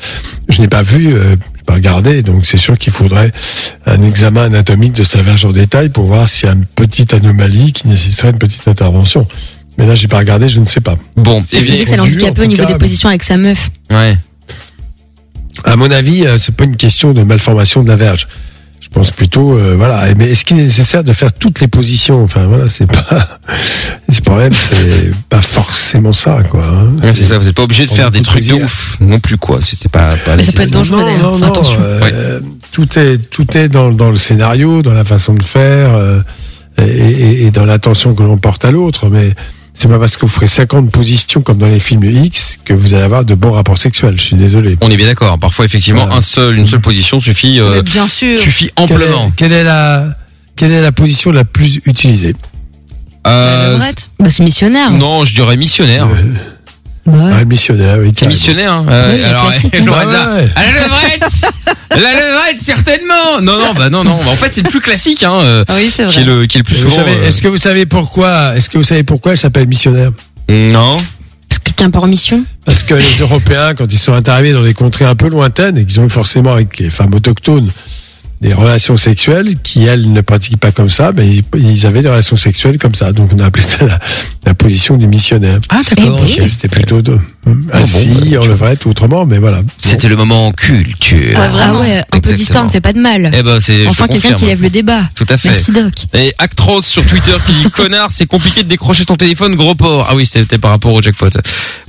[0.49, 1.35] Je n'ai pas vu, euh,
[1.69, 3.31] pas regardé, donc c'est sûr qu'il faudrait
[3.85, 7.13] un examen anatomique de sa verge en détail pour voir s'il y a une petite
[7.13, 9.27] anomalie qui nécessiterait une petite intervention.
[9.77, 10.97] Mais là, j'ai pas regardé, je ne sais pas.
[11.15, 12.73] Bon, C'est ce dit que ça en au niveau cas.
[12.73, 13.69] des positions avec sa meuf?
[13.91, 14.17] ouais.
[15.63, 18.27] À mon avis, euh, c'est pas une question de malformation de la verge.
[18.81, 20.03] Je pense plutôt, euh, voilà.
[20.15, 22.23] Mais est-ce qu'il est nécessaire de faire toutes les positions?
[22.23, 23.05] Enfin, voilà, c'est pas.
[24.11, 26.63] Ce problème, c'est pas forcément ça, quoi.
[26.65, 26.95] hein.
[27.03, 29.19] Ouais, c'est ça, vous n'êtes pas obligé de faire a des trucs de ouf non
[29.19, 29.59] plus quoi.
[29.61, 31.37] C'est c'est pas, pas Mais ça peut être dangereux Non, d'ailleurs.
[31.37, 31.77] non, attention.
[31.79, 32.39] euh,
[32.71, 36.21] tout est tout est dans, dans le scénario, dans la façon de faire euh,
[36.79, 39.09] et, et- et dans l'attention que l'on porte à l'autre.
[39.09, 39.33] Mais
[39.81, 42.93] c'est pas parce que vous ferez 50 positions comme dans les films X que vous
[42.93, 44.15] allez avoir de bons rapports sexuels.
[44.17, 44.77] Je suis désolé.
[44.81, 45.39] On est bien d'accord.
[45.39, 46.17] Parfois effectivement Voilà.
[46.17, 48.37] un seul, une seule position suffit euh, Mais bien sûr.
[48.37, 49.27] suffit Quelle amplement.
[49.27, 50.15] est, quelle est la
[50.57, 52.35] quelle est la position la plus utilisée?
[53.27, 53.79] Euh,
[54.19, 54.91] Bah, c'est missionnaire.
[54.91, 56.07] non, je dirais missionnaire.
[56.07, 56.15] Bah
[57.05, 57.31] ouais.
[57.39, 58.11] Ah, missionnaire, oui.
[58.15, 58.73] C'est missionnaire.
[58.73, 58.85] Hein.
[58.89, 59.83] Euh, Oui, alors, classique, hein.
[59.85, 60.49] Lorenza, Ouais, ouais.
[60.55, 61.31] à la levrette,
[61.91, 63.41] la levrette certainement.
[63.41, 64.15] Non, non, bah non, non.
[64.17, 66.33] Bah, en fait, c'est le plus classique, hein, euh, Ah Oui, c'est qui est vrai.
[66.35, 66.95] le qui est le plus Et souvent.
[66.95, 70.11] savez- euh, Est-ce que vous savez pourquoi Est-ce que vous savez pourquoi elle s'appelle missionnaire?
[70.49, 70.97] Non.
[71.47, 72.43] Parce que quelqu'un part en mission.
[72.65, 75.85] Parce que les Européens, quand ils sont arrivés dans des contrées un peu lointaines et
[75.85, 77.71] qu'ils ont eu forcément avec les femmes autochtones
[78.41, 82.09] des relations sexuelles qui, elles, ne pratiquent pas comme ça, mais ils, ils avaient des
[82.09, 83.11] relations sexuelles comme ça.
[83.11, 83.99] Donc on a appelé ça la,
[84.45, 85.59] la position du missionnaire.
[85.69, 86.19] Ah d'accord.
[86.25, 86.43] Eh ben.
[86.43, 86.49] ok.
[86.49, 87.19] C'était plutôt de,
[87.71, 89.61] assis, bah, en levrette ou autrement, mais voilà.
[89.77, 91.35] C'était le moment culture.
[91.35, 93.31] Ah, Ah vraiment ouais, un peu d'histoire ne fait pas de mal.
[93.33, 93.83] Eh ben c'est.
[93.83, 95.09] je Enfin, quelqu'un qui lève le débat.
[95.15, 95.49] Tout à fait.
[95.49, 95.93] Merci Doc.
[96.13, 100.07] Et Actros sur Twitter qui dit connard, c'est compliqué de décrocher ton téléphone, gros porc.
[100.09, 101.29] Ah oui, c'était par rapport au jackpot.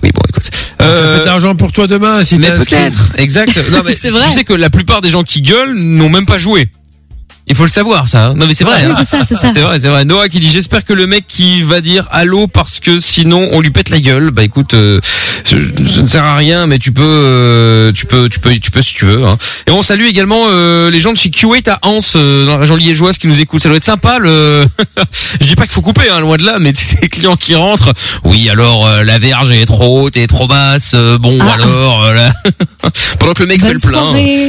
[0.03, 0.51] Oui, bon, écoute.
[0.81, 3.57] Tu as Euh, fait de l'argent pour toi demain, si mais peut-être, exact.
[3.71, 4.25] Non, mais C'est vrai.
[4.29, 6.69] Tu sais que la plupart des gens qui gueulent n'ont même pas joué.
[7.51, 8.27] Il faut le savoir, ça.
[8.27, 8.35] hein.
[8.37, 8.83] Non, mais c'est vrai.
[8.85, 8.95] Hein.
[8.99, 9.51] c'est ça, c'est ça.
[9.55, 10.05] C'est vrai, c'est vrai.
[10.05, 13.61] Noah qui dit j'espère que le mec qui va dire allô parce que sinon on
[13.61, 14.31] lui pète la gueule.
[14.31, 15.01] Bah écoute, euh,
[15.45, 18.71] je, je ne sert à rien, mais tu peux, euh, tu peux, tu peux, tu
[18.71, 19.25] peux si tu veux.
[19.27, 19.37] hein.
[19.67, 22.59] Et on salue également euh, les gens de chez Q8 à Anse euh, dans la
[22.59, 23.61] région liégeoise qui nous écoutent.
[23.63, 24.19] Ça doit être sympa.
[24.19, 24.65] Le,
[25.41, 27.55] je dis pas qu'il faut couper, hein, loin de là, mais c'est des clients qui
[27.57, 27.93] rentrent.
[28.25, 30.93] Oui, alors euh, la verge est trop haute et trop basse.
[30.95, 31.55] euh, bon, Ah.
[31.55, 32.33] alors là-
[33.19, 33.89] pendant que le mec fait Bonne le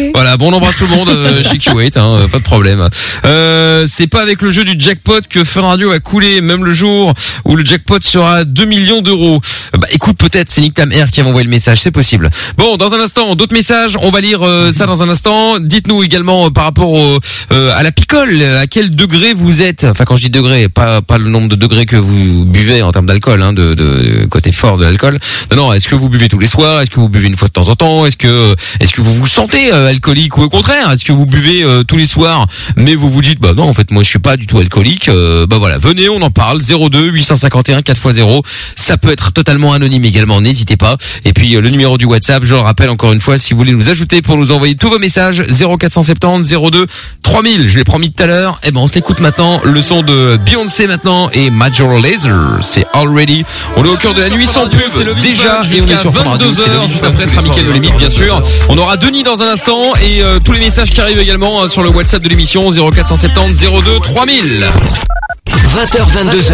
[0.06, 0.12] plein.
[0.14, 2.90] Voilà, bon on embrasse tout le monde euh, chez Q8, hein, pas de problème.
[3.26, 6.74] Euh, c'est pas avec le jeu du jackpot que Fun Radio va couler, même le
[6.74, 7.14] jour
[7.46, 9.42] où le jackpot sera à 2 millions d'euros.
[9.78, 12.30] Bah écoute, peut-être c'est Nick Tam Air qui va envoyer le message, c'est possible.
[12.58, 15.60] Bon, dans un instant, d'autres messages, on va lire euh, ça dans un instant.
[15.60, 16.98] Dites-nous également euh, par rapport
[17.50, 19.84] à la picole, à quel degré vous êtes?
[19.84, 22.92] Enfin quand je dis degré, pas pas le nombre de degrés que vous buvez en
[22.92, 25.20] termes d'alcool, hein, de, de côté fort de l'alcool.
[25.52, 26.82] Non, non, est-ce que vous buvez tous les soirs?
[26.82, 28.06] Est-ce que vous buvez une fois de temps en temps?
[28.06, 30.92] Est-ce que est-ce que vous vous sentez alcoolique ou au contraire?
[30.92, 32.46] Est-ce que vous buvez tous les soirs
[32.82, 35.10] mais vous vous dites bah non en fait moi je suis pas du tout alcoolique.
[35.10, 36.62] Euh, bah voilà venez on en parle.
[36.62, 38.44] 02 851 4x0
[38.76, 40.98] ça peut être totalement anonyme également n'hésitez pas.
[41.24, 43.60] Et puis euh, le numéro du WhatsApp je le rappelle encore une fois si vous
[43.60, 46.88] voulez nous ajouter pour nous envoyer tous vos messages 0470 02
[47.24, 48.60] 3000 je l'ai promis tout à l'heure.
[48.64, 49.62] Et ben on se l'écoute maintenant.
[49.64, 53.46] Le son de Beyoncé maintenant et Major Lazer c'est Already.
[53.78, 54.82] On est au cœur de la nuit sans pub
[55.22, 57.98] déjà et on est sur Fun Radio c'est Lovi juste après sera Mickaël de Limite
[57.98, 58.42] bien sûr.
[58.70, 61.70] On aura Denis dans un instant et euh, tous les messages qui arrivent également euh,
[61.70, 64.70] sur le WhatsApp de l'émission 0470 02 3000
[65.48, 66.54] 20h, 22h,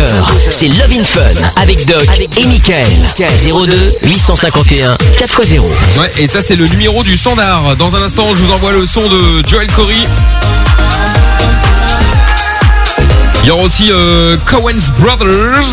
[0.52, 1.22] c'est Love in Fun
[1.62, 2.88] avec Doc et Michael.
[3.18, 5.62] 02 851 4x0.
[6.00, 7.76] Ouais, et ça c'est le numéro du standard.
[7.76, 9.96] Dans un instant, je vous envoie le son de Joel Corey.
[13.44, 15.66] Il y aura aussi euh, Cohen's Brothers.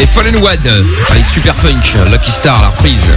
[0.00, 0.60] Et Fallen Wad.
[1.10, 3.10] Allez, super funk, Lucky Star, la reprise.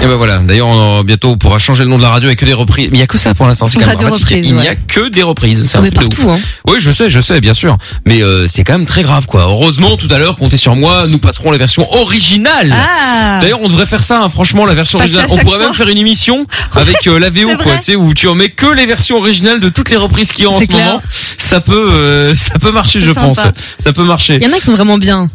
[0.00, 0.38] Et ben voilà.
[0.38, 2.86] D'ailleurs, on, bientôt, on pourra changer le nom de la radio avec que des reprises.
[2.92, 3.66] Mais il y a que ça pour l'instant.
[3.66, 4.28] C'est quand même Radio dramatique.
[4.28, 4.68] reprises, Il n'y ouais.
[4.68, 5.64] a que des reprises.
[5.68, 6.28] C'est un truc de partout, ouf.
[6.28, 6.38] hein.
[6.68, 7.76] Oui, je sais, je sais, bien sûr.
[8.06, 9.42] Mais euh, c'est quand même très grave, quoi.
[9.42, 12.72] Heureusement, tout à l'heure, comptez sur moi, nous passerons la version originale.
[12.72, 15.36] Ah D'ailleurs, on devrait faire ça, hein, franchement, la version Passer originale.
[15.36, 15.66] On pourrait fois.
[15.66, 16.46] même faire une émission
[16.76, 19.58] avec euh, la VO, quoi, tu sais, où tu en mets que les versions originales
[19.58, 20.84] de toutes les reprises qu'il y a en ce clair.
[20.86, 21.02] moment.
[21.38, 23.20] Ça peut, euh, ça peut marcher, je sympa.
[23.22, 23.40] pense.
[23.82, 24.36] Ça peut marcher.
[24.40, 25.26] Il y en a qui sont vraiment bien.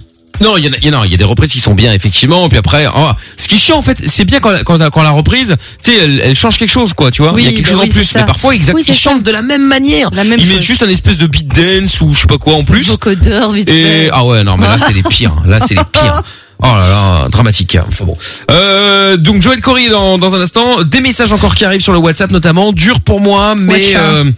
[0.44, 1.74] Non, il y en a, il y a, il y a des reprises qui sont
[1.74, 2.48] bien effectivement.
[2.50, 5.12] Puis après, oh, ce qui est chiant en fait, c'est bien quand, quand, quand la
[5.12, 7.34] reprise, tu sais, elle, elle change quelque chose quoi, tu vois.
[7.34, 8.16] Oui, il y a quelque bah chose oui, en plus.
[8.16, 10.10] Mais parfois, exact, Oui, ils chantent de la même manière.
[10.14, 10.54] La même ils chose.
[10.56, 12.88] mettent juste un espèce de beat dance ou je sais pas quoi en plus.
[12.88, 14.10] Vocodeur, vite Et fait.
[14.12, 15.36] ah ouais, non, mais là c'est les pires.
[15.46, 16.22] Là c'est les pires.
[16.66, 17.78] Oh là là, dramatique.
[17.90, 18.18] Enfin bon.
[18.50, 20.82] Euh, donc Joël Corey dans, dans un instant.
[20.84, 22.72] Des messages encore qui arrivent sur le WhatsApp notamment.
[22.72, 24.32] Dur pour moi, mais euh,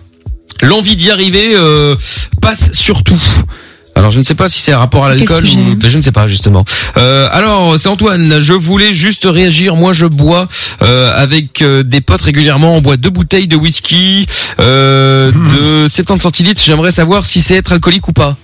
[0.63, 1.95] l'envie d'y arriver euh,
[2.41, 3.21] passe surtout.
[3.97, 6.11] Alors je ne sais pas si c'est un rapport à l'alcool ou je ne sais
[6.11, 6.65] pas justement.
[6.97, 9.75] Euh, alors c'est Antoine, je voulais juste réagir.
[9.75, 10.47] Moi je bois
[10.81, 12.75] euh, avec euh, des potes régulièrement.
[12.75, 14.25] On boit deux bouteilles de whisky
[14.59, 16.61] euh, de 70 centilitres.
[16.63, 18.35] J'aimerais savoir si c'est être alcoolique ou pas.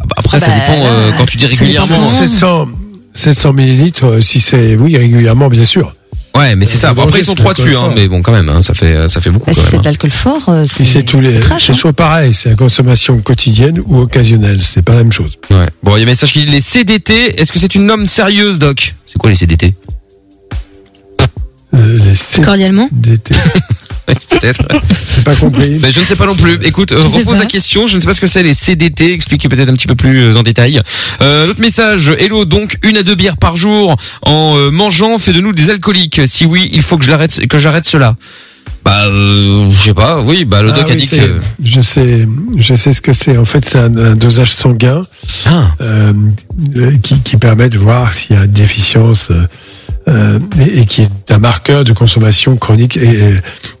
[0.00, 1.88] Ah bah, Après ça Bah, dépend euh, là, quand tu dis régulièrement.
[1.96, 2.08] comment.
[2.08, 2.68] 700,
[3.14, 5.92] 700 millilitres, euh, si c'est, oui, régulièrement, bien sûr.
[6.36, 6.94] Ouais, mais c'est ça.
[6.94, 9.20] Bon, après ils sont trois dessus, hein, mais bon quand même, hein, ça fait ça
[9.20, 9.66] fait beaucoup quand même.
[9.70, 9.80] C'est hein.
[9.80, 10.48] de l'alcool fort.
[10.48, 11.74] euh, Si c'est tous les, trash, c'est hein.
[11.74, 12.32] toujours pareil.
[12.32, 14.62] C'est la consommation quotidienne ou occasionnelle.
[14.62, 15.32] C'est pas la même chose.
[15.50, 15.68] Ouais.
[15.82, 17.40] Bon, il y a un message qui dit les CDT.
[17.40, 18.94] Est-ce que c'est une norme sérieuse, Doc?
[19.06, 19.74] C'est quoi les CDT
[21.74, 22.88] Euh, les C- Cordialement.
[24.28, 24.66] Peut-être.
[25.16, 25.78] J'ai pas compris.
[25.80, 26.58] Mais je ne sais pas non plus.
[26.64, 27.86] Écoute, euh, repose la question.
[27.86, 29.12] Je ne sais pas ce que c'est les CDT.
[29.12, 30.80] Expliquez peut-être un petit peu plus euh, en détail.
[31.22, 32.10] Euh, L'autre message.
[32.18, 32.44] Hello.
[32.44, 36.20] Donc une à deux bières par jour en euh, mangeant fait de nous des alcooliques.
[36.26, 38.16] Si oui, il faut que je l'arrête, que j'arrête cela.
[38.84, 40.20] Bah, euh, je sais pas.
[40.22, 41.40] Oui, bah le Ah doc a oui, dit que.
[41.62, 43.36] Je sais, je sais ce que c'est.
[43.36, 45.04] En fait, c'est un, un dosage sanguin
[45.46, 45.74] Ah.
[45.82, 46.12] euh,
[46.78, 49.28] euh, qui, qui permet de voir s'il y a une déficience
[50.10, 53.36] euh, et, et qui est un marqueur de consommation chronique et, et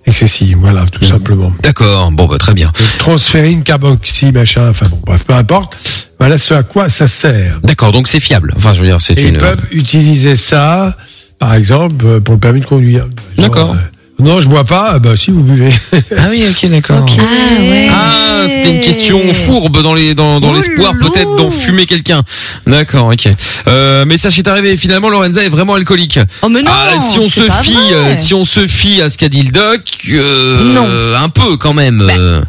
[0.06, 0.58] excessive.
[0.60, 1.52] Voilà, tout simplement.
[1.62, 2.10] D'accord.
[2.12, 2.68] Bon, bah très bien.
[2.68, 4.70] Donc, transférine, carboxy, machin.
[4.70, 5.76] Enfin bon, bref, peu importe.
[6.18, 7.60] Voilà ce à quoi ça sert.
[7.62, 7.92] D'accord.
[7.92, 8.52] Donc c'est fiable.
[8.56, 9.34] Enfin, je veux dire, c'est une.
[9.34, 10.96] ils peuvent utiliser ça,
[11.38, 13.06] par exemple, euh, pour le permis de conduire.
[13.38, 13.72] D'accord.
[13.74, 13.78] euh,
[14.22, 14.98] non, je bois pas.
[14.98, 15.72] Bah si, vous buvez.
[16.16, 17.04] Ah oui, ok, d'accord.
[17.18, 17.22] Ah
[17.60, 17.88] ouais.
[17.90, 22.22] Ah, c'était une question fourbe dans les dans, dans Oh, l'espoir peut-être d'en fumer quelqu'un.
[22.66, 23.28] D'accord, ok.
[23.68, 24.76] Euh, mais ça est arrivé.
[24.76, 26.18] Finalement, Lorenza est vraiment alcoolique.
[26.42, 26.70] Oh mais non.
[26.72, 27.92] ah, si on c'est se fie, vrai.
[27.94, 30.86] euh, si on se fie à ce qu'a dit le doc, euh, Non.
[31.22, 32.00] un peu quand même.
[32.16, 32.40] euh.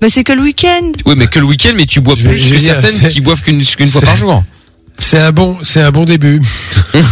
[0.00, 0.92] Bah, c'est que le week-end.
[1.06, 3.42] Oui, mais que le week-end, mais tu bois Je plus que certaines c'est- qui boivent
[3.42, 4.44] qu'une qu'une fois c'est- par jour.
[5.00, 6.40] C'est un bon, c'est un bon début.
[6.94, 7.02] ouais,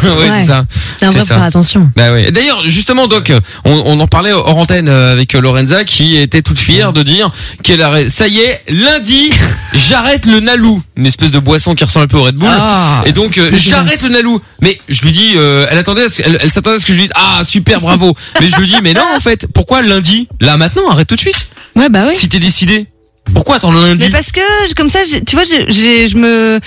[0.40, 0.66] c'est ça.
[0.98, 1.26] C'est un vrai ça.
[1.34, 1.88] faire attention.
[1.96, 2.30] Bah oui.
[2.32, 3.30] D'ailleurs, justement, Doc,
[3.64, 7.30] on, on en parlait hors antenne euh, avec Lorenza qui était toute fière de dire
[7.62, 8.10] qu'elle arrête.
[8.10, 9.30] Ça y est, lundi,
[9.72, 12.48] j'arrête le Nalou, une espèce de boisson qui ressemble un peu au Red Bull.
[12.50, 14.40] Ah, Et donc, euh, j'arrête le Nalou.
[14.62, 16.92] Mais je lui dis, euh, elle attendait, à ce- elle, elle s'attendait à ce que
[16.92, 18.16] je lui dise, ah super, bravo.
[18.40, 20.26] mais je lui dis, mais non, en fait, pourquoi lundi?
[20.40, 21.46] Là, maintenant, arrête tout de suite.
[21.76, 22.14] Ouais, bah oui.
[22.14, 22.86] Si t'es décidé,
[23.32, 24.04] pourquoi attendre lundi?
[24.06, 24.40] Mais parce que
[24.74, 26.58] comme ça, j'ai- tu vois, j'ai- j'ai- je me,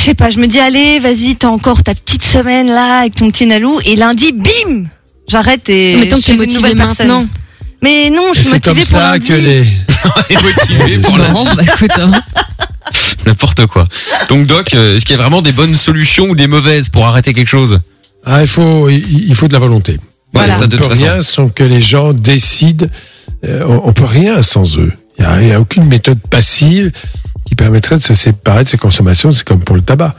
[0.00, 3.16] je sais pas, je me dis allez, vas-y, t'as encore ta petite semaine là avec
[3.16, 4.84] ton petit Nalou et lundi, bim,
[5.28, 5.96] j'arrête et.
[5.96, 7.08] Mais tant que je suis une motivé nouvelle personne.
[7.08, 7.28] maintenant.
[7.82, 9.28] Mais non, je suis c'est comme motivée pour ça lundi.
[9.28, 9.64] que les.
[10.42, 11.50] Motivée pour lundi.
[11.54, 12.12] Bah écoute, hein.
[13.26, 13.84] N'importe quoi.
[14.30, 17.06] Donc, Doc, euh, est-ce qu'il y a vraiment des bonnes solutions ou des mauvaises pour
[17.06, 17.80] arrêter quelque chose?
[18.24, 19.98] Ah, il faut, il, faut de la volonté.
[20.32, 20.54] Voilà.
[20.54, 21.04] ça, on de peut toute façon.
[21.04, 22.86] rien sans que les gens décident.
[23.44, 24.92] Euh, on, on peut rien sans eux.
[25.18, 26.92] Il y a, aucune méthode passive
[27.60, 29.32] permettrait de se séparer de ces consommations.
[29.32, 30.14] C'est comme pour le tabac.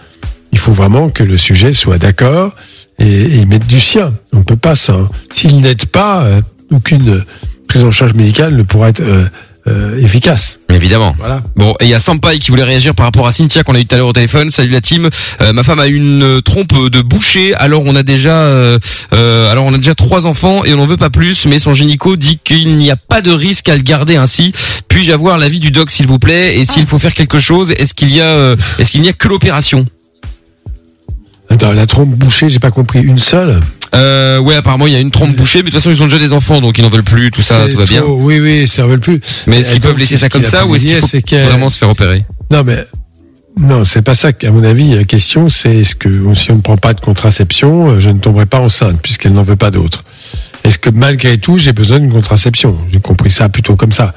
[0.51, 2.53] Il faut vraiment que le sujet soit d'accord
[2.99, 4.13] et, et mettre du sien.
[4.31, 4.95] On ne peut pas ça.
[5.33, 7.25] S'il n'aide pas, euh, aucune
[7.67, 9.25] prise en charge médicale ne pourra être euh,
[9.67, 10.59] euh, efficace.
[10.73, 11.13] Évidemment.
[11.17, 11.43] Voilà.
[11.55, 13.79] Bon, et il y a Sampai qui voulait réagir par rapport à Cynthia qu'on a
[13.79, 14.49] eu tout à l'heure au téléphone.
[14.49, 15.09] Salut la team.
[15.41, 17.53] Euh, ma femme a une euh, trompe de boucher.
[17.55, 18.79] Alors on a déjà, euh,
[19.13, 21.45] euh, alors on a déjà trois enfants et on n'en veut pas plus.
[21.45, 24.53] Mais son gynéco dit qu'il n'y a pas de risque à le garder ainsi.
[24.87, 26.57] Puis-je avoir l'avis du doc s'il vous plaît?
[26.57, 29.13] Et s'il faut faire quelque chose, est-ce qu'il y a, euh, est-ce qu'il n'y a
[29.13, 29.85] que l'opération?
[31.49, 33.01] Attends, la trompe bouchée, j'ai pas compris.
[33.01, 33.61] Une seule?
[33.95, 35.59] Euh, Ouais, apparemment il y a une trompe bouchée.
[35.59, 37.31] Mais de toute façon ils ont déjà des enfants donc ils n'en veulent plus.
[37.31, 38.03] Tout ça, tout va bien.
[38.03, 39.19] Oui, oui, ça ne veut plus.
[39.47, 41.89] Mais est-ce qu'ils peuvent laisser ça comme ça ou est-ce qu'il faut vraiment se faire
[41.89, 42.85] opérer Non, mais
[43.59, 44.33] non, c'est pas ça.
[44.33, 47.91] qu'à mon avis, la question, c'est est-ce que si on ne prend pas de contraception,
[47.91, 50.03] euh, je ne tomberai pas enceinte puisqu'elle n'en veut pas d'autre.
[50.63, 52.77] Est-ce que malgré tout, j'ai besoin d'une contraception?
[52.91, 54.13] J'ai compris ça plutôt comme ça.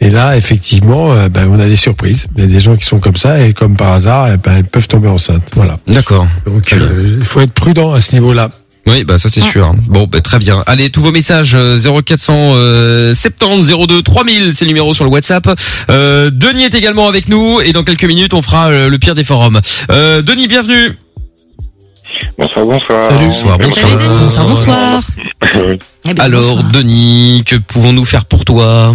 [0.00, 2.26] Et là, effectivement, euh, ben, on a des surprises.
[2.36, 4.56] Il y a des gens qui sont comme ça et comme par hasard, eh ben,
[4.56, 5.48] elles peuvent tomber enceintes.
[5.54, 5.78] Voilà.
[5.86, 6.26] D'accord.
[6.44, 8.50] Donc, euh, il faut être prudent à ce niveau-là.
[8.86, 9.72] Oui, bah ça c'est sûr.
[9.88, 10.62] Bon, bah, très bien.
[10.66, 15.48] Allez, tous vos messages euh, 0470 02 3000, c'est le numéro sur le WhatsApp.
[15.88, 19.14] Euh, Denis est également avec nous et dans quelques minutes on fera euh, le pire
[19.14, 19.60] des forums.
[19.90, 20.94] Euh, Denis, bienvenue.
[22.38, 23.08] Bonsoir, bonsoir.
[23.08, 23.26] Salut.
[23.26, 23.88] Bonsoir, bonsoir.
[23.88, 24.18] Salut Denis.
[24.24, 25.00] Bonsoir, bonsoir.
[26.08, 26.70] Eh bien, Alors bonsoir.
[26.72, 28.94] Denis, que pouvons-nous faire pour toi?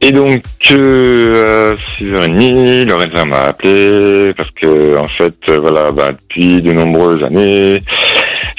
[0.00, 6.62] Et donc, euh, 6h30, Lorenza m'a appelé parce que, en fait, euh, voilà, bah, depuis
[6.62, 7.82] de nombreuses années,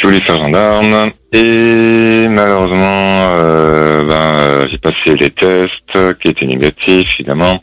[0.01, 6.47] je voulais faire gendarme et malheureusement, euh, ben, euh, j'ai passé les tests qui étaient
[6.47, 7.61] négatifs, évidemment.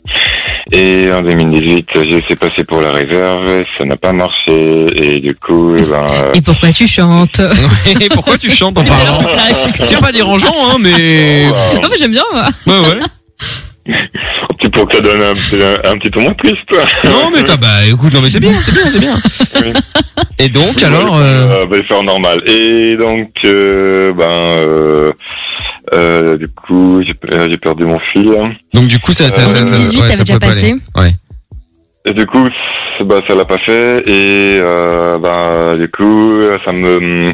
[0.71, 4.85] Et en 2018, j'ai essayé de passer pour la réserve, et ça n'a pas marché
[4.95, 7.41] et du coup, eh ben, euh, Et pourquoi tu chantes
[8.01, 9.19] Et Pourquoi tu chantes en parlant
[9.75, 11.81] C'est pas dérangeant, hein, mais wow.
[11.81, 12.45] Non, mais j'aime bien, moi.
[12.67, 12.99] ouais, ouais.
[14.59, 16.57] tu pour que ça donne un, petit- un, un petit peu moins triste.
[16.67, 16.83] toi.
[17.05, 19.15] Non, mais t'as bah écoute, non mais c'est bien, c'est bien, c'est bien.
[19.61, 19.73] Oui.
[20.39, 22.39] Et donc Oui, alors, ouais, euh, euh, bah, faire normal.
[22.47, 25.11] Et donc, euh, ben, euh,
[25.93, 28.29] euh, du coup, j'ai euh, perdu mon fils.
[28.73, 30.65] donc du coup ça, ça, ça- 2018, ouais, t'avais ça déjà pas passé.
[30.67, 30.75] aller.
[30.97, 31.13] Ouais.
[32.09, 32.43] Et du coup,
[33.05, 34.01] bah, ça l'a pas fait.
[34.07, 37.33] Et euh, ben, du coup, ça me,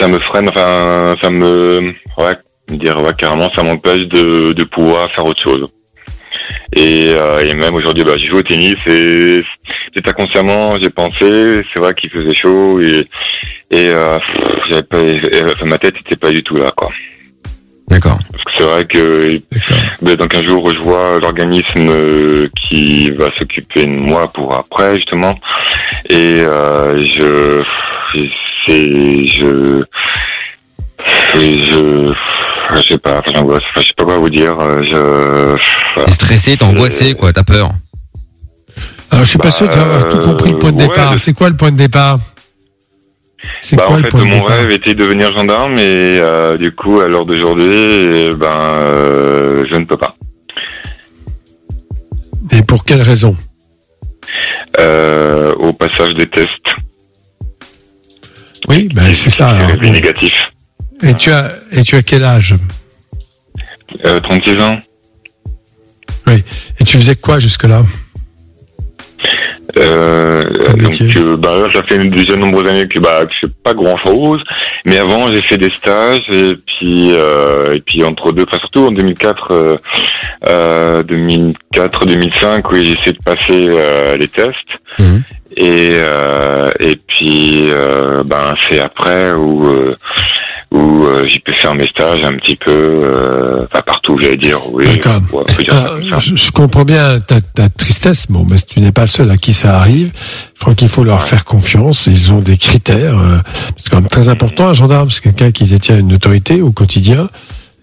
[0.00, 0.48] ça me freine.
[0.48, 2.34] Enfin, ça me, ouais,
[2.68, 5.68] dire, ouais, carrément, ça m'empêche de, de pouvoir faire autre chose.
[6.76, 9.40] Et, euh, et même aujourd'hui, bah, j'ai joué au tennis et
[9.94, 13.06] c'est inconsciemment, j'ai pensé, c'est vrai qu'il faisait chaud et,
[13.70, 16.90] et euh, pff, j'avais pas, enfin, ma tête était pas du tout là, quoi.
[17.88, 18.18] D'accord.
[18.32, 19.42] Parce que c'est vrai que
[20.02, 25.34] ben, dans 15 jours, je vois l'organisme qui va s'occuper de moi pour après, justement.
[26.08, 27.62] Et euh, je...
[28.66, 29.26] C'est...
[29.26, 29.84] Je...
[31.38, 32.12] et je...
[32.76, 33.62] Je sais pas, enfin, j'angoisse.
[33.70, 34.58] Enfin, je sais pas quoi vous dire.
[34.60, 35.56] euh,
[35.96, 36.04] Je...
[36.04, 37.72] T'es stressé, t'es angoissé, quoi, t'as peur.
[39.10, 41.12] Alors, je suis pas sûr d'avoir tout compris le point de ouais, départ.
[41.14, 42.18] je- C'est quoi le point de départ
[43.60, 47.00] C'est Bah, quoi en fait, mon rêve était de devenir gendarme et euh, du coup,
[47.00, 50.14] à l'heure d'aujourd'hui, eh ben, euh, je ne peux pas.
[52.50, 53.36] Et pour quelle raison
[54.80, 56.48] Euh, au passage des tests,
[58.68, 59.50] Oui, ben c'est ça.
[59.50, 59.68] alors.
[59.78, 60.12] résultats
[61.06, 62.54] Et tu as et tu as quel âge
[64.04, 64.78] Euh, 36 ans.
[66.26, 66.42] Oui.
[66.80, 67.82] Et tu faisais quoi jusque là
[69.76, 70.42] Euh,
[70.76, 73.52] donc, euh, bah, là, ça fait déjà de nombreuses années que bah, que je fais
[73.64, 74.40] pas grand chose.
[74.86, 78.86] Mais avant, j'ai fait des stages et puis euh, et puis entre deux, enfin surtout
[78.86, 79.76] en 2004, euh,
[80.48, 84.50] euh, 2004, 2005, oui, j'ai essayé de passer euh, les tests.
[85.56, 89.96] Et euh, et puis euh, ben c'est après où euh,
[90.74, 94.60] où euh, j'ai pu faire mes stages un petit peu, euh, enfin partout, j'allais dire.
[94.72, 94.86] Oui.
[94.86, 96.18] Ouais, dire ça.
[96.18, 99.36] je, je comprends bien ta, ta tristesse, bon, mais tu n'es pas le seul à
[99.36, 100.10] qui ça arrive.
[100.56, 102.06] Je crois qu'il faut leur faire confiance.
[102.08, 103.16] Ils ont des critères.
[103.18, 103.38] euh,
[103.76, 104.66] c'est quand même très important.
[104.66, 107.28] Un gendarme, c'est quelqu'un qui détient une autorité au quotidien.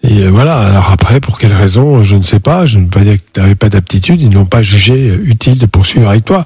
[0.02, 0.58] Et euh, voilà.
[0.58, 2.66] Alors après, pour quelle raison, je ne sais pas.
[2.66, 4.20] Je ne veux pas dire que tu n'avais pas d'aptitude.
[4.20, 6.44] Ils n'ont pas jugé euh, utile de poursuivre avec toi.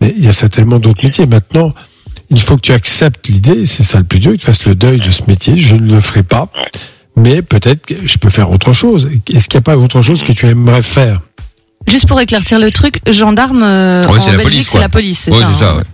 [0.00, 1.26] Mais il y a certainement d'autres métiers.
[1.26, 1.72] Maintenant,
[2.30, 3.66] il faut que tu acceptes l'idée.
[3.66, 4.32] C'est ça le plus dur.
[4.32, 5.56] Que tu fasses le deuil de ce métier.
[5.56, 6.48] Je ne le ferai pas.
[7.16, 9.08] Mais peut-être que je peux faire autre chose.
[9.32, 11.20] Est-ce qu'il n'y a pas autre chose que tu aimerais faire?
[11.86, 14.88] Juste pour éclaircir le truc, gendarme euh, Ouais, en c'est la Belgique, police, c'est la
[14.88, 15.48] police, c'est Ouais, ça.
[15.52, 15.76] c'est ça, hein.
[15.78, 15.84] ouais.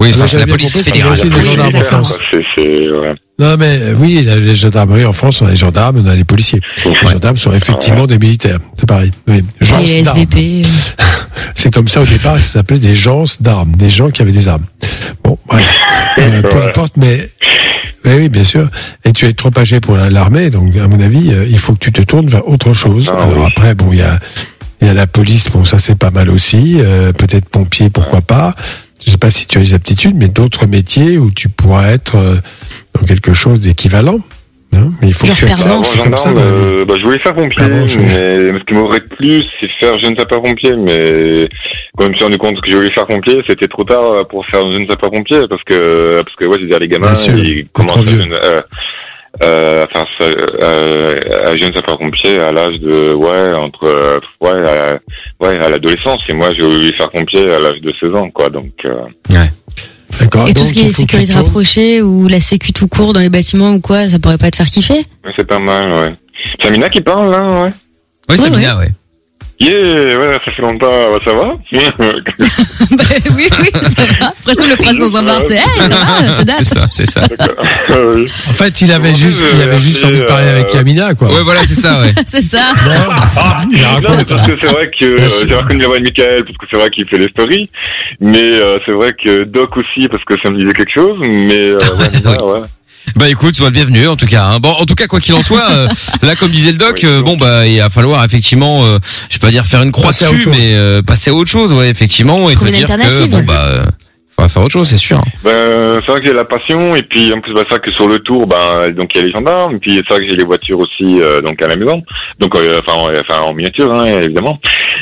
[0.00, 1.12] Oui, Ah, enfin, bah, c'est la police compris, fédérale.
[1.12, 2.18] aussi des gendarmes en France.
[2.56, 3.14] Ouais.
[3.40, 6.14] Non, mais euh, oui, la- les gendarmeries en France, on a les gendarmes, on a
[6.14, 6.60] les policiers.
[6.84, 8.58] Les gendarmes sont effectivement des militaires.
[8.74, 9.12] C'est pareil.
[9.28, 9.44] Oui.
[9.60, 10.26] Gens Les d'armes.
[11.54, 14.48] C'est comme ça au départ, ça s'appelait des gens d'armes, des gens qui avaient des
[14.48, 14.64] armes.
[15.24, 15.68] Bon, bref.
[16.18, 17.28] Euh, peu importe, mais
[18.04, 18.68] oui, oui, bien sûr.
[19.04, 21.74] Et tu es trop âgé pour la- l'armée, donc à mon avis, euh, il faut
[21.74, 23.08] que tu te tournes vers autre chose.
[23.08, 24.18] Alors après, bon, il y a,
[24.80, 26.76] il y a la police, bon, ça c'est pas mal aussi.
[26.80, 28.54] euh, Peut-être pompier, pourquoi pas.
[29.08, 32.16] Je sais pas si tu as les aptitudes, mais d'autres métiers où tu pourras être
[32.16, 32.34] euh,
[32.94, 34.18] dans quelque chose d'équivalent.
[34.74, 35.46] hein, mais il faut que tu
[35.82, 39.42] C'est comme ça euh, bah, je voulais faire pompier, je- mais ce qui m'aurait plu,
[39.58, 41.48] c'est faire jeune sapeur-pompier, mais
[41.96, 44.44] quand je me suis rendu compte que je voulais faire pompier, c'était trop tard pour
[44.44, 47.38] faire jeune sapeur-pompier, parce que, parce que, ouais, je veux dire, les gamins, Bien sûr,
[47.38, 48.04] ils commencent
[49.42, 51.14] euh, euh, à faire ça, euh,
[51.46, 54.98] à jeune sapeur-pompier à l'âge de, ouais, entre, euh, ouais, à,
[55.40, 58.48] ouais, à l'adolescence, et moi, j'ai voulu faire pompier à l'âge de 16 ans, quoi,
[58.48, 58.94] donc, euh,
[60.20, 60.48] D'accord.
[60.48, 63.70] Et tout ce qui est sécurité rapprochée ou la sécu tout court dans les bâtiments
[63.70, 65.04] ou quoi, ça pourrait pas te faire kiffer?
[65.24, 66.14] Ouais, c'est pas mal, ouais.
[66.60, 67.70] C'est Amina qui parle, là, ouais?
[68.28, 68.88] Oui, c'est Ouais, Mina, ouais.
[69.60, 70.88] Yeah, ouais, ça fait longtemps,
[71.24, 71.56] ça va?
[73.36, 74.26] Oui, oui, ça va.
[74.28, 76.56] Après, on le croise dans un bar, sais, hey, ça va, ça date.
[76.58, 77.22] C'est ça, c'est ça.
[78.48, 81.28] En fait, il avait juste, il avait juste envie de parler avec Yamina, quoi.
[81.28, 82.12] Ouais, voilà, c'est ça, ouais.
[82.26, 82.72] C'est ça.
[83.72, 86.04] Il non, raconte, mais parce que c'est vrai que euh, j'ai reconnu la voix de
[86.04, 87.70] Michael parce que c'est vrai qu'il fait les stories,
[88.20, 91.70] mais euh, c'est vrai que Doc aussi parce que ça me disait quelque chose, mais
[91.70, 91.76] euh,
[92.42, 92.66] ouais.
[93.16, 94.44] Bah écoute, sois le bienvenu en tout cas.
[94.44, 94.58] hein.
[94.60, 95.88] Bon, en tout cas quoi qu'il en soit, euh,
[96.22, 98.98] là comme disait le doc, euh, bon bah il va falloir effectivement, euh,
[99.30, 101.72] je vais pas dire faire une croix Passer dessus, mais euh, passer à autre chose,
[101.72, 103.30] ouais effectivement, et te Trouver une dire que alternative.
[103.30, 105.20] bon bah euh, faire autre chose, c'est sûr.
[105.42, 107.90] Ben, c'est vrai que j'ai la passion et puis en plus bah, c'est vrai que
[107.90, 110.30] sur le tour, ben donc il y a les gendarmes, et puis c'est vrai que
[110.30, 112.02] j'ai les voitures aussi euh, donc à la maison,
[112.38, 114.56] donc euh, enfin, en- enfin en miniature hein, évidemment,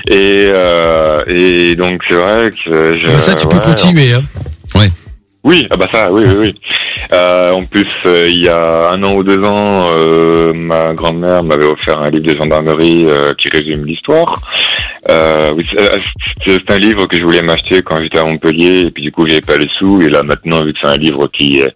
[0.09, 4.13] et euh, et donc c'est vrai que je, ça, tu peux ouais, continuer.
[4.15, 4.23] Hein.
[5.45, 6.55] Oui, ah bah ça, oui, oui, oui.
[7.13, 11.43] Euh, en plus, euh, il y a un an ou deux ans, euh, ma grand-mère
[11.45, 14.35] m'avait offert un livre de gendarmerie euh, qui résume l'histoire.
[15.09, 15.89] Euh, oui, c'est
[16.47, 19.25] c'est- un livre que je voulais m'acheter quand j'étais à Montpellier, et puis du coup,
[19.27, 20.01] j'avais pas les sous.
[20.03, 21.73] Et là, maintenant, vu que c'est un livre qui est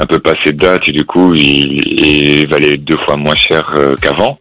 [0.00, 3.62] un peu passé de date, et du coup, il, il valait deux fois moins cher
[3.78, 4.36] euh, qu'avant.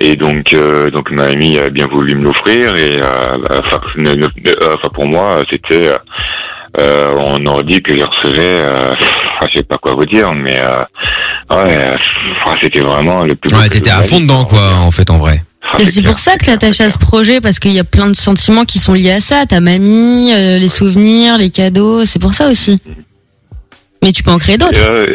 [0.00, 2.74] Et donc, euh, donc ma amie a bien voulu me l'offrir.
[2.74, 4.26] Et euh, enfin, euh,
[4.74, 5.98] enfin, pour moi, c'était euh,
[6.80, 8.92] euh, on aurait dit que je recevais, euh,
[9.40, 10.82] enfin, je sais pas quoi vous dire, mais euh,
[11.50, 11.96] ouais,
[12.44, 13.54] enfin, c'était vraiment le plus.
[13.54, 15.42] Ouais, t'étais à fond dedans quoi, en fait en vrai.
[15.72, 17.78] Ah, Et c'est c'est pour ça que t'attaches c'est à ce projet parce qu'il y
[17.78, 19.46] a plein de sentiments qui sont liés à ça.
[19.46, 22.80] Ta mamie, euh, les souvenirs, les cadeaux, c'est pour ça aussi.
[24.02, 24.80] Mais tu peux en créer d'autres.
[24.80, 25.06] Euh,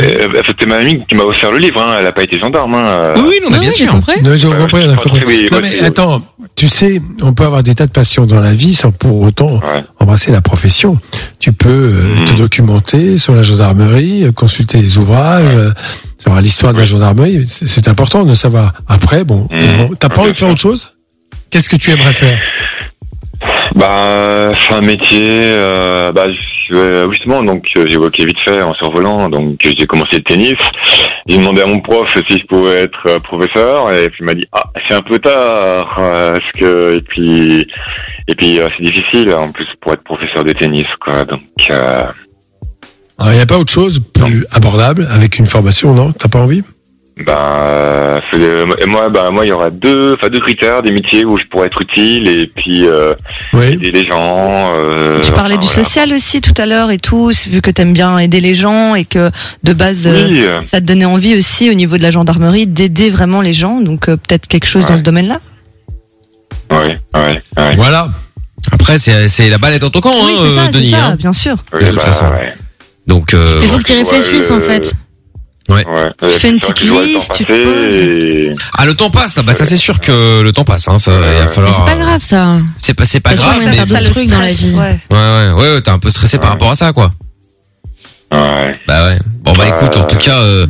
[0.00, 1.96] euh, euh, C'était ma amie qui m'a offert le livre, hein.
[2.00, 2.74] elle a pas été gendarme.
[2.74, 3.12] Hein.
[3.16, 3.92] Oui, oui, non mais Oui, bien oui, j'ai sûr.
[3.92, 4.22] compris.
[4.22, 5.48] Non, j'ai Ouais, compris, compris.
[5.52, 6.22] Non, mais attends,
[6.56, 9.60] tu sais, on peut avoir des tas de passions dans la vie sans pour autant
[9.98, 10.98] embrasser la profession.
[11.38, 12.24] Tu peux euh, Mhm.
[12.24, 15.70] te documenter sur la gendarmerie, euh, consulter les ouvrages, euh,
[16.16, 17.44] savoir l'histoire de la gendarmerie.
[17.46, 18.72] C'est important de savoir.
[18.88, 20.92] Après, bon, bon, t'as pas envie de faire autre chose?
[21.50, 22.38] Qu'est-ce que tu aimerais faire?
[23.74, 26.24] Bah, un métier, euh, bah,
[26.72, 30.54] euh, justement, donc euh, j'ai évoqué vite fait en survolant, donc j'ai commencé le tennis.
[31.26, 34.34] J'ai demandé à mon prof si je pouvais être euh, professeur, et puis il m'a
[34.34, 37.66] dit ah c'est un peu tard, parce que et puis
[38.28, 41.24] et puis c'est difficile en plus pour être professeur de tennis, quoi.
[41.24, 42.02] Donc euh,
[43.26, 46.12] Il n'y a pas autre chose plus abordable avec une formation, non?
[46.12, 46.62] T'as pas envie?
[47.26, 47.32] Ben,
[48.34, 51.38] euh, et moi, ben, moi, il y aura deux, enfin deux critères, des métiers où
[51.38, 53.14] je pourrais être utile et puis euh,
[53.62, 54.72] aider les gens.
[54.76, 55.84] euh, Tu parlais enfin, du voilà.
[55.84, 59.04] social aussi tout à l'heure et tout, vu que t'aimes bien aider les gens et
[59.04, 59.30] que
[59.64, 60.58] de base euh, Oui, euh.
[60.62, 64.08] ça te donnait envie aussi au niveau de la gendarmerie d'aider vraiment les gens, donc
[64.08, 65.38] euh, peut-être quelque chose dans ce domaine-là.
[66.70, 67.42] Ouais, ouais.
[67.76, 68.08] Voilà.
[68.72, 70.90] Après, c'est c'est la balle est en ton camp, Oui, hein, ça, euh, Denis.
[70.90, 71.16] ça, hein.
[71.16, 71.56] bien sûr.
[71.72, 72.26] Oui, De toute bah, façon.
[72.26, 72.54] ouais.
[73.06, 74.94] Donc, euh, Il faut que tu réfléchisses en fait.
[75.70, 75.84] Ouais.
[76.22, 78.52] Tu fais une petite liste, tu te Et...
[78.76, 79.42] Ah, le temps passe, là.
[79.42, 80.98] Bah, ça, c'est sûr que le temps passe, hein.
[80.98, 81.84] Ça, il va Mais falloir.
[81.86, 82.58] c'est pas grave ça.
[82.76, 83.72] C'est pas, c'est pas grave, mais.
[83.72, 84.74] faire d'autres trucs dans la vie.
[84.74, 84.98] Ouais.
[85.10, 87.12] Ouais, ouais, ouais, ouais, t'es un peu stressé par rapport à ça, quoi.
[88.32, 88.78] Ouais.
[88.86, 89.18] Bah ouais.
[89.42, 90.66] Bon, bah, écoute, en tout cas, euh,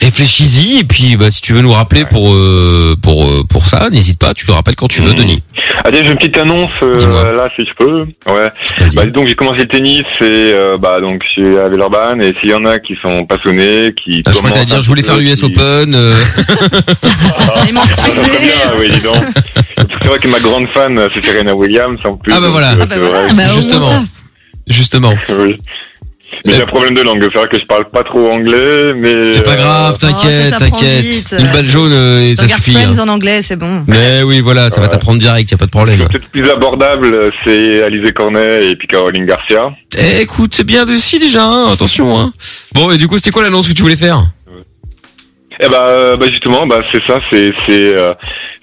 [0.00, 3.88] réfléchis-y, et puis, bah, si tu veux nous rappeler pour, euh, pour, euh, pour ça,
[3.90, 5.42] n'hésite pas, tu le rappelles quand tu veux, Denis.
[5.84, 8.00] Ah, tiens, j'ai une petite annonce euh, là, si je peux.
[8.32, 8.48] Ouais.
[8.94, 12.20] Bah, dis donc j'ai commencé le tennis et euh, bah donc je suis à Villeurbanne
[12.20, 14.82] et s'il y en a qui sont passionnés, qui Ah, je crois que t'allais dire,
[14.82, 16.12] je voulais faire l'US Open, euh,
[17.48, 19.16] Ah, oui, dis donc.
[19.76, 22.32] C'est vrai que ma grande fan, c'est Serena Williams en plus.
[22.34, 22.72] Ah, bah voilà.
[22.72, 23.18] euh, Ah, bah c'est voilà.
[23.22, 24.04] vrai Ah, bah, Justement.
[24.66, 25.14] Justement.
[25.30, 25.56] oui.
[26.44, 27.20] Mais j'ai un problème de langue.
[27.20, 29.34] C'est vrai que je parle pas trop anglais, mais.
[29.34, 31.04] C'est pas grave, euh, t'inquiète, prend t'inquiète.
[31.04, 31.34] vite.
[31.38, 32.72] Une balle jaune, euh, et ça suffit.
[32.72, 33.08] Friends hein.
[33.08, 33.84] en anglais, c'est bon.
[33.86, 36.06] Mais oui, voilà, ça va t'apprendre direct, y a pas de problème.
[36.06, 39.72] Peut-être plus abordable, c'est Alizé Cornet et puis Caroline Garcia.
[39.96, 42.18] Eh, écoute, c'est bien de si déjà, hein, attention.
[42.18, 42.32] Hein.
[42.74, 44.22] Bon, et du coup, c'était quoi l'annonce que tu voulais faire?
[45.60, 48.12] Eh ben, euh, bah justement, bah c'est ça, c'est c'est euh,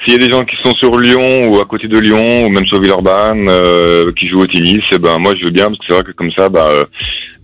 [0.02, 2.50] s'il y a des gens qui sont sur Lyon ou à côté de Lyon ou
[2.50, 5.80] même sur Villeurbanne euh, qui jouent au tennis, eh ben moi je veux bien parce
[5.80, 6.86] que c'est vrai que comme ça, bah euh,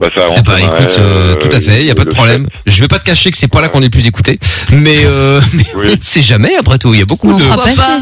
[0.01, 2.47] bah ça Eh bah écoute, euh, tout à fait, y a pas de problème.
[2.65, 4.39] Je vais pas te cacher que c'est pas là qu'on est le plus écouté,
[4.71, 6.93] mais, euh, mais on sait jamais après tout.
[6.93, 7.43] Il y a beaucoup On de,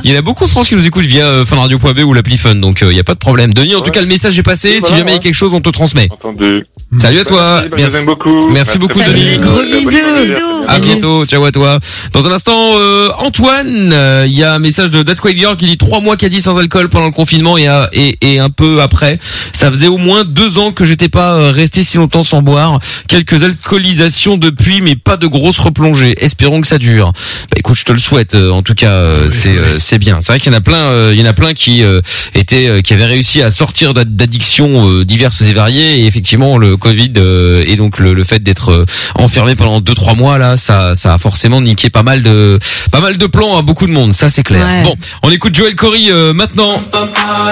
[0.04, 2.38] il y en a beaucoup de France qui nous écoutent via euh, funradio.b ou l'appli
[2.38, 3.54] Fun, donc il y a pas de problème.
[3.54, 4.76] Denis, en tout cas le message est passé.
[4.76, 6.08] si voilà, jamais il y a quelque chose, on te transmet.
[6.10, 6.66] Entendu.
[6.98, 7.64] Salut à toi.
[7.78, 8.50] Merci, bah, aime beaucoup.
[8.50, 9.14] Merci beaucoup Merci.
[9.14, 9.38] Denis.
[9.40, 10.66] Gros bisous.
[10.68, 11.80] À bientôt, ciao à toi.
[12.14, 15.56] Dans un instant, euh, Antoine, euh, il y a un message de That Quake Girl
[15.58, 18.50] qui dit trois mois quasi sans alcool pendant le confinement et, à- et, et un
[18.50, 19.20] peu après.
[19.54, 22.80] Ça faisait au moins deux ans que j'étais pas euh, resté si longtemps sans boire.
[23.08, 26.16] Quelques alcoolisations depuis, mais pas de grosses replongées.
[26.24, 27.12] Espérons que ça dure.
[27.14, 28.36] Bah écoute, je te le souhaite.
[28.36, 30.18] euh, en tout cas, euh, c'est euh, c'est bien.
[30.22, 32.02] C'est vrai qu'il y en a plein, euh, il y en a plein qui euh,
[32.36, 36.00] étaient, euh, qui avaient réussi à sortir d'ad- d'addictions euh, diverses et variées.
[36.02, 38.86] Et effectivement, le Covid euh, et donc le, le fait d'être euh,
[39.16, 42.60] enfermé pendant deux trois mois là, ça, ça a forcément niqué pas mal de,
[42.92, 44.14] pas mal de plans à beaucoup de monde.
[44.14, 44.66] Ça c'est clair.
[44.66, 44.84] Ouais.
[44.84, 46.82] Bon, on écoute Joel Corey euh, maintenant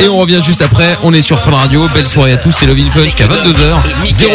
[0.01, 0.97] et on revient juste après.
[1.03, 1.87] On est sur Fun Radio.
[1.93, 2.53] Belle soirée à tous.
[2.57, 4.11] C'est Love in Fun jusqu'à 22h.
[4.19, 4.25] 02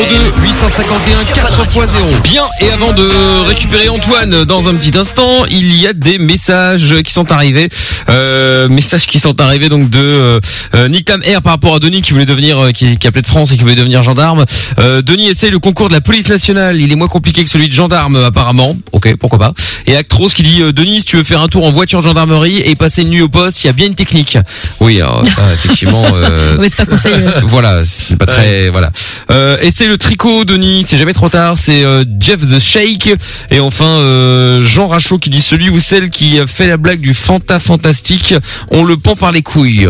[0.42, 2.22] 851 4x0.
[2.22, 2.44] Bien.
[2.60, 7.12] Et avant de récupérer Antoine dans un petit instant, il y a des messages qui
[7.12, 7.68] sont arrivés.
[8.08, 10.40] Euh, messages qui sont arrivés donc de euh,
[10.76, 13.22] euh, Nick Tam Air par rapport à Denis qui voulait devenir, euh, qui, qui appelait
[13.22, 14.44] de France et qui voulait devenir gendarme.
[14.78, 16.80] Euh, Denis essaye le concours de la police nationale.
[16.80, 18.76] Il est moins compliqué que celui de gendarme apparemment.
[18.92, 19.52] Ok, pourquoi pas.
[19.86, 22.04] Et Actros qui dit euh, Denis, si tu veux faire un tour en voiture de
[22.04, 24.38] gendarmerie et passer une nuit au poste, il y a bien une technique.
[24.78, 26.04] Oui, alors ça effectivement.
[26.14, 27.16] euh, Ouais, c'est pas conseillé.
[27.44, 28.92] voilà, c'est pas très voilà.
[29.32, 30.84] Euh, et c'est le tricot, Denis.
[30.86, 31.56] C'est jamais trop tard.
[31.56, 33.14] C'est euh, Jeff the Shake.
[33.50, 37.14] Et enfin euh, Jean Rachaud qui dit celui ou celle qui fait la blague du
[37.14, 38.34] Fanta fantastique.
[38.70, 39.88] On le pend par les couilles.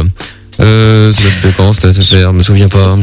[0.60, 2.96] Euh, ça date de quand ça Je me souviens pas.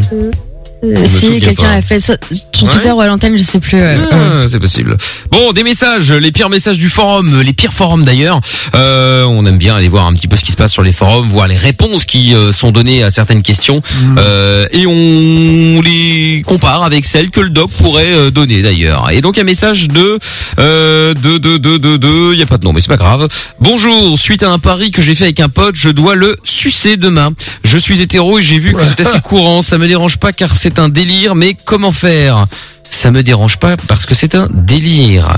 [0.84, 2.15] Euh, si quelqu'un l'a fait sur
[2.61, 2.68] Ouais.
[2.72, 3.77] Twitter ou à l'antenne, je sais plus.
[3.80, 3.95] ouais.
[4.11, 4.97] Ah, c'est possible.
[5.31, 8.41] Bon, des messages, les pires messages du forum, les pires forums d'ailleurs.
[8.76, 10.91] Euh, on aime bien aller voir un petit peu ce qui se passe sur les
[10.91, 13.81] forums, voir les réponses qui euh, sont données à certaines questions,
[14.18, 19.10] Euh, et on les compare avec celles que le doc pourrait euh, donner d'ailleurs.
[19.11, 20.19] Et donc un message de
[20.60, 22.97] euh, de de de de de, il y a pas de nom, mais c'est pas
[22.97, 23.27] grave.
[23.61, 26.97] Bonjour, suite à un pari que j'ai fait avec un pote, je dois le sucer
[26.97, 27.31] demain.
[27.64, 29.61] Je suis hétéro et j'ai vu que c'est assez courant.
[29.61, 32.46] Ça me dérange pas car c'est un délire, mais comment faire?
[32.91, 35.36] Ça me dérange pas parce que c'est un délire.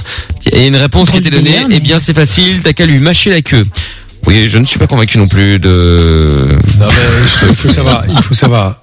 [0.52, 3.00] Et une réponse qui était donnée, délire, mais- eh bien c'est facile, t'as qu'à lui
[3.00, 3.66] mâcher la queue.
[4.26, 6.48] Oui, je ne suis pas convaincu non plus de...
[6.80, 8.80] Non, mais il faut savoir, il faut savoir,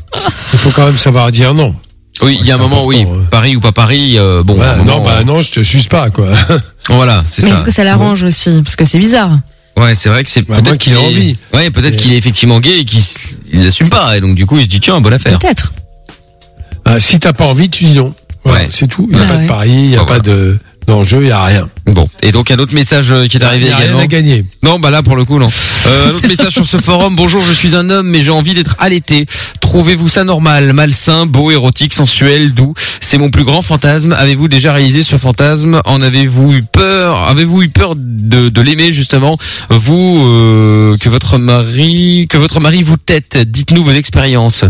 [0.53, 1.75] il faut quand même savoir dire non.
[2.23, 5.01] Oui, il y a un moment, oui, Paris ou pas Paris, euh, bon, un non,
[5.05, 6.35] bah non, je te suce pas, quoi.
[6.89, 7.55] Voilà, c'est Mais ça.
[7.55, 8.51] est-ce que ça l'arrange aussi?
[8.65, 9.39] Parce que c'est bizarre.
[9.77, 11.37] Ouais, c'est vrai que c'est moins peut-être qu'il ait est envie.
[11.55, 13.01] Ouais, peut-être qu'il est effectivement gay et qu'il
[13.53, 15.39] l'assume pas et donc du coup il se dit tiens bonne affaire.
[15.39, 15.73] Peut-être.
[16.91, 18.15] Ah, si t'as pas envie, tu dis non.
[18.45, 19.07] Voilà, c'est tout.
[19.11, 19.43] Il n'y a Bah pas ouais.
[19.43, 21.69] de pari, il n'y a pas de d'enjeu, il n'y a rien.
[21.85, 24.01] Bon, et donc un autre message euh, qui est arrivé Il y a rien également.
[24.03, 24.47] à gagner.
[24.63, 25.51] Non, bah là pour le coup non.
[25.87, 27.15] Euh, un autre message sur ce forum.
[27.15, 29.27] Bonjour, je suis un homme mais j'ai envie d'être allaité.
[29.61, 34.15] Trouvez-vous ça normal, malsain, beau, érotique, sensuel, doux C'est mon plus grand fantasme.
[34.17, 35.83] Avez-vous déjà réalisé ce fantasme?
[35.85, 37.21] En avez-vous eu peur?
[37.29, 39.37] Avez-vous eu peur de, de l'aimer justement?
[39.69, 43.37] Vous euh, que votre mari que votre mari vous tête.
[43.37, 44.65] Dites-nous vos expériences.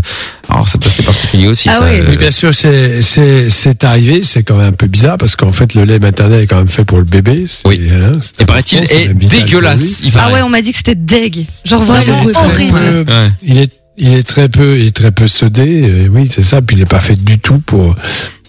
[0.49, 1.69] Alors ça c'est particulier aussi.
[1.69, 1.99] Ah ça, oui.
[1.99, 4.21] euh, Oui, bien sûr, c'est c'est c'est arrivé.
[4.23, 6.67] C'est quand même un peu bizarre parce qu'en fait, le lait maternel est quand même
[6.67, 7.45] fait pour le bébé.
[7.65, 7.79] Oui.
[8.39, 9.99] Et paraît-il est dégueulasse.
[10.03, 11.45] Il Ah ouais, on m'a dit que c'était deg.
[11.65, 13.05] Genre Ouais, vraiment est horrible.
[13.07, 13.31] Ouais.
[13.43, 16.07] Il est il est très peu il est très peu sodé.
[16.11, 16.61] oui, c'est ça.
[16.61, 17.95] Puis il n'est pas fait du tout pour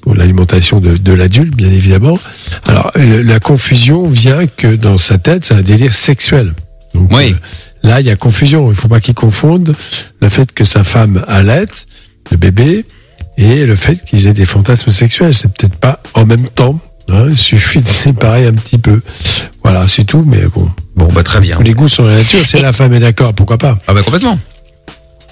[0.01, 2.18] pour l'alimentation de, de l'adulte, bien évidemment.
[2.64, 6.55] Alors le- la confusion vient que dans sa tête, c'est un délire sexuel.
[6.94, 7.35] Donc Oui.
[7.35, 8.70] euh, là, il y a confusion.
[8.70, 9.74] Il faut pas qu'il confonde
[10.22, 11.86] le fait que sa femme allaite
[12.31, 12.85] le bébé
[13.36, 15.35] et le fait qu'ils aient des fantasmes sexuels.
[15.35, 16.78] C'est peut-être pas en même temps.
[17.09, 17.27] hein.
[17.31, 19.01] il suffit de séparer un petit peu.
[19.62, 20.24] Voilà, c'est tout.
[20.27, 21.57] Mais bon, Bon bah très bien.
[21.57, 22.44] tous les goûts sont la nature.
[22.44, 23.78] Si la femme est d'accord, pourquoi pas?
[23.86, 24.39] Ah bah complètement.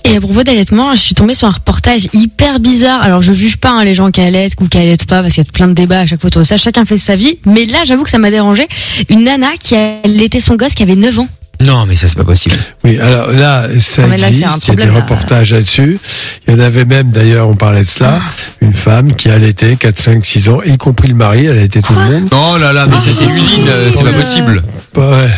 [0.05, 3.03] Et à propos d'allaitement, je suis tombée sur un reportage hyper bizarre.
[3.03, 5.45] Alors je juge pas hein, les gens qui allaitent ou qui allaitent pas parce qu'il
[5.45, 6.57] y a plein de débats à chaque fois autour de ça.
[6.57, 7.39] Chacun fait sa vie.
[7.45, 8.66] Mais là, j'avoue que ça m'a dérangé.
[9.11, 11.29] Une nana qui allaitait son gosse qui avait 9 ans.
[11.60, 12.55] Non mais ça c'est pas possible.
[12.85, 14.68] Oui, alors là, ça Ah, là, existe.
[14.68, 15.01] il y a des là.
[15.01, 15.98] reportages là-dessus.
[16.47, 18.20] Il y en avait même, d'ailleurs, on parlait de cela,
[18.60, 21.94] une femme qui allaitait 4, 5, 6 ans, y compris le mari, elle allaitait tout
[21.94, 22.28] le monde.
[22.30, 24.62] Oh là là mais ça c'est l'usine, euh, c'est pas possible.
[24.97, 25.28] Ouais.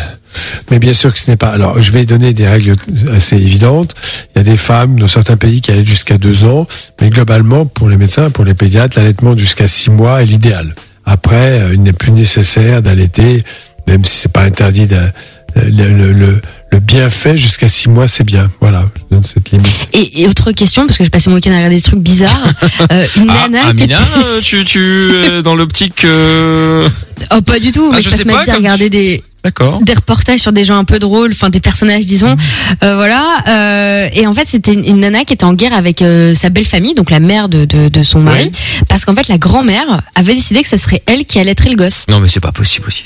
[0.69, 1.49] Mais bien sûr que ce n'est pas.
[1.49, 2.73] Alors, je vais donner des règles
[3.13, 3.93] assez évidentes.
[4.33, 6.67] Il y a des femmes dans certains pays qui allaitent jusqu'à 2 ans,
[7.01, 10.73] mais globalement, pour les médecins, pour les pédiatres, l'allaitement jusqu'à 6 mois est l'idéal.
[11.03, 13.43] Après, euh, il n'est plus nécessaire d'allaiter,
[13.87, 14.85] même si c'est pas interdit.
[14.85, 15.09] de-
[15.55, 16.41] le, le, le,
[16.71, 18.49] le bienfait jusqu'à 6 mois, c'est bien.
[18.61, 19.67] Voilà, je donne cette limite.
[19.93, 22.31] Et, et autre question, parce que j'ai passé mon week-end à regarder des trucs bizarres.
[22.91, 23.93] Euh, une Ah, nana qui était...
[23.95, 26.89] euh, tu tu euh, dans l'optique euh,
[27.33, 27.89] Oh, pas du tout.
[27.91, 29.79] Ah, mais je je passe sais ma pas, vie à regarder des D'accord.
[29.83, 32.35] des reportages sur des gens un peu drôles, enfin des personnages disons.
[32.83, 33.23] Euh, voilà.
[33.47, 36.49] Euh, et en fait, c'était une, une nana qui était en guerre avec euh, sa
[36.49, 38.51] belle famille, donc la mère de, de, de son mari,
[38.87, 42.05] parce qu'en fait la grand-mère avait décidé que ça serait elle qui allaiterait le gosse.
[42.09, 43.03] Non mais c'est pas possible aussi.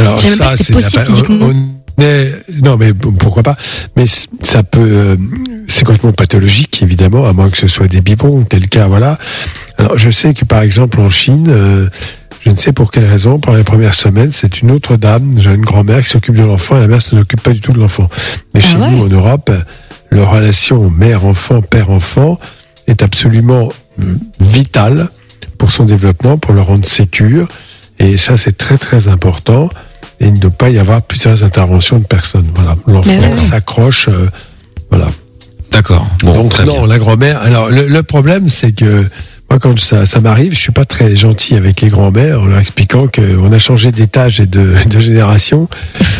[0.00, 1.46] Alors pas que c'était c'est possible physiquement.
[1.46, 3.56] on- est- non, mais pourquoi pas?
[3.96, 4.04] Mais
[4.40, 5.16] ça peut, euh,
[5.66, 8.44] c'est complètement pathologique, évidemment, à moins que ce soit des biberons.
[8.48, 9.18] Quel cas, voilà.
[9.78, 11.88] Alors, je sais que par exemple en Chine, euh,
[12.44, 15.52] je ne sais pour quelle raison, pendant les premières semaines, c'est une autre dame, j'ai
[15.52, 17.80] une grand-mère qui s'occupe de l'enfant et la mère ne s'occupe pas du tout de
[17.80, 18.08] l'enfant.
[18.54, 18.90] Mais Ah chez ouais?
[18.92, 19.50] nous, en Europe,
[20.10, 22.38] leur relation mère-enfant, père-enfant
[22.86, 23.70] est absolument
[24.00, 25.08] euh, vitale
[25.58, 27.48] pour son développement, pour le rendre sécure.
[27.98, 29.68] Et ça, c'est très très important.
[30.20, 32.48] Et il ne doit pas y avoir plusieurs interventions de personnes.
[32.54, 34.08] Voilà, l'enfant s'accroche.
[34.08, 34.28] euh,
[34.90, 35.08] voilà.
[35.70, 36.08] D'accord.
[36.22, 36.86] Bon, Donc très non, bien.
[36.86, 37.38] la grand-mère.
[37.40, 39.06] Alors le, le problème, c'est que
[39.50, 42.58] moi, quand ça, ça m'arrive, je suis pas très gentil avec les grands-mères en leur
[42.58, 45.68] expliquant qu'on a changé d'étage et de, de génération,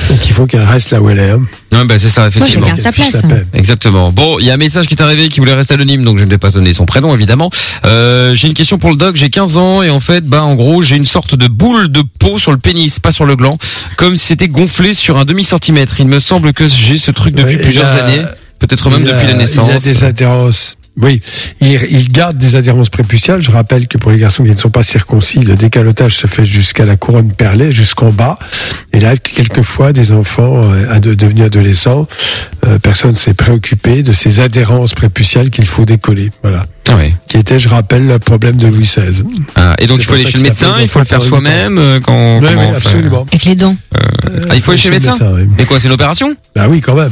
[0.09, 1.31] donc il faut qu'elle reste là où elle est.
[1.31, 1.43] hein.
[1.73, 2.67] Ouais, bah c'est ça effectivement.
[2.69, 3.23] chacun sa Fiche place.
[3.25, 3.47] la paix.
[3.53, 4.11] Exactement.
[4.13, 6.25] Bon, il y a un message qui est arrivé qui voulait rester anonyme, donc je
[6.25, 7.51] ne vais pas donner son prénom évidemment.
[7.85, 9.17] Euh, j'ai une question pour le doc.
[9.17, 12.03] J'ai 15 ans et en fait, bah en gros, j'ai une sorte de boule de
[12.19, 13.59] peau sur le pénis, pas sur le gland,
[13.99, 16.01] comme si c'était gonflé sur un demi centimètre.
[16.01, 18.23] Il me semble que j'ai ce truc depuis Ouais, plusieurs a- années,
[18.59, 19.69] peut-être même depuis la naissance.
[19.85, 20.78] Il a des adhérences.
[21.01, 21.21] Oui,
[21.61, 23.41] il, garde des adhérences prépuciales.
[23.41, 26.45] Je rappelle que pour les garçons qui ne sont pas circoncis, le décalotage se fait
[26.45, 28.39] jusqu'à la couronne perlée, jusqu'en bas.
[28.93, 32.09] Et là, quelquefois, des enfants euh, devenus adolescents,
[32.67, 36.31] euh, personne s'est préoccupé de ces adhérences prépuciales qu'il faut décoller.
[36.43, 36.67] Voilà.
[36.89, 37.15] Ah ouais.
[37.29, 39.23] Qui était, je rappelle, le problème de Louis XVI.
[39.55, 41.79] Ah, et donc il faut aller ça chez le médecin, il faut le faire soi-même
[41.79, 42.39] euh, quand.
[42.41, 43.27] Oui, comment oui, absolument.
[43.29, 43.77] Avec les dents.
[44.49, 45.17] Ah, il faut aller chez le médecin.
[45.35, 45.49] oui.
[45.59, 46.35] Et quoi, c'est une opération?
[46.55, 47.11] Bah oui, quand même.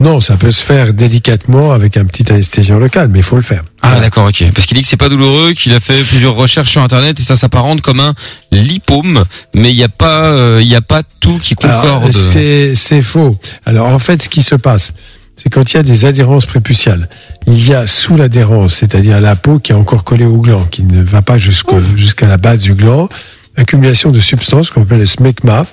[0.00, 3.42] Non, ça peut se faire délicatement avec un petit anesthésiant local, mais il faut le
[3.42, 3.62] faire.
[3.82, 4.44] Ah d'accord, ok.
[4.54, 7.22] Parce qu'il dit que c'est pas douloureux, qu'il a fait plusieurs recherches sur internet et
[7.22, 8.14] ça s'apparente comme un
[8.50, 12.10] lipome, mais il n'y a pas, euh, il y a pas tout qui concorde.
[12.12, 13.38] C'est c'est faux.
[13.66, 14.92] Alors en fait, ce qui se passe,
[15.36, 17.08] c'est quand il y a des adhérences prépuciales,
[17.46, 20.82] il y a sous l'adhérence, c'est-à-dire la peau qui est encore collée au gland, qui
[20.84, 23.08] ne va pas jusqu'au- jusqu'à la base du gland,
[23.56, 25.66] accumulation de substances qu'on appelle le smegma,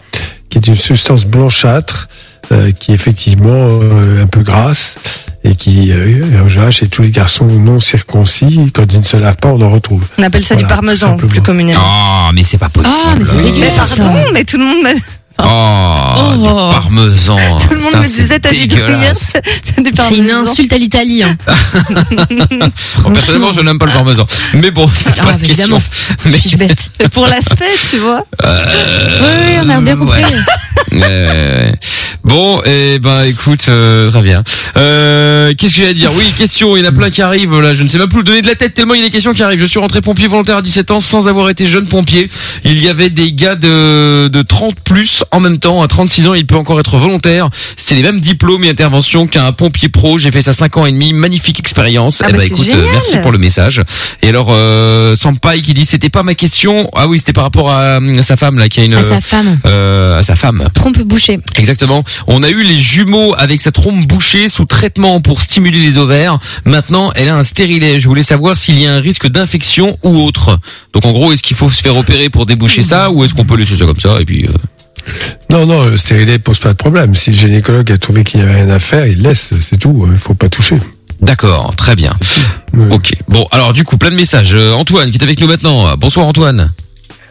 [0.50, 2.08] qui est une substance blanchâtre,
[2.52, 3.50] euh, qui est effectivement
[3.82, 4.96] euh, un peu grasse
[5.44, 9.18] et qui, euh, en général, chez tous les garçons non circoncis, quand ils ne se
[9.18, 10.06] lavent pas, on en retrouve.
[10.18, 11.30] On appelle ça du parmesan, simplement.
[11.30, 11.80] plus communément.
[11.84, 12.96] Oh, mais c'est pas possible.
[13.06, 13.96] Ah, mais c'est Mais dégueulasse.
[13.98, 14.88] pardon, mais tout le monde
[15.44, 16.70] Oh, du Oh.
[16.72, 17.38] parmesan.
[17.62, 18.76] tout le monde Putain, me disait t'as du du
[20.08, 21.24] C'est une insulte à l'Italie.
[21.24, 21.36] hein.
[23.04, 24.26] Bon, personnellement, je n'aime pas le parmesan.
[24.54, 25.54] Mais bon, c'est Ah, pas bah, question.
[25.54, 25.82] évidemment.
[26.26, 26.90] Mais, Je suis bête.
[27.00, 28.24] C'est pour l'aspect, tu vois.
[28.44, 30.24] euh, Oui, oui, on a bien compris.
[30.24, 31.02] ouais.
[31.04, 31.72] Euh,
[32.28, 34.44] Bon, eh ben écoute, euh, très bien.
[34.76, 36.12] Euh, Qu'est-ce que j'allais dire?
[36.14, 37.58] Oui, question, il y en a plein qui arrivent.
[37.58, 39.06] Là, je ne sais même plus le donner de la tête tellement il y a
[39.06, 39.62] des questions qui arrivent.
[39.62, 42.30] Je suis rentré pompier volontaire à 17 ans sans avoir été jeune pompier.
[42.66, 45.82] Il y avait des gars de, de 30 plus en même temps.
[45.82, 47.50] À 36 ans, il peut encore être volontaire.
[47.78, 50.18] C'est les mêmes diplômes et interventions qu'un pompier pro.
[50.18, 51.14] J'ai fait ça 5 ans et demi.
[51.14, 52.22] Magnifique expérience.
[52.22, 53.82] Ah eh bah, ben écoute, euh, merci pour le message.
[54.22, 56.90] Et alors, euh, Sampai qui dit c'était pas ma question.
[56.94, 59.22] Ah oui, c'était par rapport à, euh, sa femme là qui a une À sa
[59.22, 59.60] femme.
[59.66, 60.68] euh, à sa femme.
[60.74, 61.40] Trompe bouchée.
[61.56, 62.04] Exactement.
[62.26, 66.40] On a eu les jumeaux avec sa trompe bouchée sous traitement pour stimuler les ovaires.
[66.66, 68.00] Maintenant, elle a un stérilet.
[68.00, 70.60] Je voulais savoir s'il y a un risque d'infection ou autre.
[70.94, 73.46] Donc en gros, est-ce qu'il faut se faire opérer pour déboucher ça ou est-ce qu'on
[73.46, 75.14] peut laisser ça comme ça et puis euh,
[75.52, 77.16] Non, non, le stérilet pose pas de problème.
[77.16, 80.08] Si le gynécologue a trouvé qu'il n'y avait rien à faire, il laisse, c'est tout.
[80.12, 80.80] Il faut pas toucher.
[81.22, 82.14] D'accord, très bien.
[82.92, 83.12] Ok.
[83.28, 84.54] Bon, alors du coup, plein de messages.
[84.54, 85.96] Euh, Antoine qui est avec nous maintenant.
[85.98, 86.72] Bonsoir Antoine.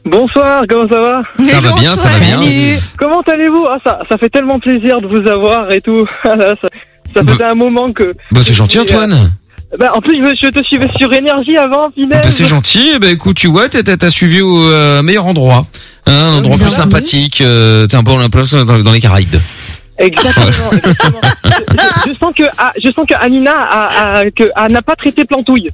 [0.06, 2.38] Bonsoir, comment ça va Ça va bien, ça va bien.
[2.96, 6.06] Comment allez-vous ah, ça, ça fait tellement plaisir de vous avoir et tout.
[6.24, 6.68] Ah là, ça,
[7.14, 8.14] ça faisait un moment que...
[8.32, 9.32] Bah c'est gentil Antoine.
[9.78, 12.20] Bah, en plus, je, je te suivais sur Énergie avant, Pinel.
[12.22, 12.98] Bah, c'est gentil.
[13.00, 15.66] Ben écoute, tu vois, t'as- t'as t'as suivi au euh, meilleur endroit,
[16.06, 17.40] hein, un endroit plus sympathique.
[17.40, 19.36] Euh, t'es un peu en place dans, dans les Caraïbes.
[19.98, 21.20] Exactement, exactement.
[21.44, 24.94] je, je sens que ah, je sens que Anina a, a- que, a- n'a pas
[24.94, 25.68] traité plantouille.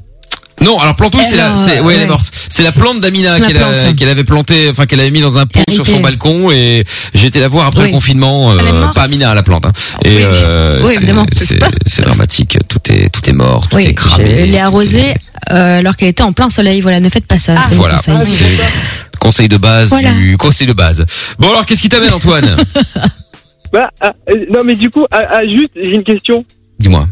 [0.63, 2.27] Non, alors plantouille, c'est la, c'est, ouais, elle est morte.
[2.49, 3.97] C'est la plante d'Amina qu'elle, a- plante.
[3.97, 6.85] qu'elle avait planté, enfin qu'elle avait mis dans un pot sur son balcon et
[7.15, 7.87] j'ai été la voir après Oui.
[7.89, 8.53] le confinement.
[8.59, 9.67] Elle est Euh, morte pas Amina, la plante.
[9.67, 9.73] Hein.
[10.05, 11.27] Et euh, Oui, c'est- évidemment.
[11.35, 12.59] c'est, c'est dramatique.
[12.69, 14.47] Tout est, tout est mort, tout est Oui, je cramé.
[14.47, 15.15] l'ai arrosée
[15.53, 16.81] euh, alors qu'elle était en plein soleil.
[16.81, 17.55] Voilà, ne faites pas ça.
[17.71, 17.97] mon Voilà.
[17.97, 18.17] conseil.
[18.33, 20.13] C'est conseil de base Voilà.
[20.13, 21.05] du conseil de base.
[21.39, 22.57] Bon alors, qu'est-ce qui t'amène, Antoine?
[23.73, 26.45] Bah, ah, euh, non, mais du coup, ah, ah, juste, j'ai une question
[26.79, 27.07] Dis-moi.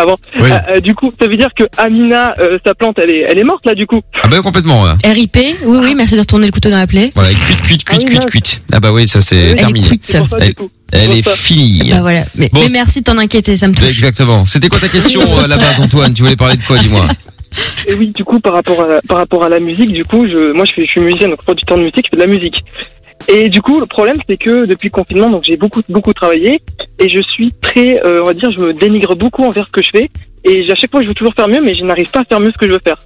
[0.00, 0.16] Avant.
[0.38, 0.48] Oui.
[0.50, 3.38] Ah, euh, du coup, ça veut dire que Amina, euh, sa plante, elle est, elle
[3.38, 4.00] est morte là, du coup.
[4.22, 4.82] Ah bah complètement.
[4.82, 4.90] Ouais.
[5.12, 7.10] RIP, oui, oui, merci de retourner le couteau dans la plaie.
[7.14, 8.60] Voilà, cuite, cuite, cuite, cuite, cuite.
[8.72, 9.86] Ah bah oui, ça c'est Elle est terminé.
[9.88, 10.02] cuite.
[10.06, 10.70] C'est pour ça, du Elle, coup.
[10.92, 11.88] elle C'est est pour finie.
[11.90, 12.24] Bah voilà.
[12.34, 13.88] Mais, Bon, mais merci de t'en inquiéter, ça me touche.
[13.88, 14.46] Exactement.
[14.46, 16.12] C'était quoi ta question euh, à la base, Antoine?
[16.14, 17.06] Tu voulais parler de quoi, dis-moi?
[17.88, 20.52] Et oui, du coup, par rapport à, par rapport à la musique, du coup, je,
[20.52, 22.54] moi, je, fais, je suis musicien, donc producteur de musique, je fais de la musique.
[23.28, 26.60] Et du coup, le problème, c'est que depuis le confinement, donc j'ai beaucoup, beaucoup travaillé,
[26.98, 29.82] et je suis très, euh, on va dire, je me dénigre beaucoup envers ce que
[29.82, 30.10] je fais,
[30.44, 32.40] et à chaque fois, je veux toujours faire mieux, mais je n'arrive pas à faire
[32.40, 32.96] mieux ce que je veux faire.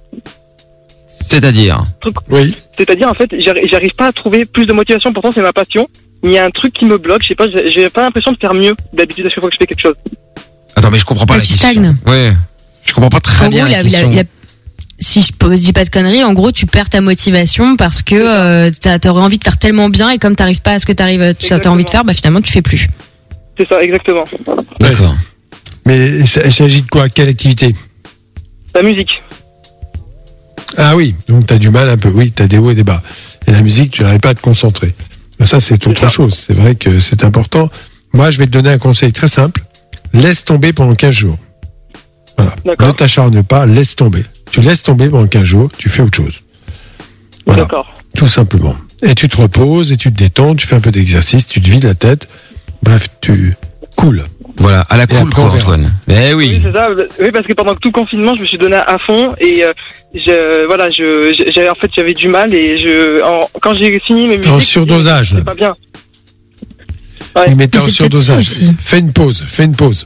[1.07, 1.83] C'est-à-dire
[2.29, 2.55] Oui.
[2.77, 5.87] C'est-à-dire, en fait, j'arri- j'arrive pas à trouver plus de motivation, pourtant, c'est ma passion.
[6.23, 8.37] Il y a un truc qui me bloque, je sais pas, j'ai pas l'impression de
[8.37, 9.95] faire mieux d'habitude à chaque fois que je fais quelque chose.
[10.75, 11.69] Attends, mais je comprends pas la tu question.
[11.69, 11.95] stagnes.
[12.07, 12.31] Ouais.
[12.83, 14.09] Je comprends pas très en bien gros, la la- la- question.
[14.09, 14.23] la-
[14.99, 18.15] si je ne dis pas de conneries, en gros, tu perds ta motivation parce que
[18.15, 20.93] euh, t'as- t'aurais envie de faire tellement bien et comme t'arrives pas à ce que
[20.93, 22.87] t'arrives, tu as envie de faire, bah finalement tu fais plus.
[23.57, 24.23] C'est ça, exactement.
[24.79, 25.15] D'accord.
[25.85, 27.09] Mais il s'agit de quoi?
[27.09, 27.75] Quelle activité?
[28.73, 29.11] La musique.
[30.77, 32.09] Ah oui, donc tu as du mal un peu.
[32.09, 33.01] Oui, tu as des hauts et des bas.
[33.47, 34.93] Et la musique, tu n'arrives pas à te concentrer.
[35.39, 36.33] Mais ça, c'est autre chose.
[36.47, 37.69] C'est vrai que c'est important.
[38.13, 39.63] Moi, je vais te donner un conseil très simple.
[40.13, 41.37] Laisse tomber pendant 15 jours.
[42.37, 42.55] Voilà.
[42.79, 44.25] Ne t'acharne pas, laisse tomber.
[44.61, 46.39] Tu laisses tomber pendant 15 jours, tu fais autre chose.
[47.45, 47.63] Voilà.
[47.63, 47.93] D'accord.
[48.15, 48.75] Tout simplement.
[49.03, 51.69] Et tu te reposes, et tu te détends, tu fais un peu d'exercice, tu te
[51.69, 52.27] vides la tête.
[52.81, 53.55] Bref, tu
[53.97, 54.23] coules.
[54.57, 55.51] Voilà, à la cool, quoi.
[55.51, 55.91] Antoine.
[56.07, 56.61] Eh oui.
[56.63, 56.87] c'est ça.
[57.19, 59.73] Oui, parce que pendant tout le confinement, je me suis donné à fond et euh,
[60.13, 64.29] je, voilà, je, j'avais en fait j'avais du mal et je, en- quand j'ai fini
[64.29, 65.75] mes T'es en musiques, surdosage, c'est pas bien.
[67.35, 68.47] Oui, mais t'es en surdosage.
[68.79, 70.05] Fais une pause, fais une pause.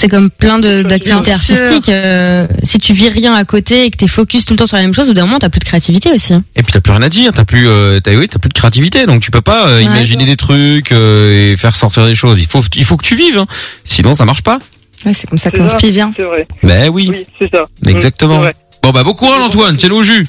[0.00, 1.90] C'est comme plein d'activités artistiques.
[1.90, 4.76] euh, si tu vis rien à côté et que t'es focus tout le temps sur
[4.78, 6.32] la même chose, au bout d'un moment, t'as plus de créativité aussi.
[6.32, 6.42] hein.
[6.56, 8.54] Et puis t'as plus rien à dire, t'as plus, euh, t'as, oui, t'as plus de
[8.54, 9.84] créativité, donc tu peux pas euh, Ouais.
[9.84, 12.38] imaginer des trucs euh, et faire sortir des choses.
[12.40, 13.46] Il faut, il faut que tu vives, hein.
[13.84, 14.58] sinon ça marche pas.
[15.04, 16.12] Ouais, c'est comme ça qu'on se bien.
[16.16, 16.48] C'est vrai.
[16.62, 17.66] Ben oui, Oui, c'est ça.
[17.86, 18.38] exactement.
[18.38, 18.54] Mm, vrai.
[18.82, 20.26] Bon bah bon courage Antoine, tiens au jus.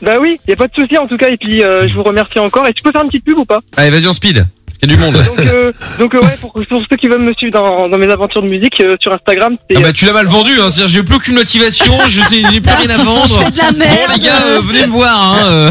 [0.00, 2.02] Bah oui, y a pas de souci en tout cas et puis euh, je vous
[2.04, 2.66] remercie encore.
[2.68, 3.60] Et tu peux faire une petite pub ou pas?
[3.76, 4.46] Allez vas-y en speed,
[4.82, 5.14] qu'il y a du monde.
[5.14, 8.10] Donc, euh, donc euh, ouais, pour, pour ceux qui veulent me suivre dans, dans mes
[8.10, 10.68] aventures de musique euh, sur Instagram, c'est Ah bah tu l'as mal vendu, hein.
[10.70, 13.26] c'est-à-dire j'ai plus aucune motivation, je sais, j'ai plus rien à vendre.
[13.40, 13.98] Je fais de la merde.
[14.06, 15.16] Bon les gars, euh, venez me voir.
[15.22, 15.38] Hein.
[15.44, 15.70] euh.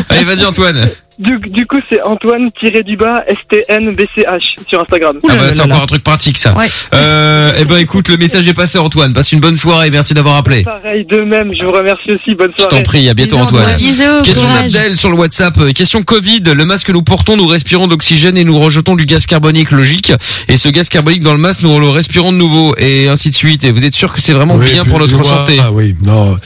[0.10, 0.88] Allez vas-y Antoine.
[1.18, 2.50] Du, du coup c'est Antoine
[2.84, 5.18] du bas STNBCH sur Instagram.
[5.28, 6.54] Ah bah, c'est encore un truc pratique ça.
[6.94, 9.12] Euh, eh ben écoute, le message est passé Antoine.
[9.12, 10.62] Passe une bonne soirée, merci d'avoir appelé.
[10.62, 12.34] Pareil de même, je vous remercie aussi.
[12.34, 12.76] Bonne Je soirée.
[12.76, 13.76] t'en prie, à bientôt Antoine.
[13.76, 15.56] Bisous, Question d'Abdel sur le WhatsApp.
[15.58, 16.42] Euh, Question Covid.
[16.42, 20.12] Le masque que nous portons, nous respirons d'oxygène et nous rejetons du gaz carbonique logique.
[20.48, 23.34] Et ce gaz carbonique dans le masque, nous le respirons de nouveau et ainsi de
[23.34, 23.64] suite.
[23.64, 25.58] Et vous êtes sûr que c'est vraiment Oui, bien pour notre santé?
[25.60, 26.36] Ah oui, non.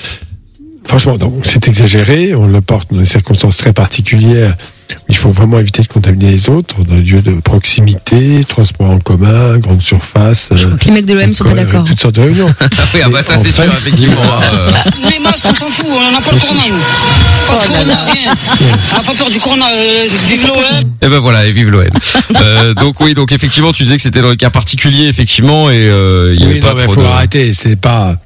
[0.84, 2.34] Franchement, donc c'est exagéré.
[2.34, 4.56] On le porte dans des circonstances très particulières
[5.08, 8.98] Il faut vraiment éviter de contaminer les autres dans les lieux de proximité, transport en
[8.98, 10.48] commun, grande surface.
[10.52, 11.84] euh, Les mecs de l'OM sont pas d'accord.
[11.84, 12.52] Toutes sortes de réunions.
[12.94, 14.20] Oui, ah bah ça c'est sûr, effectivement.
[14.52, 14.70] euh,
[15.10, 17.48] Les masques, on s'en fout, on n'a pas le corona, nous.
[17.56, 18.34] Pas de corona, rien.
[18.60, 20.90] On n'a pas peur du corona, euh, vive l'OM.
[21.00, 21.84] Et ben voilà, et vive l'OM.
[22.36, 25.76] euh, donc oui, donc effectivement, tu disais que c'était dans le cas particulier, effectivement, et
[25.78, 27.06] euh, il y avait Oui, pas non, mais trop faut de...
[27.06, 27.54] arrêter.
[27.54, 28.16] C'est pas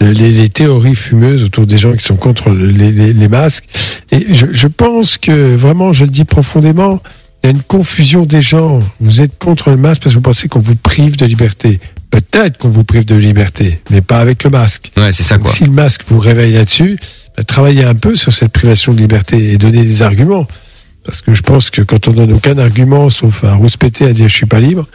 [0.00, 3.64] les, les théories fumeuses autour des gens qui sont contre les, les- les masques.
[4.10, 7.00] Et je, je pense que vraiment, je le dis profondément,
[7.42, 8.80] il y a une confusion des gens.
[9.00, 11.78] Vous êtes contre le masque parce que vous pensez qu'on vous prive de liberté.
[12.10, 14.90] Peut-être qu'on vous prive de liberté, mais pas avec le masque.
[14.96, 15.50] Ouais, c'est ça quoi.
[15.50, 16.98] Si le masque vous réveille là-dessus,
[17.36, 20.46] bah, travaillez un peu sur cette privation de liberté et donnez des arguments.
[21.04, 24.28] Parce que je pense que quand on donne aucun argument, sauf à rouspéter, à dire
[24.28, 24.86] je suis pas libre,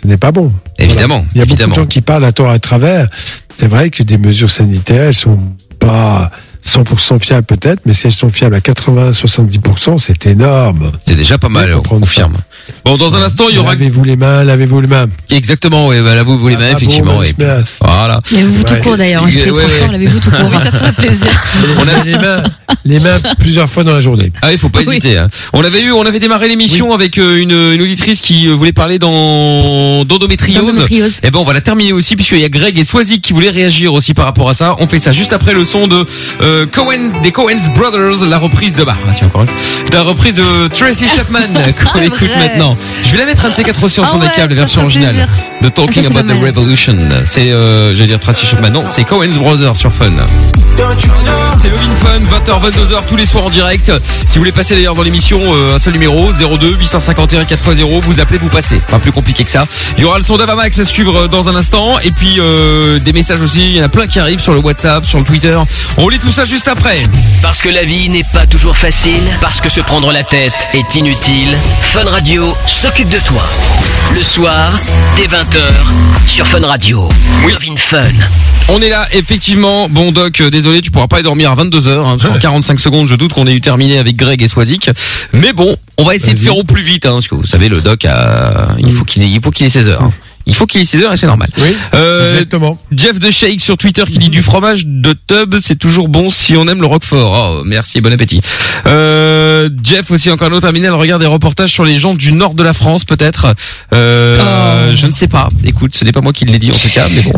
[0.00, 0.52] ce n'est pas bon.
[0.78, 1.68] Évidemment, Il y a évidemment.
[1.68, 3.08] beaucoup de gens qui parlent à tort à travers.
[3.54, 5.38] C'est vrai que des mesures sanitaires, elles sont
[5.78, 6.30] pas
[6.66, 10.90] 100% fiables peut-être, mais si elles sont fiables à 80-70%, c'est énorme.
[11.06, 12.36] C'est déjà pas mal, on confirme.
[12.84, 13.72] Bon, dans un instant, il y aura...
[13.74, 15.06] Lavez-vous les mains, lavez-vous les mains.
[15.30, 17.18] Exactement, ouais, bah, lavez-vous les mains, Ah, effectivement.
[17.18, 17.84] bah, et puis, Jasper.
[17.84, 18.20] voilà.
[18.32, 19.28] Lavez-vous tout court d'ailleurs.
[19.28, 20.50] Je trop fort, lavez-vous tout court.
[21.78, 22.42] On a les mains,
[22.84, 24.32] les mains plusieurs fois dans la journée.
[24.42, 25.16] Ah il faut pas hésiter.
[25.18, 25.28] hein.
[25.52, 28.72] On avait eu, on avait démarré l'émission avec euh, une, une auditrice qui euh, voulait
[28.72, 30.58] parler dans d'endométriose.
[30.64, 31.12] D'endométriose.
[31.22, 33.50] Et ben on va la terminer aussi puisqu'il y a Greg et Swazik qui voulaient
[33.50, 34.76] réagir aussi par rapport à ça.
[34.78, 36.04] On fait ça juste après le son de
[36.42, 39.44] euh, Cohen des Cohen's Brothers, la reprise de bah ah, tiens encore
[39.92, 41.40] la reprise de Tracy Chapman
[41.92, 42.76] qu'on écoute maintenant.
[43.02, 44.60] Je vais la mettre un de ces quatre aussi en Ah son ouais, câble, la
[44.60, 45.28] version originale plaisir.
[45.62, 46.44] de Ah, Talking About the.
[46.44, 46.96] Revolution.
[47.26, 50.10] C'est euh, j'allais dire Tracy Chapman, non, c'est Cohen's Brothers sur Fun.
[51.60, 53.92] C'est Lovin Fun, 20h, 22h tous les soirs en direct.
[54.26, 58.20] Si vous voulez passer d'ailleurs dans l'émission, euh, un seul numéro, 02 851 4x0, vous
[58.20, 58.80] appelez, vous passez.
[58.90, 59.66] Pas plus compliqué que ça.
[59.96, 61.98] Il y aura le son d'Avamax à suivre euh, dans un instant.
[62.00, 64.58] Et puis euh, des messages aussi, il y en a plein qui arrivent sur le
[64.58, 65.56] WhatsApp, sur le Twitter.
[65.96, 67.02] On lit tout ça juste après.
[67.42, 70.94] Parce que la vie n'est pas toujours facile, parce que se prendre la tête est
[70.96, 73.42] inutile, Fun Radio s'occupe de toi.
[74.14, 74.72] Le soir,
[75.16, 75.60] dès 20h,
[76.26, 77.08] sur Fun Radio.
[77.48, 78.04] Love in Fun.
[78.68, 79.88] On est là, effectivement.
[79.88, 81.98] Bon, Doc, euh, désolé, tu pourras pas aller dormir à 22h.
[82.06, 84.90] Hein, parce qu'en 45 secondes, je doute qu'on ait eu terminé avec Greg et Swazik.
[85.32, 87.04] Mais bon, on va essayer de faire au plus vite.
[87.06, 88.68] Hein, parce que vous savez, le Doc, a...
[88.78, 90.02] il faut qu'il ait, il faut qu'il ait 16 heures.
[90.02, 90.12] hein.
[90.46, 91.48] Il faut qu'il ait 16 heures et c'est normal.
[91.58, 92.78] Oui, Euh, exactement.
[92.92, 96.54] Jeff de Shake sur Twitter qui dit du fromage de tub, c'est toujours bon si
[96.56, 97.58] on aime le roquefort.
[97.60, 98.40] Oh, merci et bon appétit.
[98.86, 102.54] Euh, Jeff aussi encore un autre terminal regarde des reportages sur les gens du nord
[102.54, 103.54] de la France peut-être.
[103.92, 105.48] Euh, Je ne sais pas.
[105.64, 107.32] Écoute, ce n'est pas moi qui l'ai dit en tout cas, mais bon.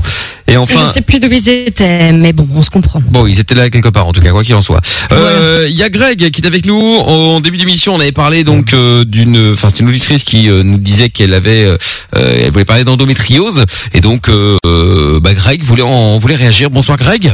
[0.49, 0.85] Et enfin.
[0.87, 3.03] Je sais plus d'où ils étaient, mais bon, on se comprend.
[3.11, 4.81] Bon, ils étaient là quelque part, en tout cas, quoi qu'il en soit.
[5.13, 6.77] Euh, Il y a Greg qui est avec nous.
[6.81, 10.63] En début d'émission, on avait parlé donc euh, d'une, enfin, c'est une auditrice qui euh,
[10.63, 11.67] nous disait qu'elle avait,
[12.13, 16.71] elle voulait parler d'endométriose, et donc, euh, euh, bah, Greg voulait en, voulait réagir.
[16.71, 17.33] Bonsoir, Greg.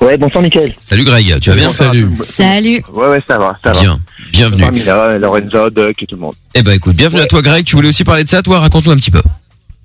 [0.00, 0.74] Ouais, bonsoir Mickaël.
[0.80, 1.38] Salut, Greg.
[1.40, 1.66] Tu vas bien?
[1.66, 2.22] Bonsoir monde.
[2.22, 2.82] Salut.
[2.92, 3.80] Ouais, ouais, ça va, ça va.
[3.80, 4.00] Bien.
[4.32, 4.62] Bienvenue.
[4.62, 6.34] Bonsoir Mila, Lorenzo, Doc et tout le monde.
[6.54, 7.64] Eh ben, écoute, bienvenue à toi, Greg.
[7.64, 8.60] Tu voulais aussi parler de ça, toi?
[8.60, 9.22] Raconte-nous un petit peu.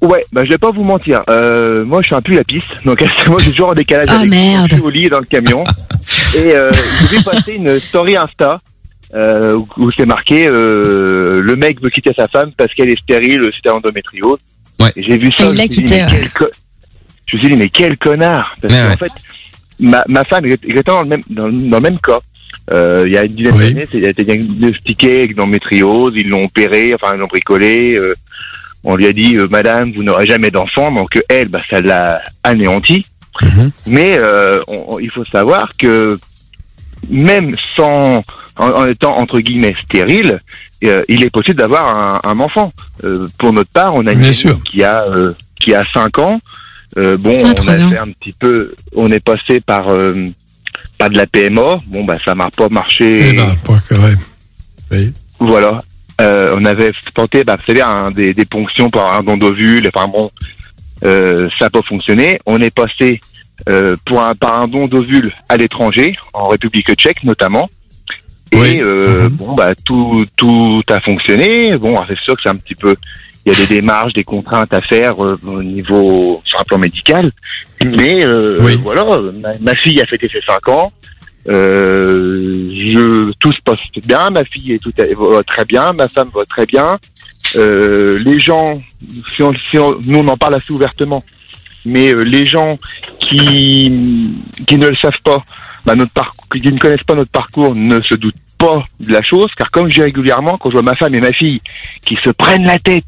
[0.02, 1.24] Ouais, bah je vais pas vous mentir.
[1.30, 4.18] Euh, moi, je suis un pull à pisse, donc moi, j'ai toujours en décalage Ah,
[4.20, 4.68] avec merde.
[4.72, 5.64] Je suis au lit dans le camion.
[6.36, 8.60] et euh, j'ai vu passer une story Insta
[9.16, 13.00] euh, où, où c'est marqué euh, le mec veut quitter sa femme parce qu'elle est
[13.00, 14.40] stérile, c'était endométriose.
[14.84, 14.92] Ouais.
[14.98, 15.46] J'ai vu ça.
[15.46, 16.08] Et il je l'a me suis dit, mais ouais.
[16.10, 16.52] quel co-
[17.28, 18.56] Je me suis dit mais quel connard.
[18.62, 18.98] Parce qu'en ouais.
[18.98, 19.12] fait,
[19.80, 22.20] ma, ma femme est exactement dans le même dans, le- dans le même cas.
[22.72, 23.74] Euh, il y a une dizaine Oui.
[23.74, 27.96] d'années, elle a été diagnostiquée avec endométriose, ils l'ont opérée, enfin ils l'ont bricolée.
[27.98, 28.14] euh,
[28.86, 32.22] on lui a dit, euh, Madame, vous n'aurez jamais d'enfant, donc elle, bah, ça l'a
[32.44, 33.06] anéanti.
[33.42, 33.72] Mhm.
[33.88, 36.20] Mais euh, on- on- il faut savoir que
[37.10, 38.24] même sans,
[38.58, 40.40] en, en étant entre guillemets stérile,
[40.90, 41.96] euh, il est possible d'avoir
[42.26, 42.74] un, un enfant.
[43.04, 44.22] Euh, pour notre part, on a une
[44.66, 46.40] qui a euh, qui a cinq ans.
[46.98, 47.90] Euh, bon, Ah, on a bien.
[47.90, 50.30] fait un petit peu, on est passé par euh,
[50.98, 51.78] pas de la PMA.
[51.88, 53.30] Bon, bah ça m'a pas marché.
[53.30, 54.16] Eh ben, pas que, ouais.
[54.92, 55.14] Oui.
[55.40, 55.84] Voilà.
[56.22, 59.90] Euh, on avait tenté, bah, vous savez, un- des, des ponctions par un don d'ovule.
[59.94, 60.30] Enfin bon,
[61.06, 62.40] euh, ça n'a pas fonctionné.
[62.46, 63.20] On est passé
[63.70, 67.70] euh, pour un, par un don d'ovule à l'étranger, en République tchèque notamment.
[68.54, 68.80] Et Oui.
[68.82, 69.30] euh, Mhm.
[69.30, 71.72] bon, bah tout tout a fonctionné.
[71.78, 72.96] Bon, c'est sûr que c'est un petit peu,
[73.46, 76.78] il y a des démarches, des contraintes à faire euh, au niveau sur un plan
[76.78, 77.32] médical.
[77.86, 78.76] Mais euh, Oui.
[78.84, 79.04] voilà,
[79.42, 80.92] ma, ma fille a fêté ses cinq ans.
[81.50, 86.30] Euh, je, tout se passe bien, ma fille est tout va très bien, ma femme
[86.34, 86.98] va très bien.
[87.58, 88.82] Euh, les gens,
[89.36, 91.24] si on, si on- nous on en parle assez ouvertement,
[91.86, 92.80] mais euh, les gens
[93.20, 93.92] qui
[94.68, 95.44] qui ne le savent pas,
[95.86, 98.36] bah, notre parcours, qui ne connaissent pas notre parcours, ne se doutent
[98.68, 101.22] pas de la chose, car comme je dis régulièrement, quand je vois ma femme et
[101.22, 101.62] ma fille
[102.06, 103.06] qui se prennent la tête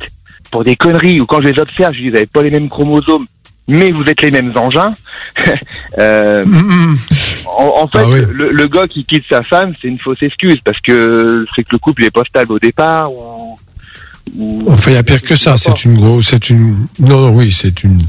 [0.52, 2.70] pour des conneries, ou quand je les observe, je dis vous n'avez pas les mêmes
[2.70, 3.26] chromosomes,
[3.68, 4.94] mais vous êtes les mêmes engins.
[6.00, 6.98] euh, Mm, mm.
[7.48, 8.22] en, en fait, Ah oui.
[8.32, 11.70] le, le gars qui quitte sa femme, c'est une fausse excuse parce que c'est que
[11.72, 13.12] le couple il est pas stable au départ.
[13.14, 13.58] Ou,
[14.38, 15.58] ou- Enfin, il y a pire que ça.
[15.58, 18.00] C'est une grosse, c'est une, non, non, oui, c'est une,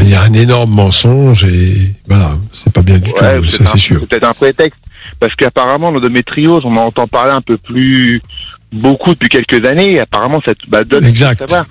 [0.00, 4.00] dire un énorme mensonge et voilà, c'est pas bien du Ouais, tout, ça c'est sûr.
[4.00, 4.80] c'est peut-être un prétexte.
[5.20, 8.20] Parce qu'apparemment, l'endométriose, on en entend parler un peu plus,
[8.72, 9.92] beaucoup depuis quelques années.
[9.94, 11.38] Et apparemment, ça bah, donne Exact.
[11.40, 11.66] savoir.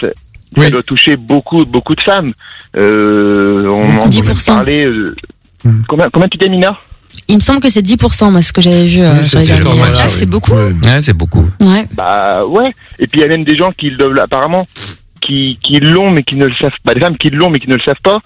[0.00, 0.08] Ça,
[0.56, 2.32] ça doit toucher beaucoup, beaucoup de femmes.
[2.76, 4.46] Euh, on en entend 10%.
[4.54, 4.84] parler.
[4.86, 5.16] euh,
[5.62, 5.82] Hmm.
[5.88, 6.74] combien, combien tu dis, Mina?
[7.28, 9.82] Il me semble que c'est 10%, moi, ce que j'avais vu euh, sur les derniers.
[9.82, 10.52] Ah, c'est beaucoup.
[10.54, 11.50] Ouais, c'est beaucoup.
[11.60, 11.86] Ouais.
[11.92, 12.72] Bah ouais.
[12.98, 14.66] Et puis il y a même des gens qui le- apparemment
[15.20, 16.94] qui, qui l'ont mais qui ne le savent pas.
[16.94, 18.20] Des femmes qui l'ont mais qui ne le savent pas.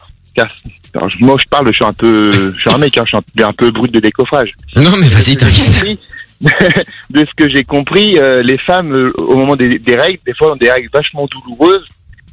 [0.94, 3.44] Alors, moi je parle, je suis un peu, je suis un mec, hein, je suis
[3.44, 4.50] un, un peu brut de décoffrage.
[4.76, 5.98] Non, mais vas-y, t'inquiète.
[7.10, 10.34] de ce que j'ai compris, euh, les femmes euh, au moment des, des règles, des
[10.34, 11.86] fois ont des règles vachement douloureuses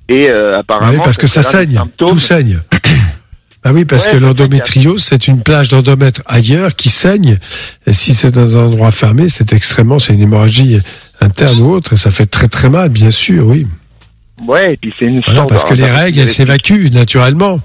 [0.10, 0.92] et euh, apparemment.
[0.92, 2.60] Oui, parce que ça saigne, tout saigne.
[3.64, 7.38] Ah oui, parce Ouais, que l'endométriose, c'est une plage d'endomètre ailleurs qui saigne.
[7.86, 10.80] Et si c'est dans un endroit fermé, c'est extrêmement, c'est une hémorragie
[11.20, 13.68] interne ou autre, et ça fait très très mal, bien sûr, oui.
[14.48, 17.60] Ouais, et puis c'est une Voilà, sorte parce que les règles, elles s'évacuent naturellement.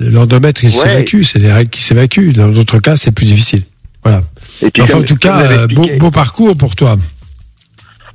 [0.00, 0.74] L'endomètre, il Ouais.
[0.76, 2.32] s'évacue, c'est les règles qui s'évacuent.
[2.32, 3.62] Dans d'autres cas, c'est plus difficile.
[4.04, 4.22] Voilà.
[4.62, 5.66] Et puis Enfin, comme- en tout cas, euh,
[5.98, 6.96] beau, parcours pour toi.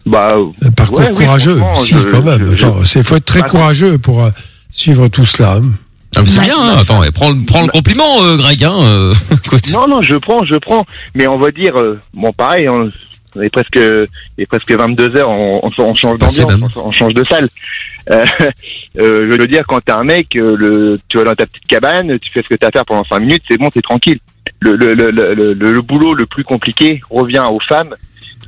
[0.06, 2.56] Bah, Un parcours ouais, courageux, si, je- quand même.
[2.86, 4.30] c'est faut être très Bah, courageux pour euh,
[4.72, 5.56] suivre tout cela.
[5.56, 5.64] hein.
[6.16, 6.76] Ah, c'est bien, hein.
[6.78, 8.78] attends, et prends, le- prends le compliment, euh, Greg, hein.
[8.82, 9.14] euh.
[9.74, 10.86] Non, non, je prends, je prends.
[11.16, 12.92] Mais on va dire, euh, bon, pareil, on,
[13.36, 14.08] on est presque, il
[14.44, 17.50] est presque 22 heures, on, on, on change d'ambiance, on, on change de salle.
[18.12, 18.26] Euh,
[19.00, 21.66] euh, je veux dire, quand t'es un mec, euh, le, tu vas dans ta petite
[21.68, 24.20] cabane, tu fais ce que t'as à faire pendant 5 minutes, c'est bon, t'es tranquille.
[24.60, 27.96] Le, le, le, le, le, le boulot le plus compliqué revient aux femmes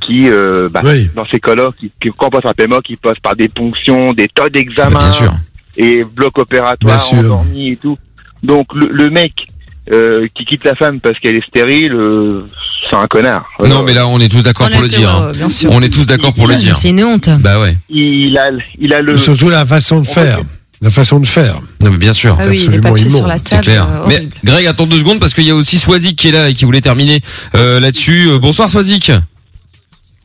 [0.01, 1.09] qui, euh, bah, Oui.
[1.15, 4.13] dans ces cas-là, qui, qui, quand on passe par PMA, qui passent par des ponctions,
[4.13, 5.33] des tas d'examens sûr.
[5.77, 7.17] et bloc opératoire Bien sûr.
[7.19, 7.97] endormi et tout.
[8.43, 9.47] Donc le, le mec
[9.91, 12.45] euh, qui quitte la femme parce qu'elle est stérile, euh,
[12.89, 13.45] c'est un connard.
[13.65, 15.09] Non, mais là, on est tous d'accord pour le dire.
[15.09, 15.29] hein.
[15.33, 15.69] bien sûr.
[15.71, 16.75] On est tous d'accord pour le Mais dire.
[16.77, 17.29] C'est une honte.
[17.39, 17.75] Bah ouais.
[17.89, 18.49] Il a,
[18.79, 19.17] il a le.
[19.17, 20.39] Surtout la façon de faire.
[20.81, 21.55] La façon de faire.
[21.81, 22.37] Non, mais bien sûr.
[22.39, 23.63] Ah oui, les absolument papiers sur immonde, la C'est table.
[23.63, 23.87] clair.
[23.87, 24.33] euh, Mais horrible.
[24.43, 26.65] Greg, attends deux secondes parce qu'il y a aussi Swazik qui est là et qui
[26.65, 27.21] voulait terminer
[27.55, 28.27] euh, là-dessus.
[28.29, 29.11] Euh, bonsoir Swazik.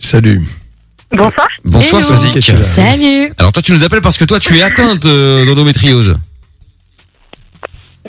[0.00, 0.42] Salut.
[1.12, 1.46] Bonsoir.
[1.64, 2.16] Bonsoir Hello.
[2.16, 2.52] Swazik.
[2.62, 3.32] Salut.
[3.38, 6.18] Alors toi tu nous appelles parce que toi tu es atteinte euh, d'endométriose.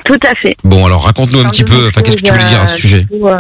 [0.06, 0.56] Tout à fait.
[0.64, 3.08] Bon alors raconte-nous un petit peu, enfin qu'est-ce que tu voulais dire à ce sujet
[3.14, 3.38] euh,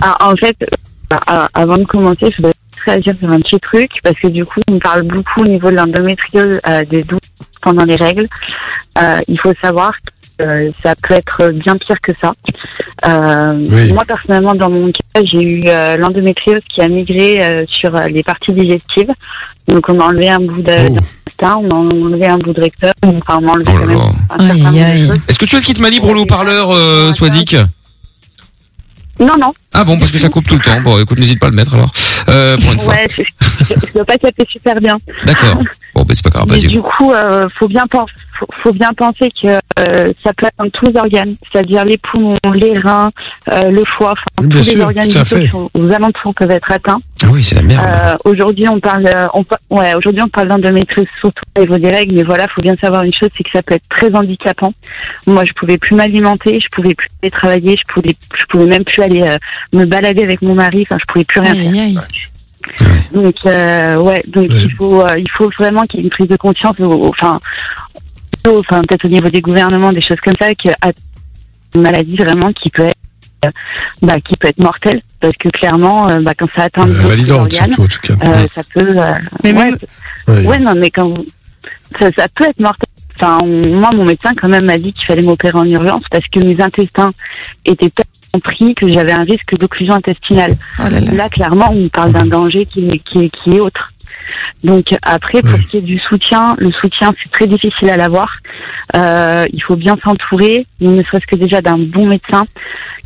[0.00, 2.52] ah, En fait, euh, euh, avant de commencer, je voudrais
[2.84, 5.76] réagir sur un petit truc parce que du coup, on parle beaucoup au niveau de
[5.76, 7.20] l'endométriose euh, des douleurs
[7.62, 8.26] pendant les règles.
[9.00, 12.34] Euh, il faut savoir que euh, ça peut être bien pire que ça.
[13.06, 13.92] Euh, Oui.
[13.92, 18.08] Moi, personnellement, dans mon cas, j'ai eu euh, l'endométriose qui a migré euh, sur euh,
[18.08, 19.12] les parties digestives.
[19.68, 20.72] Donc, on a enlevé un bout de,
[21.42, 21.46] Oh.
[21.46, 23.96] on a enlevé un bout de rectum, enfin, on a enlevé Oh quand même
[24.30, 25.06] un certain nombre de aïe.
[25.08, 25.18] choses.
[25.28, 27.56] Est-ce que tu as le kit libre au haut-parleur euh, Swazik?
[29.20, 29.52] Non, non.
[29.72, 30.80] Ah bon parce que ça coupe tout le temps.
[30.80, 31.90] Bon écoute n'hésite pas à le mettre alors.
[32.28, 32.94] Euh, pour une fois.
[32.94, 34.96] Ouais, je, je, je dois pas capter super bien.
[35.24, 35.62] D'accord.
[35.94, 36.66] Bon bah c'est pas grave, Mais vas-y.
[36.68, 40.72] du coup, euh, faut bien penser, faut, faut bien penser que euh, ça peut atteindre
[40.72, 43.12] tous les organes, c'est-à-dire les poumons, les reins,
[43.52, 46.98] euh, le foie, enfin tous les organes vitaux qui sont aux alentours peuvent être atteints.
[47.22, 47.84] Ah oui c'est la merde.
[47.86, 49.44] Euh, aujourd'hui, on parle, euh, on,
[49.76, 53.04] ouais, aujourd'hui on parle d'endométriose surtout au niveau des règles, mais voilà, faut bien savoir
[53.04, 54.72] une chose, c'est que ça peut être très handicapant.
[55.28, 58.82] Moi, je pouvais plus m'alimenter, je pouvais plus aller travailler, je pouvais, je pouvais même
[58.84, 59.38] plus aller euh,
[59.72, 61.72] me balader avec mon mari, enfin, je pouvais plus rien faire.
[61.72, 61.98] Aïe,
[62.80, 63.22] aïe.
[63.22, 64.62] Donc euh, ouais, donc Ouais.
[64.64, 67.38] il faut euh, il faut vraiment qu'il y ait une prise de conscience, enfin,
[68.46, 70.92] enfin peut-être au niveau des gouvernements, des choses comme ça, que à-
[71.74, 72.94] une maladie vraiment qui peut être
[73.46, 73.50] euh,
[74.02, 77.08] bah, qui peut être mortelle, parce que clairement, euh, bah, quand ça atteint Euh, beaucoup
[77.08, 78.14] validante, surtout, en tout cas.
[78.24, 78.94] euh, ça peut.
[78.96, 79.78] euh, Mais ouais, même-
[80.28, 80.46] Oui.
[80.46, 81.26] ouais, non, mais quand vous,
[81.98, 82.88] ça, ça peut être mortel.
[83.16, 86.24] Enfin, on- moi, mon médecin quand même m'a dit qu'il fallait m'opérer en urgence parce
[86.32, 87.10] que mes intestins
[87.64, 87.90] étaient
[88.34, 90.56] tellement pris que j'avais un risque d'occlusion intestinale.
[90.78, 91.12] Oh là là.
[91.12, 93.93] Là, clairement, on parle d'un danger qui est autre.
[94.62, 95.60] Donc après, pour Ouais.
[95.62, 98.28] ce qui est du soutien, le soutien c'est très difficile à l'avoir.
[98.94, 102.46] Euh, il faut bien s'entourer, ne serait-ce que déjà d'un bon médecin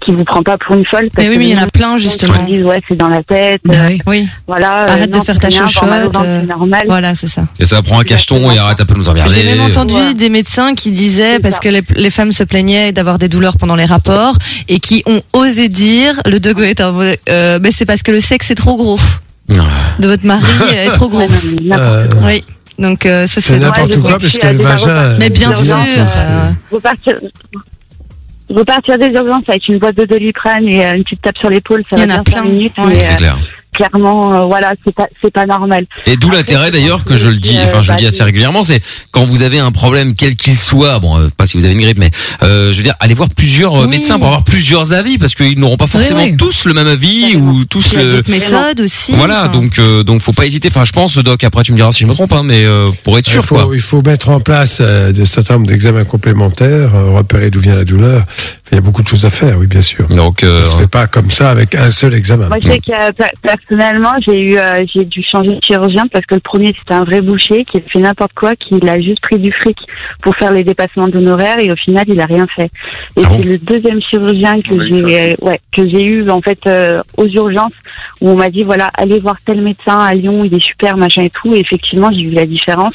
[0.00, 1.08] qui vous prend pas pour une folle.
[1.16, 2.34] Mais oui, que mais il y en a plein, justement.
[2.38, 4.28] qui disent ouais c'est dans la tête, Bah euh, oui.
[4.46, 4.84] Voilà.
[4.84, 6.84] euh, Arrête de non, faire ta chochotte, euh, c'est normal.
[6.88, 7.48] voilà, c'est ça.
[7.58, 9.34] Et ça prend un cacheton et arrête un peu de nous emmerder.
[9.34, 10.14] J'ai même entendu Ouais.
[10.14, 11.60] des médecins qui disaient, parce ça.
[11.60, 14.34] que les, les femmes se plaignaient d'avoir des douleurs pendant les rapports,
[14.68, 18.02] et qui ont osé dire, le de Gaulle est un vrai- euh, mais c'est parce
[18.04, 19.00] que le sexe est trop gros.
[19.50, 19.54] Ah.
[19.98, 21.20] De votre mari est trop gros.
[21.60, 22.44] N'importe Euh, Oui.
[22.78, 24.88] Donc, euh, ça c'est n'importe Ouais, quoi parce que le vagin.
[24.88, 25.16] arrobages.
[25.18, 25.76] Mais bien sûr.
[25.76, 27.14] euh, repartir,
[28.50, 31.82] repartir des urgences avec une boîte de doliprane et euh, une petite tape sur l'épaule,
[31.90, 32.34] ça Il y va en a plein.
[32.36, 33.00] cinq minutes, Ouais.
[33.00, 33.38] C'est euh, clair.
[33.78, 35.86] Clairement, euh, voilà, c'est pas, c'est pas normal.
[36.06, 38.82] Et d'où l'intérêt d'ailleurs que je le dis, enfin je le dis assez régulièrement, c'est
[39.12, 41.80] quand vous avez un problème quel qu'il soit, bon euh, pas si vous avez une
[41.80, 42.10] grippe, mais
[42.42, 45.58] euh, je veux dire allez voir plusieurs euh, médecins pour avoir plusieurs avis parce qu'ils
[45.58, 46.36] n'auront pas forcément oui.
[46.36, 48.12] tous le même avis ou tous Il y a le.
[48.16, 49.12] d'autres méthodes aussi.
[49.12, 49.52] Voilà, enfin.
[49.52, 50.68] donc euh, donc faut pas hésiter.
[50.68, 52.90] Enfin je pense Doc, après tu me diras si je me trompe, hein, mais euh,
[53.04, 53.70] pour être Il sûr faut, quoi.
[53.74, 57.76] il faut mettre en place euh, des certain nombre d'examens complémentaires, euh, repérer d'où vient
[57.76, 58.24] la douleur.
[58.70, 60.06] Il y a beaucoup de choses à faire, oui, bien sûr.
[60.08, 62.48] Donc, euh, ça se fait pas comme ça avec un seul examen.
[62.48, 66.04] Moi, je sais que euh, per- personnellement, j'ai eu, euh, j'ai dû changer de chirurgien
[66.12, 69.00] parce que le premier c'était un vrai boucher qui a fait n'importe quoi, qui a
[69.00, 69.76] juste pris du fric
[70.22, 72.70] pour faire les dépassements d'honoraires et au final il a rien fait.
[73.16, 76.58] Et Ah c'est le deuxième chirurgien que j'ai, euh, ouais, que j'ai eu en fait
[76.66, 77.72] euh, aux urgences
[78.20, 81.22] où on m'a dit voilà allez voir tel médecin à Lyon, il est super machin
[81.22, 81.54] et tout.
[81.54, 82.94] Et effectivement j'ai vu la différence.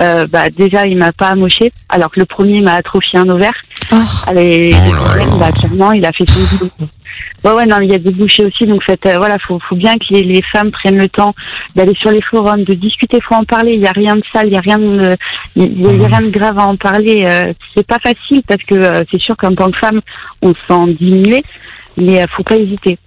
[0.00, 3.54] Euh, bah déjà il m'a pas amoché alors que le premier m'a atrophié un ovaire.
[4.26, 4.74] Allez,
[5.38, 6.70] bah, clairement il a fait son boulot.
[7.44, 9.76] Ouais, ouais, non, il y a des bouchées aussi, donc faites, euh, voilà, faut, faut
[9.76, 11.34] bien que les, les femmes prennent le temps
[11.76, 13.74] d'aller sur les forums, de discuter, faut en parler.
[13.74, 15.16] Il y a rien de sale, il y a rien de,
[15.54, 17.22] il y a, y a rien de grave à en parler.
[17.26, 20.00] Euh, c'est pas facile parce que euh, c'est sûr qu'en tant que femme,
[20.40, 21.44] on se sent diminué,
[21.98, 22.98] mais euh, faut pas hésiter.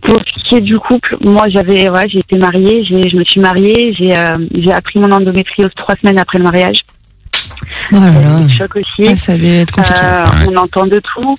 [0.00, 3.24] Pour ce qui est du couple, moi j'avais, ouais, j'ai été mariée, j'ai, je me
[3.24, 6.80] suis mariée, j'ai, euh, j'ai appris mon endométriose trois semaines après le mariage.
[7.92, 8.48] Oh là là.
[8.48, 9.08] Choc aussi.
[9.08, 9.98] Ah, ça allait être compliqué.
[10.02, 11.36] Euh, On entend de tout.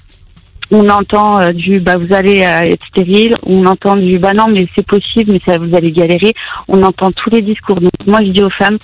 [0.73, 3.35] On entend euh, du bah vous allez euh, être stérile.
[3.45, 6.33] On entend du bah non mais c'est possible mais ça vous allez galérer.
[6.67, 7.81] On entend tous les discours.
[7.81, 8.77] Donc moi je dis aux femmes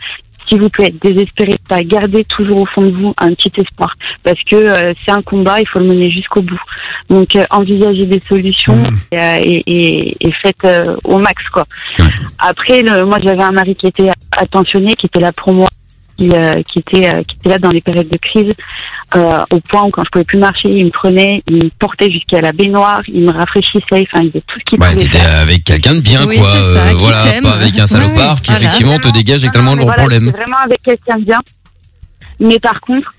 [0.49, 3.93] s'il vous plaît, désespérez pas, gardez toujours au fond de vous un petit espoir,
[4.23, 6.61] parce que euh, c'est un combat, il faut le mener jusqu'au bout.
[7.09, 8.81] Donc euh, envisagez des solutions
[9.11, 11.65] et, euh, et, et- et faites euh, au max quoi.
[12.39, 15.67] Après, le, moi j'avais un mari qui était attentionné, qui était là pour moi,
[16.17, 18.53] qui, euh, qui était euh, qui était là dans les périodes de crise,
[19.15, 22.11] euh, au point où quand je pouvais plus marcher, il me prenait, il me portait
[22.11, 25.19] jusqu'à la baignoire, il me rafraîchissait, enfin il faisait tout ce qu'il Bah, pouvait t'étais
[25.19, 25.39] faire.
[25.41, 26.51] avec quelqu'un de bien, Oui, quoi.
[26.53, 28.65] ça, voilà, pas avec un salopard qui voilà.
[28.65, 30.29] effectivement te dégage avec tellement de Mais voilà, problèmes.
[30.31, 31.39] vraiment avec quelqu'un de bien.
[32.39, 33.13] Mais par contre,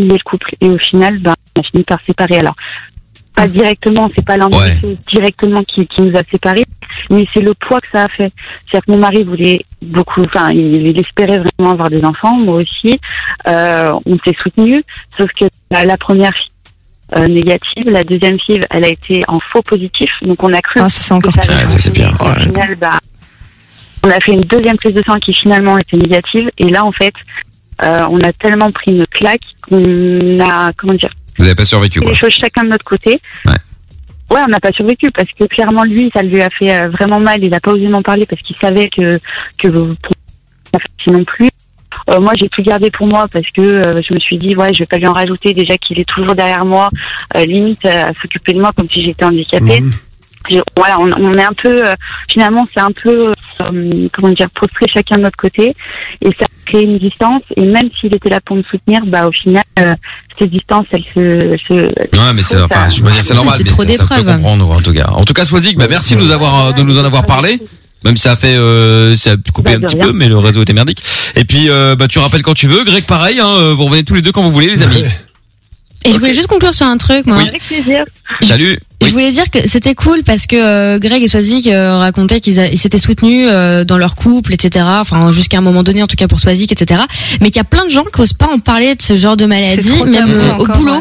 [0.00, 0.54] il est le couple.
[0.60, 2.38] Et au final, ben, on a fini par séparer.
[2.38, 2.54] Alors,
[3.36, 6.64] pas directement, c'est pas l'endométriose directement qui, qui nous a séparés,
[7.10, 8.32] mais c'est le poids que ça a fait.
[8.64, 12.56] C'est-à-dire que mon mari voulait beaucoup, enfin, il, il espérait vraiment avoir des enfants, moi
[12.56, 12.98] aussi.
[13.46, 14.82] Euh, on s'est soutenu,
[15.16, 16.50] sauf que la, la première fille
[17.16, 20.80] euh, négative, la deuxième fille, elle a été en faux positif, donc on a cru.
[20.80, 21.56] Ah, ça, c'est encore pire.
[21.56, 22.16] Ouais, ça, c'est pire.
[22.18, 22.98] Au final, bah,
[24.02, 26.92] on a fait une deuxième prise de sang qui finalement était négative, et là, en
[26.92, 27.14] fait,
[27.82, 32.00] euh, on a tellement pris une claque qu'on a, comment dire, Vous avez pas survécu,
[32.00, 32.10] quoi.
[32.10, 33.18] les choses chacun de notre côté.
[33.44, 33.52] Ouais.
[34.28, 37.20] Ouais, on n'a pas survécu parce que clairement lui, ça lui a fait euh, vraiment
[37.20, 37.44] mal.
[37.44, 39.20] Il n'a pas osé m'en parler parce qu'il savait que
[39.58, 39.68] que
[41.10, 41.48] non plus.
[42.10, 44.72] Euh, moi, j'ai tout gardé pour moi parce que euh, je me suis dit ouais,
[44.74, 45.54] je vais pas lui en rajouter.
[45.54, 46.90] Déjà qu'il est toujours derrière moi,
[47.36, 49.82] euh, limite à s'occuper de moi comme si j'étais handicapée.
[50.76, 51.94] Voilà, on, on est un peu euh,
[52.30, 55.74] finalement, c'est un peu euh, comment dire prostré chacun de notre côté
[56.22, 57.42] et ça crée une distance.
[57.56, 59.94] Et même s'il était là pour me soutenir, bah au final, euh,
[60.38, 63.64] cette distance, elle se, se Ouais, mais c'est, enfin, je veux dire, c'est normal, C'est
[63.64, 64.36] mais trop ça, ça peut d'épreuves.
[64.36, 65.06] comprendre, en tout cas.
[65.10, 67.60] En tout cas, Swazik, bah, merci de nous avoir, de nous en avoir parlé.
[68.04, 70.06] Même si ça a fait, euh, ça a coupé Bah, un petit rien.
[70.06, 71.02] peu, mais le réseau était merdique.
[71.34, 72.84] Et puis, euh, bah, tu rappelles quand tu veux.
[72.84, 75.02] Greg, pareil, hein, vous revenez tous les deux quand vous voulez, les amis.
[76.04, 77.38] Et je voulais juste conclure sur un truc, moi.
[77.40, 78.04] Avec plaisir.
[78.42, 78.78] Salut.
[79.06, 82.76] Je voulais dire que c'était cool parce que euh, Greg et Swazik euh, racontaient qu'ils
[82.76, 84.84] s'étaient soutenus euh, dans leur couple, etc.
[85.00, 87.00] Enfin, jusqu'à un moment donné, en tout cas pour Swazik, etc.
[87.40, 89.36] Mais qu'il y a plein de gens qui osent pas en parler de ce genre
[89.36, 90.94] de maladie, même euh, au boulot.
[90.94, 91.00] ouais.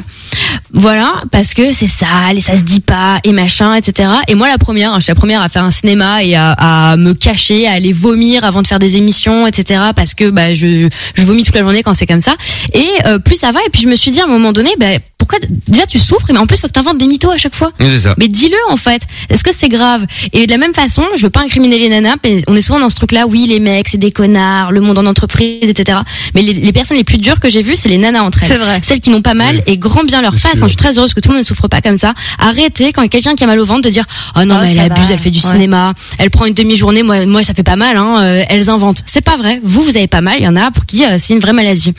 [0.74, 4.10] Voilà, parce que c'est sale et ça se dit pas et machin, etc.
[4.28, 6.52] Et moi, la première, hein, je suis la première à faire un cinéma et à,
[6.52, 9.82] à me cacher, à aller vomir avant de faire des émissions, etc.
[9.96, 12.36] Parce que bah je je vomis toute la journée quand c'est comme ça.
[12.74, 13.60] Et euh, plus ça va.
[13.66, 14.88] Et puis je me suis dit à un moment donné, bah,
[15.28, 17.72] pourquoi déjà tu souffres, mais en plus faut que t'inventes des mythos à chaque fois.
[18.00, 18.14] Ça.
[18.18, 19.02] Mais dis-le en fait.
[19.30, 20.06] Est-ce que c'est grave?
[20.34, 22.16] Et de la même façon, je veux pas incriminer les nanas.
[22.24, 23.26] mais On est souvent dans ce truc-là.
[23.28, 24.72] Oui, les mecs, c'est des connards.
[24.72, 26.00] Le monde en entreprise, etc.
[26.34, 28.50] Mais les, les personnes les plus dures que j'ai vues, c'est les nanas entre elles.
[28.50, 28.80] C'est vrai.
[28.84, 30.54] Celles qui n'ont pas mal et grand bien leur face.
[30.58, 32.14] hein, je suis très heureuse que tout le monde ne souffre pas comme ça.
[32.40, 34.06] Arrêtez quand il y a quelqu'un qui a mal au ventre de dire
[34.38, 35.14] oh non Oh, mais elle abuse, va.
[35.14, 35.52] elle fait du Ouais.
[35.52, 37.04] cinéma, elle prend une demi-journée.
[37.04, 37.98] Moi, moi ça fait pas mal.
[37.98, 38.16] Hein.
[38.20, 39.02] euh, elles inventent.
[39.06, 39.60] C'est pas vrai.
[39.64, 40.36] Vous, vous avez pas mal.
[40.40, 41.94] Il y en a pour qui euh, c'est une vraie maladie.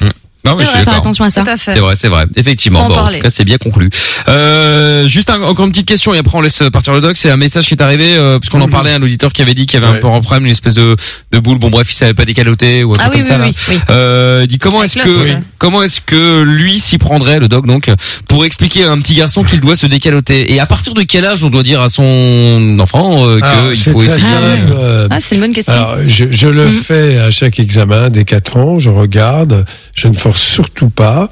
[0.46, 1.44] Non, mais je suis Faire attention à ça.
[1.58, 2.24] C'est vrai, c'est vrai.
[2.36, 2.86] Effectivement.
[2.88, 3.90] Bon, en tout cas, c'est bien conclu.
[4.28, 7.16] Euh, juste un- encore une petite question et après on laisse partir le doc.
[7.16, 9.42] C'est un message qui est arrivé euh, parce qu'on en parlait à un auditeur qui
[9.42, 10.96] avait dit qu'il y avait un peu un problème, une espèce de,
[11.32, 11.58] de boule.
[11.58, 13.34] Bon bref, il savait pas décaloter ou un Ah truc oui, comme ça.
[13.36, 13.46] oui, là.
[13.68, 13.80] oui, oui.
[13.90, 17.90] Euh, il dit comment est-ce que comment est-ce que lui s'y prendrait le doc donc
[18.28, 20.52] pour expliquer à un petit garçon qu'il doit se décaloter?
[20.52, 23.92] Et à partir de quel âge on doit dire à son enfant euh, Alors, qu'il
[23.92, 24.20] faut essayer.
[24.20, 25.72] simple, euh, Ah, c'est une bonne question.
[25.72, 29.64] Alors, je, je le fais à chaque examen des quatre ans, je regarde,
[29.94, 31.30] je ne force surtout pas.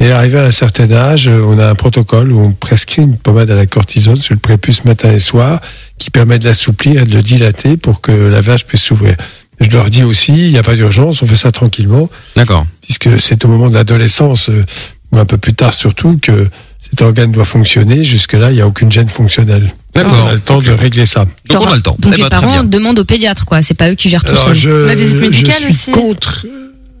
[0.00, 3.16] Et arrivé à un certain âge, euh, on a un protocole où on prescrit une
[3.16, 5.60] pommade à la cortisone sur le prépuce matin et soir
[5.98, 9.14] qui permet de l'assouplir et de le dilater pour que la vache puisse s'ouvrir.
[9.60, 12.10] Je leur dis aussi, il n'y a pas d'urgence, on fait ça tranquillement.
[12.34, 12.66] D'accord.
[12.82, 14.64] Puisque c'est au moment de l'adolescence, euh,
[15.12, 16.48] ou un peu plus tard surtout, que
[16.80, 18.02] cet organe doit fonctionner.
[18.02, 19.72] Jusque-là, il n'y a aucune gêne fonctionnelle.
[19.94, 20.24] D'accord.
[20.24, 21.26] On a le temps de régler ça.
[21.48, 21.96] Donc on a le temps.
[22.00, 23.62] Donc Eh les ben, parents demandent au pédiatre, quoi.
[23.62, 24.54] C'est pas eux qui gèrent tout seuls.
[24.54, 26.44] je, je suis contre,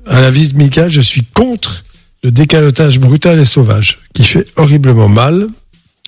[0.06, 1.84] à la visite médicale, je suis contre
[2.22, 5.48] le décalotage brutal et sauvage, qui fait horriblement mal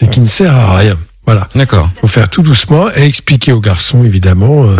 [0.00, 0.98] et qui ne sert à rien.
[1.26, 1.48] Voilà.
[1.54, 1.90] D'accord.
[2.00, 4.76] faut faire tout doucement et expliquer aux garçons, évidemment, euh,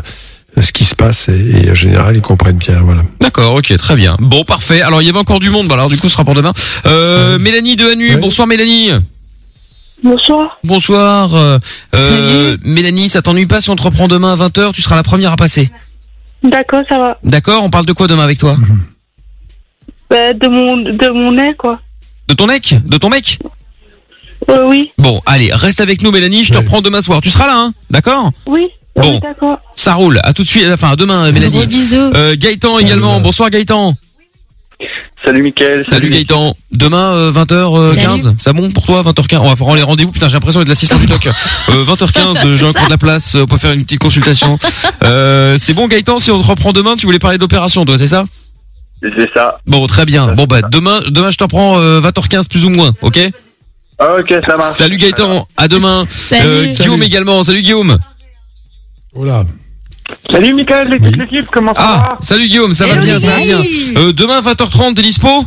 [0.61, 2.81] ce qui se passe et, et en général, ils comprennent bien.
[2.83, 3.03] Voilà.
[3.21, 4.17] D'accord, ok, très bien.
[4.21, 4.83] Bon, parfait.
[4.83, 5.67] Alors, il y avait encore du monde.
[5.69, 6.53] Bah, alors, du coup, ce sera pour demain.
[6.87, 8.17] Euh, Mélanie de Hanu.
[8.19, 8.91] Bonsoir, Mélanie.
[10.03, 10.59] Bonsoir.
[10.63, 11.35] Bonsoir.
[11.35, 11.59] Euh,
[11.95, 15.03] euh, Mélanie, ça t'ennuie pas si on te reprend demain à 20h Tu seras la
[15.03, 15.71] première à passer.
[16.43, 17.19] D'accord, ça va.
[17.25, 18.57] D'accord On parle de quoi demain avec toi?
[20.15, 21.81] Bah, de mon de mon nez, quoi.
[22.29, 23.41] De ton mec De ton mec?
[24.49, 24.93] Euh, oui.
[24.97, 26.45] Bon, allez, reste avec nous, Mélanie.
[26.45, 27.21] Je te reprends demain soir.
[27.21, 27.75] Tu seras là, hein?
[27.91, 28.31] D'accord?
[28.47, 28.69] Oui.
[28.95, 29.15] Bon.
[29.15, 29.59] Oui, d'accord.
[29.75, 30.21] Ça roule.
[30.23, 30.67] À tout de suite.
[30.73, 31.57] Enfin, à demain, Mélanie.
[31.57, 31.97] Gros bisous.
[31.97, 33.19] Euh, Gaëtan également.
[33.19, 33.95] Bonsoir, Gaëtan.
[35.25, 35.85] Salut, Mickaël.
[35.85, 36.55] Salut, Gaëtan.
[36.71, 38.23] Demain, 20h15.
[38.23, 38.37] Salut.
[38.39, 40.13] C'est bon pour toi 20h15 On va prendre les rendez-vous.
[40.13, 41.29] Putain, j'ai l'impression d'être l'assistant du doc.
[41.71, 43.35] Euh, 20h15, euh, j'ai encore de la place.
[43.35, 44.61] euh, On peut faire une petite consultation.
[45.03, 46.21] Euh, c'est bon, Gaëtan.
[46.21, 48.27] Si on te reprend demain, tu voulais parler d'opération, toi, c'est ça?
[49.17, 49.59] C'est ça.
[49.67, 50.29] Bon, très bien.
[50.35, 53.19] Bon, bah, demain, demain, je t'en prends euh, 20h15 plus ou moins, ok?
[53.99, 54.77] Ah, ok, ça marche.
[54.79, 56.05] Salut Gaëtan, à demain.
[56.11, 56.43] Salut.
[56.47, 57.05] Euh, Guillaume Salut.
[57.05, 57.45] également.
[57.45, 57.99] Salut Guillaume.
[59.15, 59.45] Voilà.
[60.31, 63.63] Salut, Mickaël, l'équipe, l'équipe, comment ça Ah, salut Guillaume, ça va bien, ça va bien.
[63.97, 65.47] Euh, demain 20h30, t'es dispo?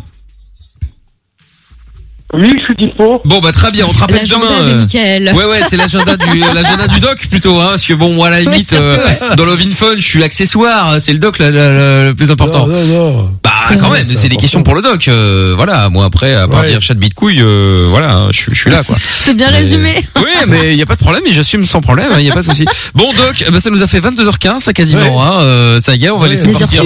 [2.34, 3.22] Oui, je suis dispo.
[3.24, 4.68] Bon bah très bien, on te rappelle L'agenda demain.
[4.68, 5.34] de euh, Mickaël.
[5.34, 8.28] Ouais ouais, c'est l'agenda du euh, l'agenda du doc plutôt hein parce que bon moi
[8.28, 8.98] à la limite euh,
[9.38, 12.30] dans Love in Fun, je suis l'accessoire, c'est le doc là, là, là, le plus
[12.30, 12.68] important.
[12.68, 13.32] Non, non, non.
[13.70, 15.08] Bah quand même, c'est des questions pour le doc.
[15.08, 18.54] euh, voilà, moi après à part dire chat de couille, euh, voilà, hein, je suis
[18.56, 18.98] je suis là quoi.
[19.20, 20.08] C'est bien Mais- résumé.
[20.18, 22.34] Oui, mais il y a pas de problème, et j'assume sans problème, il y a
[22.34, 22.66] pas de souci.
[22.94, 26.06] Bon doc, eh ben, ça nous a fait 22h15 ça quasiment hein, euh, ça y
[26.06, 26.84] est, on va Ouais, laisser partir.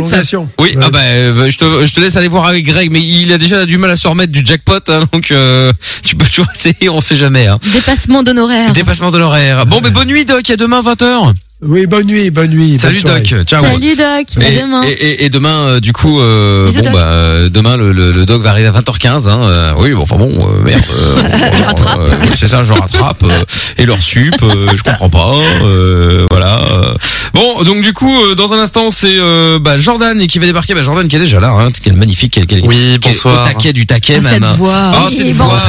[0.60, 3.32] Oui, ah bah euh, je te je te laisse aller voir avec Greg mais il
[3.34, 5.72] a déjà du mal à se remettre du jackpot hein, donc euh,
[6.04, 7.58] tu peux toujours essayer, on sait jamais hein.
[7.74, 8.74] Dépassement d'honoraires.
[8.74, 9.66] Dépassement de l'horaire.
[9.66, 10.50] Bon, mais bonne nuit, Doc.
[10.50, 11.34] À demain, 20h.
[11.64, 12.80] Oui, bonne nuit, bonne nuit.
[12.80, 13.28] Salut, bonne Doc.
[13.28, 13.46] soirée.
[13.46, 13.64] Ciao.
[13.64, 14.82] Salut Doc, à Et, demain.
[14.84, 16.92] et, et- et demain, euh, du coup, euh, bon Doc.
[16.92, 19.30] bah euh, demain le, le, le doc va arriver à 20h15.
[19.30, 20.82] Hein, euh, oui, bon, enfin bon, euh, merde.
[20.92, 21.18] Euh,
[21.56, 22.00] je rattrape.
[22.36, 23.22] c'est ça, je rattrape.
[23.24, 23.44] euh,
[23.78, 25.34] et leur sup, euh, je comprends pas.
[25.64, 26.62] euh, voilà.
[26.62, 26.94] euh.
[27.36, 30.74] Bon, donc du coup, euh, dans un instant, c'est euh, bah, Jordan qui va débarquer.
[30.74, 31.52] Bah, Jordan qui est déjà là.
[31.52, 33.44] Hein, quel magnifique, quel, quel, Oui, quel- bonsoir.
[33.46, 34.34] Au taquet du taquet Ah, même.
[34.50, 34.74] cette voix.
[34.96, 35.60] Ah, Oui, cette voix.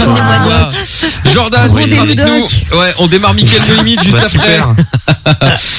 [1.35, 2.79] Jordan Oui, avec nous.
[2.79, 4.61] Ouais, on démarre Mickaël de limite juste Bah, après.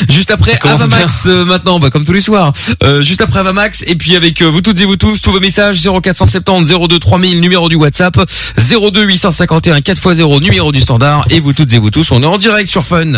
[0.09, 2.53] Juste après Avamax euh, maintenant, bah, comme tous les soirs.
[2.84, 5.39] Euh, juste après Avamax et puis avec euh, vous toutes et vous tous, tous vos
[5.39, 8.17] messages 0470 02 3000 numéro du WhatsApp
[8.57, 12.38] 02 851 4x0 numéro du standard et vous toutes et vous tous, on est en
[12.38, 13.11] direct sur Fun.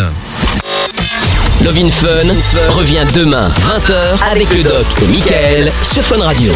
[1.64, 2.34] Love in Fun
[2.70, 6.52] revient demain 20h avec le doc et Michael sur Fun Radio.